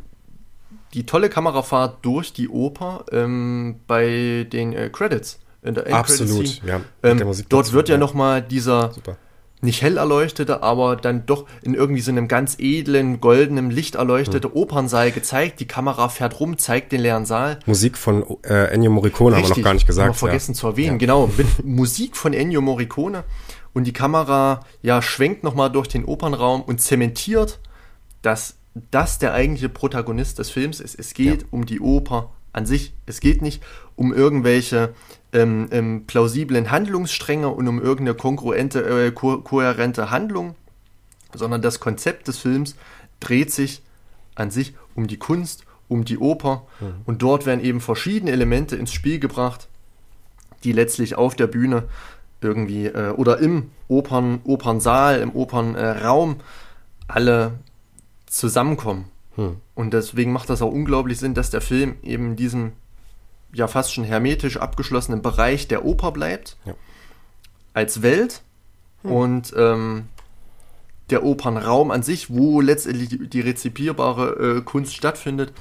[0.93, 6.81] die tolle Kamerafahrt durch die Oper ähm, bei den äh, Credits in der Absolut, ja.
[7.03, 9.17] Ähm, dort wird ja, ja nochmal dieser Super.
[9.63, 14.49] nicht hell erleuchtete, aber dann doch in irgendwie so einem ganz edlen, goldenen Licht erleuchtete
[14.49, 14.57] hm.
[14.57, 15.61] Opernsaal gezeigt.
[15.61, 17.59] Die Kamera fährt rum, zeigt den leeren Saal.
[17.65, 20.09] Musik von äh, Ennio Morricone Richtig, haben wir noch gar nicht gesagt.
[20.09, 20.59] Haben wir vergessen ja.
[20.59, 21.31] zu erwähnen, genau.
[21.37, 23.25] Mit Musik von Ennio Morricone.
[23.73, 27.59] Und die Kamera ja schwenkt nochmal durch den Opernraum und zementiert,
[28.23, 28.57] dass
[28.91, 30.99] das der eigentliche Protagonist des Films ist.
[30.99, 31.49] Es geht ja.
[31.51, 32.95] um die Oper an sich.
[33.07, 33.63] Es geht nicht
[33.97, 34.95] um irgendwelche
[35.35, 40.55] ähm, ähm, plausiblen Handlungsstränge und um irgendeine kongruente, äh, ko kohärente Handlung,
[41.35, 42.77] sondern das Konzept des Films
[43.21, 43.83] dreht sich
[44.35, 46.95] an sich um die Kunst, um die Oper mhm.
[47.05, 49.69] und dort werden eben verschiedene Elemente ins Spiel gebracht,
[50.63, 51.85] die letztlich auf der Bühne
[52.41, 56.43] irgendwie äh, oder im Opern, Opernsaal, im Opernraum äh,
[57.09, 57.53] alle
[58.27, 59.07] zusammenkommen.
[59.37, 59.57] Hm.
[59.75, 62.73] Und deswegen macht das auch unglaublich Sinn, dass der Film eben diesen
[63.55, 66.57] ja fast schon hermetisch abgeschlossenen Bereich der Oper bleibt.
[66.65, 66.75] Ja.
[67.73, 68.43] Als Welt.
[69.03, 69.11] Hm.
[69.11, 70.09] Und ähm,
[71.11, 75.53] der Opernraum an sich, wo letztendlich die, die rezipierbare äh, Kunst stattfindet,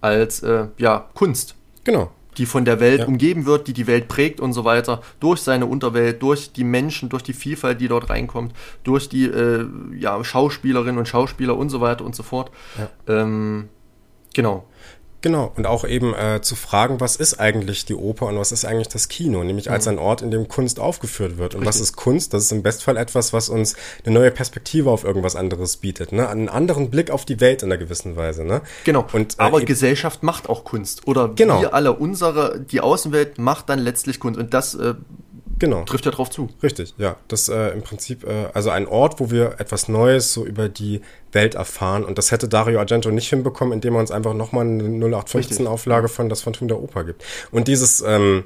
[0.00, 1.56] als äh, ja, Kunst.
[1.84, 2.10] Genau.
[2.36, 3.06] Die von der Welt ja.
[3.06, 7.08] umgeben wird, die die Welt prägt und so weiter, durch seine Unterwelt, durch die Menschen,
[7.08, 9.66] durch die Vielfalt, die dort reinkommt, durch die äh,
[9.96, 12.50] ja, Schauspielerinnen und Schauspieler und so weiter und so fort.
[12.76, 13.22] Ja.
[13.22, 13.68] Ähm,
[14.34, 14.66] genau.
[15.24, 18.66] Genau, und auch eben äh, zu fragen, was ist eigentlich die Oper und was ist
[18.66, 19.92] eigentlich das Kino, nämlich als mhm.
[19.92, 21.54] ein Ort, in dem Kunst aufgeführt wird.
[21.54, 21.76] Und Richtig.
[21.76, 22.34] was ist Kunst?
[22.34, 26.28] Das ist im Bestfall etwas, was uns eine neue Perspektive auf irgendwas anderes bietet, ne?
[26.28, 28.44] einen anderen Blick auf die Welt in einer gewissen Weise.
[28.44, 28.60] Ne?
[28.84, 31.08] Genau, und, äh, aber Gesellschaft macht auch Kunst.
[31.08, 31.58] Oder genau.
[31.62, 34.38] wir alle, unsere, die Außenwelt macht dann letztlich Kunst.
[34.38, 34.92] Und das äh,
[35.58, 35.84] Genau.
[35.84, 36.48] Trifft ja drauf zu.
[36.62, 37.16] Richtig, ja.
[37.28, 41.00] Das äh, im Prinzip, äh, also ein Ort, wo wir etwas Neues so über die
[41.32, 42.04] Welt erfahren.
[42.04, 46.28] Und das hätte Dario Argento nicht hinbekommen, indem er uns einfach nochmal eine 0815-Auflage von
[46.28, 47.24] Das Phantom der Oper gibt.
[47.50, 48.44] Und dieses, ähm,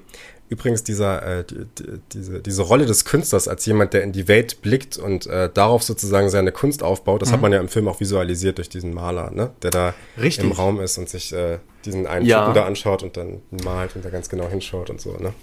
[0.50, 4.28] Übrigens dieser, äh, die, die, diese, diese Rolle des Künstlers als jemand, der in die
[4.28, 7.32] Welt blickt und äh, darauf sozusagen seine Kunst aufbaut, das mhm.
[7.34, 9.50] hat man ja im Film auch visualisiert durch diesen Maler, ne?
[9.62, 10.44] der da Richtig.
[10.44, 12.40] im Raum ist und sich äh, diesen einen ja.
[12.40, 15.12] Typen da anschaut und dann malt und da ganz genau hinschaut und so.
[15.18, 15.34] Ne?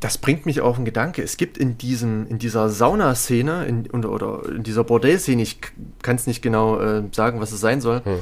[0.00, 1.22] Das bringt mich auf einen Gedanke.
[1.22, 5.58] Es gibt in, diesem, in dieser Saunaszene in, oder in dieser Bordellszene, ich
[6.02, 8.18] kann es nicht genau äh, sagen, was es sein soll, hm.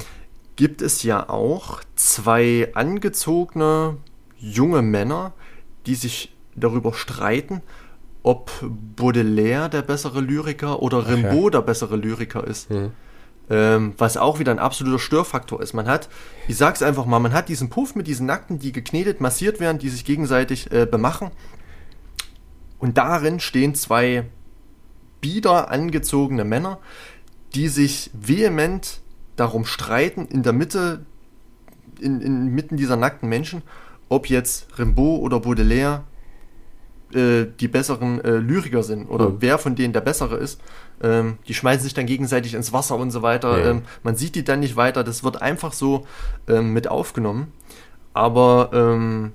[0.57, 3.97] gibt es ja auch zwei angezogene
[4.39, 5.33] junge Männer,
[5.87, 7.63] die sich darüber streiten,
[8.23, 8.51] ob
[8.97, 11.61] Baudelaire der bessere Lyriker oder Rimbaud ja.
[11.61, 12.71] der bessere Lyriker ist.
[12.71, 12.93] Mhm.
[13.51, 15.75] Ähm, was auch wieder ein absoluter Störfaktor ist.
[15.75, 16.09] Man hat,
[16.49, 19.79] ich sag's einfach mal, man hat diesen Puff mit diesen Nackten, die geknetet, massiert werden,
[19.79, 21.31] die sich gegenseitig äh, bemachen.
[22.85, 24.27] Und darin stehen zwei
[25.23, 26.81] bieder angezogene Männer,
[27.55, 29.01] die sich vehement
[29.37, 31.07] darum streiten, in der Mitte,
[31.99, 33.63] in, inmitten dieser nackten Menschen,
[34.11, 36.05] ob jetzt Rimbaud oder Baudelaire
[37.15, 39.37] äh, die besseren äh, Lyriker sind oder mhm.
[39.39, 40.61] wer von denen der bessere ist.
[41.03, 43.59] Ähm, die schmeißen sich dann gegenseitig ins Wasser und so weiter.
[43.61, 43.71] Ja.
[43.71, 45.05] Ähm, man sieht die dann nicht weiter.
[45.05, 46.07] Das wird einfach so
[46.49, 47.51] ähm, mit aufgenommen.
[48.13, 49.33] Aber ähm,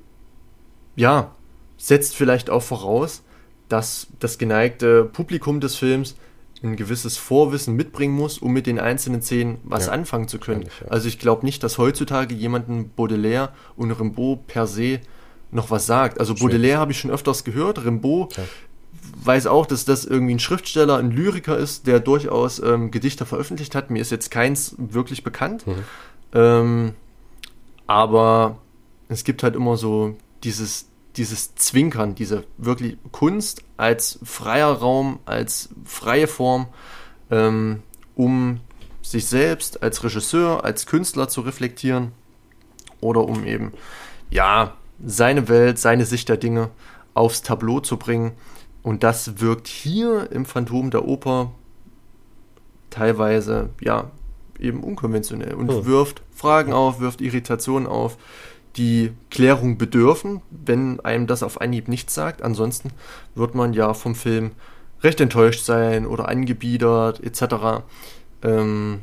[0.95, 1.31] ja,
[1.77, 3.23] setzt vielleicht auch voraus,
[3.69, 6.15] dass das geneigte Publikum des Films
[6.61, 10.63] ein gewisses Vorwissen mitbringen muss, um mit den einzelnen Szenen was ja, anfangen zu können.
[10.63, 10.87] Ich, ja.
[10.89, 14.99] Also ich glaube nicht, dass heutzutage jemanden Baudelaire und Rimbaud per se
[15.51, 16.19] noch was sagt.
[16.19, 16.53] Also Schwierig.
[16.53, 18.43] Baudelaire habe ich schon öfters gehört, Rimbaud ja.
[19.23, 23.73] weiß auch, dass das irgendwie ein Schriftsteller, ein Lyriker ist, der durchaus ähm, Gedichte veröffentlicht
[23.73, 23.89] hat.
[23.89, 25.65] Mir ist jetzt keins wirklich bekannt.
[25.65, 25.73] Mhm.
[26.33, 26.93] Ähm,
[27.87, 28.57] aber
[29.07, 30.88] es gibt halt immer so dieses
[31.19, 36.67] dieses Zwinkern, diese wirklich Kunst als freier Raum, als freie Form,
[37.29, 37.83] ähm,
[38.15, 38.61] um
[39.01, 42.13] sich selbst als Regisseur, als Künstler zu reflektieren
[43.01, 43.73] oder um eben,
[44.29, 46.69] ja, seine Welt, seine Sicht der Dinge
[47.13, 48.31] aufs Tableau zu bringen.
[48.81, 51.51] Und das wirkt hier im Phantom der Oper
[52.89, 54.11] teilweise, ja,
[54.57, 55.85] eben unkonventionell und hm.
[55.85, 58.17] wirft Fragen auf, wirft Irritationen auf,
[58.75, 62.41] die Klärung bedürfen, wenn einem das auf Anhieb nichts sagt.
[62.41, 62.91] Ansonsten
[63.35, 64.51] wird man ja vom Film
[65.01, 67.83] recht enttäuscht sein oder angebiedert etc.
[68.43, 69.01] Ähm,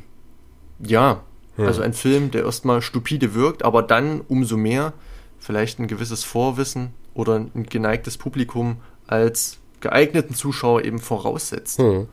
[0.79, 1.21] ja,
[1.55, 1.65] hm.
[1.65, 4.93] also ein Film, der erstmal stupide wirkt, aber dann umso mehr
[5.39, 11.79] vielleicht ein gewisses Vorwissen oder ein geneigtes Publikum als geeigneten Zuschauer eben voraussetzt.
[11.79, 12.07] Hm.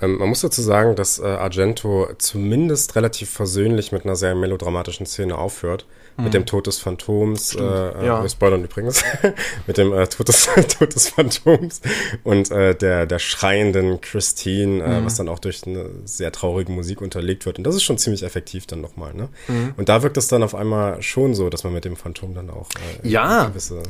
[0.00, 5.06] Ähm, man muss dazu sagen, dass äh, Argento zumindest relativ versöhnlich mit einer sehr melodramatischen
[5.06, 5.86] Szene aufhört
[6.18, 8.22] mit dem Tod des Phantoms, äh, äh, ja.
[8.22, 9.04] wir spoilern übrigens,
[9.66, 10.48] mit dem äh, Tod, des,
[10.78, 11.80] Tod des Phantoms
[12.24, 15.06] und äh, der, der schreienden Christine, äh, mhm.
[15.06, 17.58] was dann auch durch eine sehr traurige Musik unterlegt wird.
[17.58, 19.28] Und das ist schon ziemlich effektiv dann nochmal, ne?
[19.46, 19.74] Mhm.
[19.76, 22.50] Und da wirkt es dann auf einmal schon so, dass man mit dem Phantom dann
[22.50, 22.68] auch
[23.02, 23.42] äh, ja.
[23.42, 23.82] eine gewisse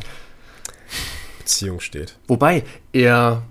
[1.38, 2.18] Beziehung steht.
[2.26, 2.62] Wobei,
[2.92, 3.42] er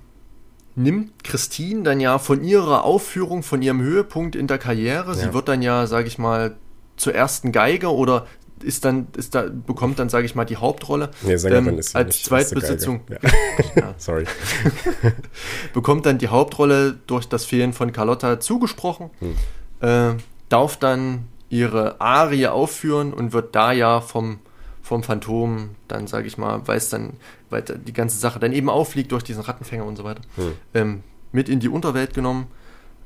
[0.75, 5.15] nimmt Christine dann ja von ihrer Aufführung, von ihrem Höhepunkt in der Karriere, ja.
[5.15, 6.55] sie wird dann ja, sag ich mal,
[6.95, 8.27] zur ersten Geige oder
[8.63, 11.09] ist dann, ist da, bekommt dann, sage ich mal, die Hauptrolle.
[11.21, 13.01] Nee, Sängerin ähm, ist als nicht, Zweitbesitzung.
[13.75, 13.93] Ja.
[13.97, 14.25] Sorry.
[15.73, 19.35] bekommt dann die Hauptrolle durch das Fehlen von Carlotta zugesprochen, hm.
[19.81, 20.15] äh,
[20.49, 24.39] darf dann ihre Arie aufführen und wird da ja vom,
[24.81, 27.13] vom Phantom dann, sage ich mal, weiß dann,
[27.49, 30.51] weil die ganze Sache dann eben auffliegt durch diesen Rattenfänger und so weiter, hm.
[30.73, 32.47] ähm, mit in die Unterwelt genommen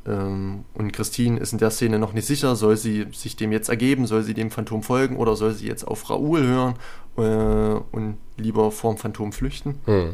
[0.03, 4.07] und Christine ist in der Szene noch nicht sicher, soll sie sich dem jetzt ergeben,
[4.07, 6.73] soll sie dem Phantom folgen oder soll sie jetzt auf Raoul hören
[7.17, 9.75] äh, und lieber vorm Phantom flüchten.
[9.85, 10.13] Hm.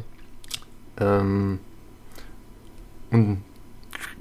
[0.99, 1.59] Ähm,
[3.11, 3.43] und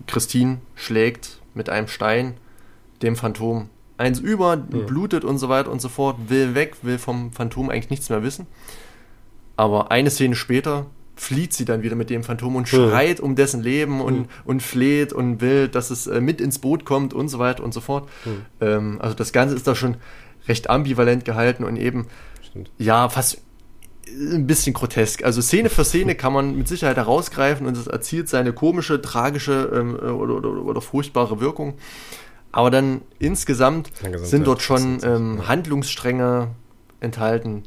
[0.06, 2.34] Christine schlägt mit einem Stein
[3.02, 4.86] dem Phantom eins über, hm.
[4.86, 8.22] blutet und so weiter und so fort, will weg, will vom Phantom eigentlich nichts mehr
[8.22, 8.46] wissen.
[9.56, 10.86] Aber eine Szene später
[11.16, 14.26] flieht sie dann wieder mit dem Phantom und schreit um dessen Leben und, mhm.
[14.44, 17.72] und fleht und will, dass es äh, mit ins Boot kommt und so weiter und
[17.72, 18.08] so fort.
[18.24, 18.42] Mhm.
[18.60, 19.96] Ähm, also das Ganze ist da schon
[20.46, 22.06] recht ambivalent gehalten und eben,
[22.42, 22.70] Stimmt.
[22.78, 23.40] ja, fast
[24.08, 25.24] ein bisschen grotesk.
[25.24, 29.70] Also Szene für Szene kann man mit Sicherheit herausgreifen und es erzielt seine komische, tragische
[29.74, 31.74] ähm, oder, oder, oder, furchtbare Wirkung.
[32.52, 33.90] Aber dann insgesamt
[34.22, 36.48] sind dort schon ähm, Handlungsstränge
[37.00, 37.64] enthalten,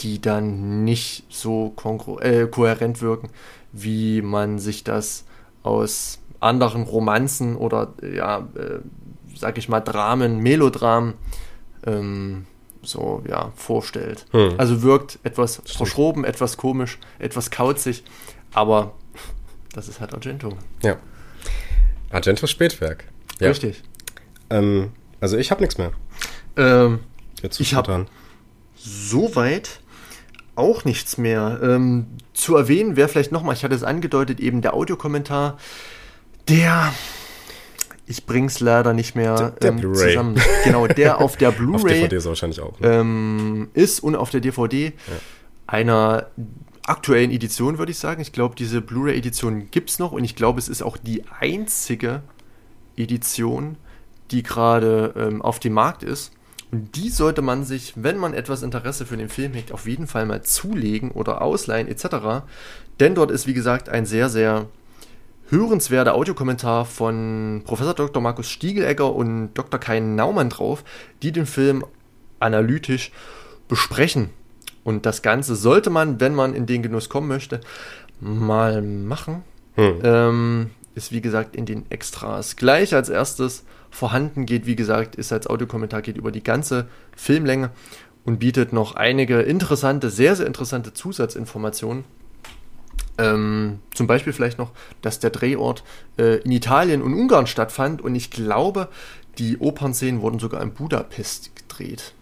[0.00, 1.74] die dann nicht so
[2.20, 3.30] äh, kohärent wirken,
[3.72, 5.24] wie man sich das
[5.62, 8.80] aus anderen Romanzen oder ja, äh,
[9.36, 11.14] sag ich mal, Dramen, Melodramen
[11.86, 12.46] ähm,
[12.82, 14.26] so ja vorstellt.
[14.32, 14.54] Hm.
[14.58, 15.70] Also wirkt etwas Stimmt.
[15.70, 18.04] verschroben, etwas komisch, etwas kauzig,
[18.52, 18.94] aber
[19.72, 20.50] das ist halt Argento.
[20.82, 20.96] Ja.
[22.10, 23.04] Argento Spätwerk.
[23.40, 23.48] Ja.
[23.48, 23.82] Richtig.
[24.50, 25.92] Ähm, also ich habe nichts mehr.
[26.56, 27.00] Ähm,
[27.58, 28.06] ich habe
[28.76, 29.80] soweit
[30.56, 31.60] auch nichts mehr.
[31.62, 35.58] Ähm, zu erwähnen wäre vielleicht nochmal, ich hatte es angedeutet, eben der Audiokommentar,
[36.48, 36.92] der
[38.06, 40.40] ich bring's leider nicht mehr der, der ähm, zusammen.
[40.64, 42.78] Genau, der auf der Blu-ray auf DVD ist wahrscheinlich auch.
[42.80, 42.88] Ne?
[42.88, 44.92] Ähm, ist und auf der DVD ja.
[45.66, 46.26] einer
[46.86, 48.20] aktuellen Edition, würde ich sagen.
[48.20, 52.22] Ich glaube, diese Blu-ray-Edition gibt's noch und ich glaube, es ist auch die einzige
[52.96, 53.76] Edition,
[54.30, 56.32] die gerade ähm, auf dem Markt ist.
[56.74, 60.08] Und die sollte man sich, wenn man etwas Interesse für den Film hegt, auf jeden
[60.08, 62.42] Fall mal zulegen oder ausleihen etc.
[62.98, 64.66] Denn dort ist, wie gesagt, ein sehr, sehr
[65.50, 68.20] hörenswerter Audiokommentar von Professor Dr.
[68.20, 69.78] Markus Stiegelegger und Dr.
[69.78, 70.82] Kai Naumann drauf,
[71.22, 71.84] die den Film
[72.40, 73.12] analytisch
[73.68, 74.30] besprechen.
[74.82, 77.60] Und das Ganze sollte man, wenn man in den Genuss kommen möchte,
[78.18, 79.44] mal machen.
[79.76, 80.00] Hm.
[80.02, 83.62] Ähm, ist wie gesagt in den Extras gleich als erstes
[83.94, 84.46] vorhanden.
[84.46, 87.70] Geht wie gesagt, ist als Audiokommentar, geht über die ganze Filmlänge
[88.24, 92.04] und bietet noch einige interessante, sehr, sehr interessante Zusatzinformationen.
[93.16, 95.84] Ähm, zum Beispiel vielleicht noch, dass der Drehort
[96.18, 98.88] äh, in Italien und Ungarn stattfand und ich glaube,
[99.38, 102.12] die Opernszenen wurden sogar in Budapest gedreht.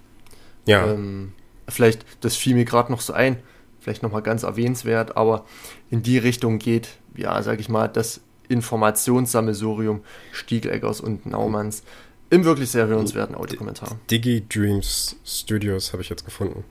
[0.67, 0.87] Ja.
[0.87, 1.33] Ähm,
[1.69, 3.39] vielleicht, das fiel mir gerade noch so ein,
[3.81, 5.47] vielleicht nochmal ganz erwähnenswert, aber
[5.91, 10.03] in die Richtung geht, ja, sag ich mal, das Informationssammelsurium
[10.33, 11.83] Stiegeleggers und Naumanns
[12.31, 13.99] im wirklich sehr hörenswerten Audiokommentar.
[14.11, 16.65] Digi Dreams Studios habe ich jetzt gefunden.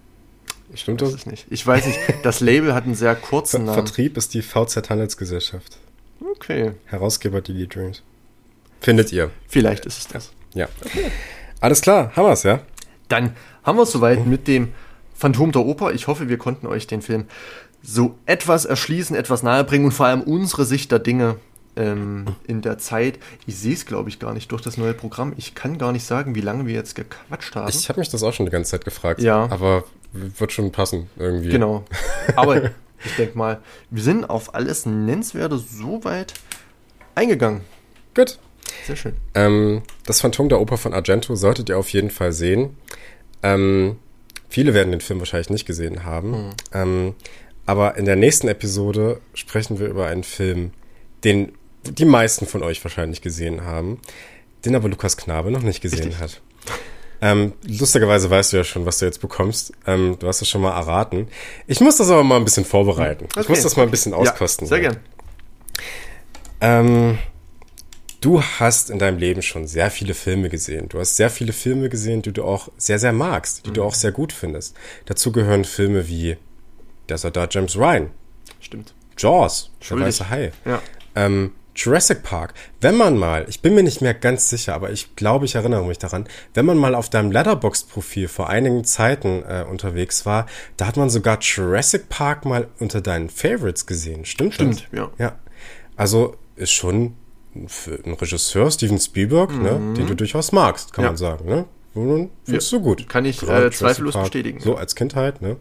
[0.73, 1.26] Stimmt das?
[1.26, 1.45] nicht.
[1.49, 1.99] Ich weiß nicht.
[2.23, 3.85] Das Label hat einen sehr kurzen Namen.
[3.85, 5.77] Vertrieb ist die VZ Handelsgesellschaft.
[6.31, 6.72] Okay.
[6.85, 8.02] Herausgeber Digi Dreams.
[8.80, 9.30] Findet ihr.
[9.48, 10.31] Vielleicht ist es das.
[10.53, 10.68] Ja.
[10.84, 11.11] Okay.
[11.60, 12.61] Alles klar, haben wir es, ja?
[13.07, 14.69] Dann haben wir es soweit mit dem
[15.14, 15.93] Phantom der Oper.
[15.93, 17.26] Ich hoffe, wir konnten euch den Film
[17.84, 21.35] so etwas erschließen, etwas nahebringen und vor allem unsere Sicht der Dinge
[21.76, 23.19] ähm, in der Zeit.
[23.48, 25.34] Ich sehe es, glaube ich, gar nicht durch das neue Programm.
[25.38, 27.69] Ich kann gar nicht sagen, wie lange wir jetzt gequatscht haben.
[27.69, 29.22] Ich habe mich das auch schon die ganze Zeit gefragt.
[29.22, 29.48] Ja.
[29.49, 29.84] Aber
[30.14, 31.49] wird schon passen irgendwie.
[31.49, 31.84] Genau.
[32.35, 32.64] Aber
[33.06, 36.34] ich denke mal, wir sind auf alles Nennenswerte soweit
[37.15, 37.61] eingegangen.
[38.14, 38.39] Gut.
[38.85, 39.15] Sehr schön.
[39.35, 42.77] Ähm, das Phantom der Oper von Argento solltet ihr auf jeden Fall sehen.
[43.43, 43.98] Ähm,
[44.49, 46.31] viele werden den Film wahrscheinlich nicht gesehen haben.
[46.31, 46.53] Mhm.
[46.73, 47.15] Ähm,
[47.65, 50.72] aber in der nächsten Episode sprechen wir über einen Film,
[51.23, 51.53] den
[51.84, 53.99] die meisten von euch wahrscheinlich gesehen haben,
[54.66, 56.20] den aber Lukas Knabe noch nicht gesehen Richtig.
[56.20, 56.41] hat.
[57.24, 59.74] Ähm, lustigerweise weißt du ja schon, was du jetzt bekommst.
[59.86, 61.28] Ähm, du hast es schon mal erraten.
[61.68, 63.26] Ich muss das aber mal ein bisschen vorbereiten.
[63.26, 63.41] Okay.
[63.41, 64.66] Ich muss das mal ein bisschen auskosten.
[64.66, 64.98] Ja, sehr gern.
[66.62, 67.20] Ähm,
[68.22, 70.90] du hast in deinem Leben schon sehr viele Filme gesehen.
[70.90, 73.76] Du hast sehr viele Filme gesehen, die du auch sehr, sehr magst, die mhm.
[73.76, 74.76] du auch sehr gut findest.
[75.06, 76.38] Dazu gehören Filme wie
[77.08, 78.10] Der Soldat James Ryan.
[78.60, 78.95] Stimmt.
[79.18, 80.52] Jaws, der weiße Hai.
[80.66, 80.82] Ja.
[81.16, 85.15] Ähm, Jurassic Park, wenn man mal, ich bin mir nicht mehr ganz sicher, aber ich
[85.15, 89.65] glaube, ich erinnere mich daran, wenn man mal auf deinem Letterboxd-Profil vor einigen Zeiten äh,
[89.69, 94.26] unterwegs war, da hat man sogar Jurassic Park mal unter deinen Favorites gesehen.
[94.26, 94.99] Stimmt, Stimmt, das?
[94.99, 95.11] ja.
[95.18, 95.35] Ja.
[95.95, 97.15] Also ist schon
[97.68, 99.88] für einen Regisseur, Steven Spielberg, ne, mhm.
[99.88, 101.10] ne, den du durchaus magst, kann ja.
[101.11, 101.45] man sagen.
[101.45, 101.65] Ne?
[101.93, 102.77] Findest ja.
[102.77, 103.10] du gut.
[103.10, 104.61] Kann ich äh, zweifellos bestätigen.
[104.61, 105.57] So als Kindheit, ne?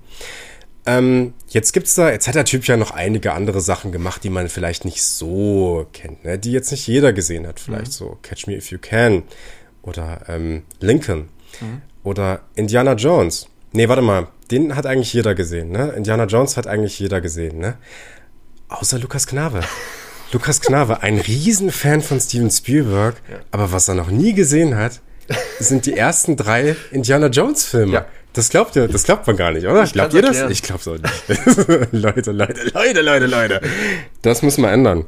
[0.86, 4.30] Ähm, jetzt gibt's da, jetzt hat der Typ ja noch einige andere Sachen gemacht, die
[4.30, 6.38] man vielleicht nicht so kennt, ne?
[6.38, 7.60] die jetzt nicht jeder gesehen hat.
[7.60, 7.92] Vielleicht mhm.
[7.92, 9.22] so Catch Me If You Can
[9.82, 11.28] oder ähm, Lincoln
[11.60, 11.82] mhm.
[12.02, 13.46] oder Indiana Jones.
[13.72, 15.90] Nee, warte mal, den hat eigentlich jeder gesehen, ne?
[15.90, 17.76] Indiana Jones hat eigentlich jeder gesehen, ne?
[18.68, 19.60] Außer Lukas Knabe.
[20.32, 23.40] Lukas Knabe, ein Riesenfan von Steven Spielberg, ja.
[23.50, 25.00] aber was er noch nie gesehen hat,
[25.58, 27.92] sind die ersten drei Indiana Jones Filme.
[27.92, 28.06] Ja.
[28.32, 29.82] Das glaubt ihr, das glaubt man gar nicht, oder?
[29.82, 30.30] Ich glaubt ihr das?
[30.36, 30.52] Erklären.
[30.52, 31.92] Ich glaub's auch nicht.
[31.92, 33.60] Leute, Leute, Leute, Leute, Leute.
[34.22, 35.04] Das müssen wir ändern.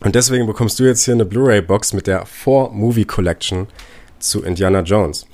[0.00, 3.68] Und deswegen bekommst du jetzt hier eine Blu-ray-Box mit der 4-Movie Collection
[4.18, 5.26] zu Indiana Jones.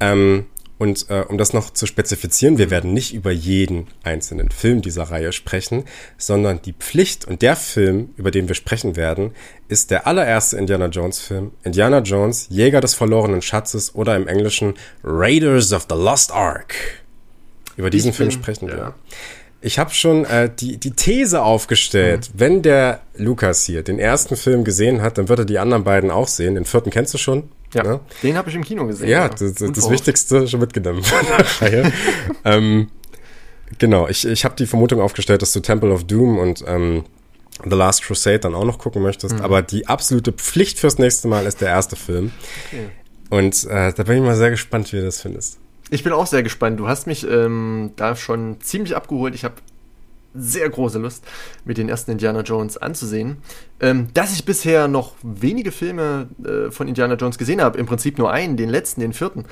[0.00, 4.82] Ähm, und äh, um das noch zu spezifizieren, wir werden nicht über jeden einzelnen Film
[4.82, 5.84] dieser Reihe sprechen,
[6.18, 9.32] sondern die Pflicht und der Film, über den wir sprechen werden,
[9.68, 14.74] ist der allererste Indiana Jones Film, Indiana Jones, Jäger des verlorenen Schatzes oder im Englischen
[15.04, 16.74] Raiders of the Lost Ark.
[17.76, 18.76] Über diesen ich Film bin, sprechen wir.
[18.76, 18.94] Ja.
[19.60, 22.40] Ich habe schon äh, die, die These aufgestellt, mhm.
[22.40, 26.10] wenn der Lukas hier den ersten Film gesehen hat, dann wird er die anderen beiden
[26.10, 26.56] auch sehen.
[26.56, 27.48] Den vierten kennst du schon.
[27.74, 28.00] Ja, ne?
[28.22, 29.08] den habe ich im Kino gesehen.
[29.08, 29.28] Ja, ja.
[29.28, 31.02] das, das Wichtigste schon mitgenommen
[32.44, 32.88] ähm,
[33.78, 37.04] genau, ich, ich habe die Vermutung aufgestellt, dass du Temple of Doom und ähm,
[37.62, 39.36] The Last Crusade dann auch noch gucken möchtest.
[39.36, 39.42] Mhm.
[39.42, 42.32] Aber die absolute Pflicht fürs nächste Mal ist der erste Film.
[42.66, 42.88] Okay.
[43.30, 45.58] Und äh, da bin ich mal sehr gespannt, wie du das findest.
[45.90, 46.80] Ich bin auch sehr gespannt.
[46.80, 49.34] Du hast mich ähm, da schon ziemlich abgeholt.
[49.34, 49.54] Ich habe
[50.34, 51.24] sehr große Lust,
[51.64, 53.38] mir den ersten Indiana Jones anzusehen.
[53.80, 58.18] Ähm, dass ich bisher noch wenige Filme äh, von Indiana Jones gesehen habe, im Prinzip
[58.18, 59.44] nur einen, den letzten, den vierten.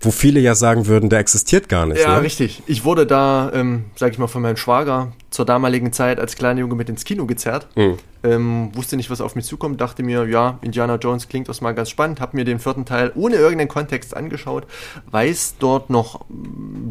[0.00, 2.02] Wo viele ja sagen würden, der existiert gar nicht.
[2.02, 2.22] Ja, ne?
[2.22, 2.62] richtig.
[2.66, 6.60] Ich wurde da, ähm, sag ich mal, von meinem Schwager zur damaligen Zeit als kleiner
[6.60, 7.68] Junge mit ins Kino gezerrt.
[7.76, 7.98] Mhm.
[8.24, 11.72] Ähm, wusste nicht, was auf mich zukommt, dachte mir, ja, Indiana Jones klingt das mal
[11.72, 14.66] ganz spannend, habe mir den vierten Teil ohne irgendeinen Kontext angeschaut,
[15.10, 16.24] weiß dort noch,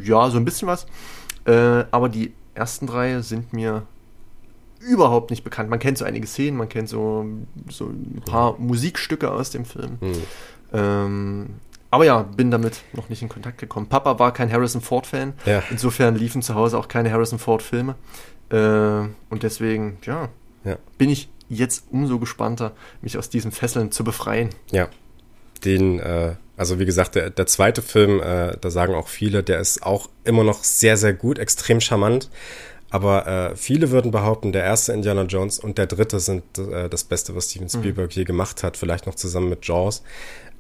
[0.04, 0.88] ja, so ein bisschen was,
[1.46, 3.84] äh, aber die ersten drei sind mir
[4.80, 5.70] überhaupt nicht bekannt.
[5.70, 7.26] Man kennt so einige Szenen, man kennt so,
[7.70, 9.98] so ein paar Musikstücke aus dem Film.
[10.02, 10.24] Mhm.
[10.74, 11.50] Ähm,
[11.92, 13.88] aber ja, bin damit noch nicht in Kontakt gekommen.
[13.88, 15.34] Papa war kein Harrison Ford-Fan.
[15.46, 15.62] Ja.
[15.70, 17.96] Insofern liefen zu Hause auch keine Harrison Ford-Filme.
[18.50, 18.56] Äh,
[19.30, 20.30] und deswegen, ja,
[20.64, 20.78] Ja.
[20.98, 22.72] bin ich jetzt umso gespannter,
[23.02, 24.50] mich aus diesen Fesseln zu befreien.
[24.72, 24.88] Ja.
[25.66, 29.60] Den, äh, also wie gesagt, der, der zweite Film, äh, da sagen auch viele, der
[29.60, 32.30] ist auch immer noch sehr, sehr gut, extrem charmant.
[32.92, 37.04] Aber äh, viele würden behaupten, der erste Indiana Jones und der dritte sind äh, das
[37.04, 40.04] Beste, was Steven Spielberg je gemacht hat, vielleicht noch zusammen mit Jaws.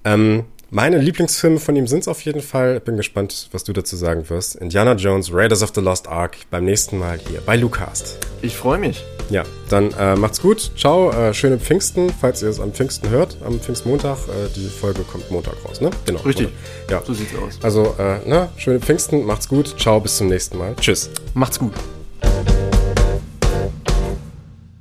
[0.03, 2.79] Ähm, meine Lieblingsfilme von ihm sind es auf jeden Fall.
[2.79, 4.55] Bin gespannt, was du dazu sagen wirst.
[4.55, 8.17] Indiana Jones, Raiders of the Lost Ark, beim nächsten Mal hier bei Lucast.
[8.41, 9.05] Ich freue mich.
[9.29, 10.71] Ja, dann äh, macht's gut.
[10.77, 14.17] Ciao, äh, schöne Pfingsten, falls ihr es am Pfingsten hört, am Pfingstmontag.
[14.29, 15.89] Äh, die Folge kommt Montag raus, ne?
[16.05, 16.21] Genau.
[16.21, 16.47] Richtig.
[16.87, 16.97] Oder?
[16.97, 17.03] Ja.
[17.05, 17.59] So sieht's aus.
[17.61, 19.75] Also, äh, na, schöne Pfingsten, macht's gut.
[19.77, 20.75] Ciao, bis zum nächsten Mal.
[20.77, 21.09] Tschüss.
[21.33, 21.73] Macht's gut.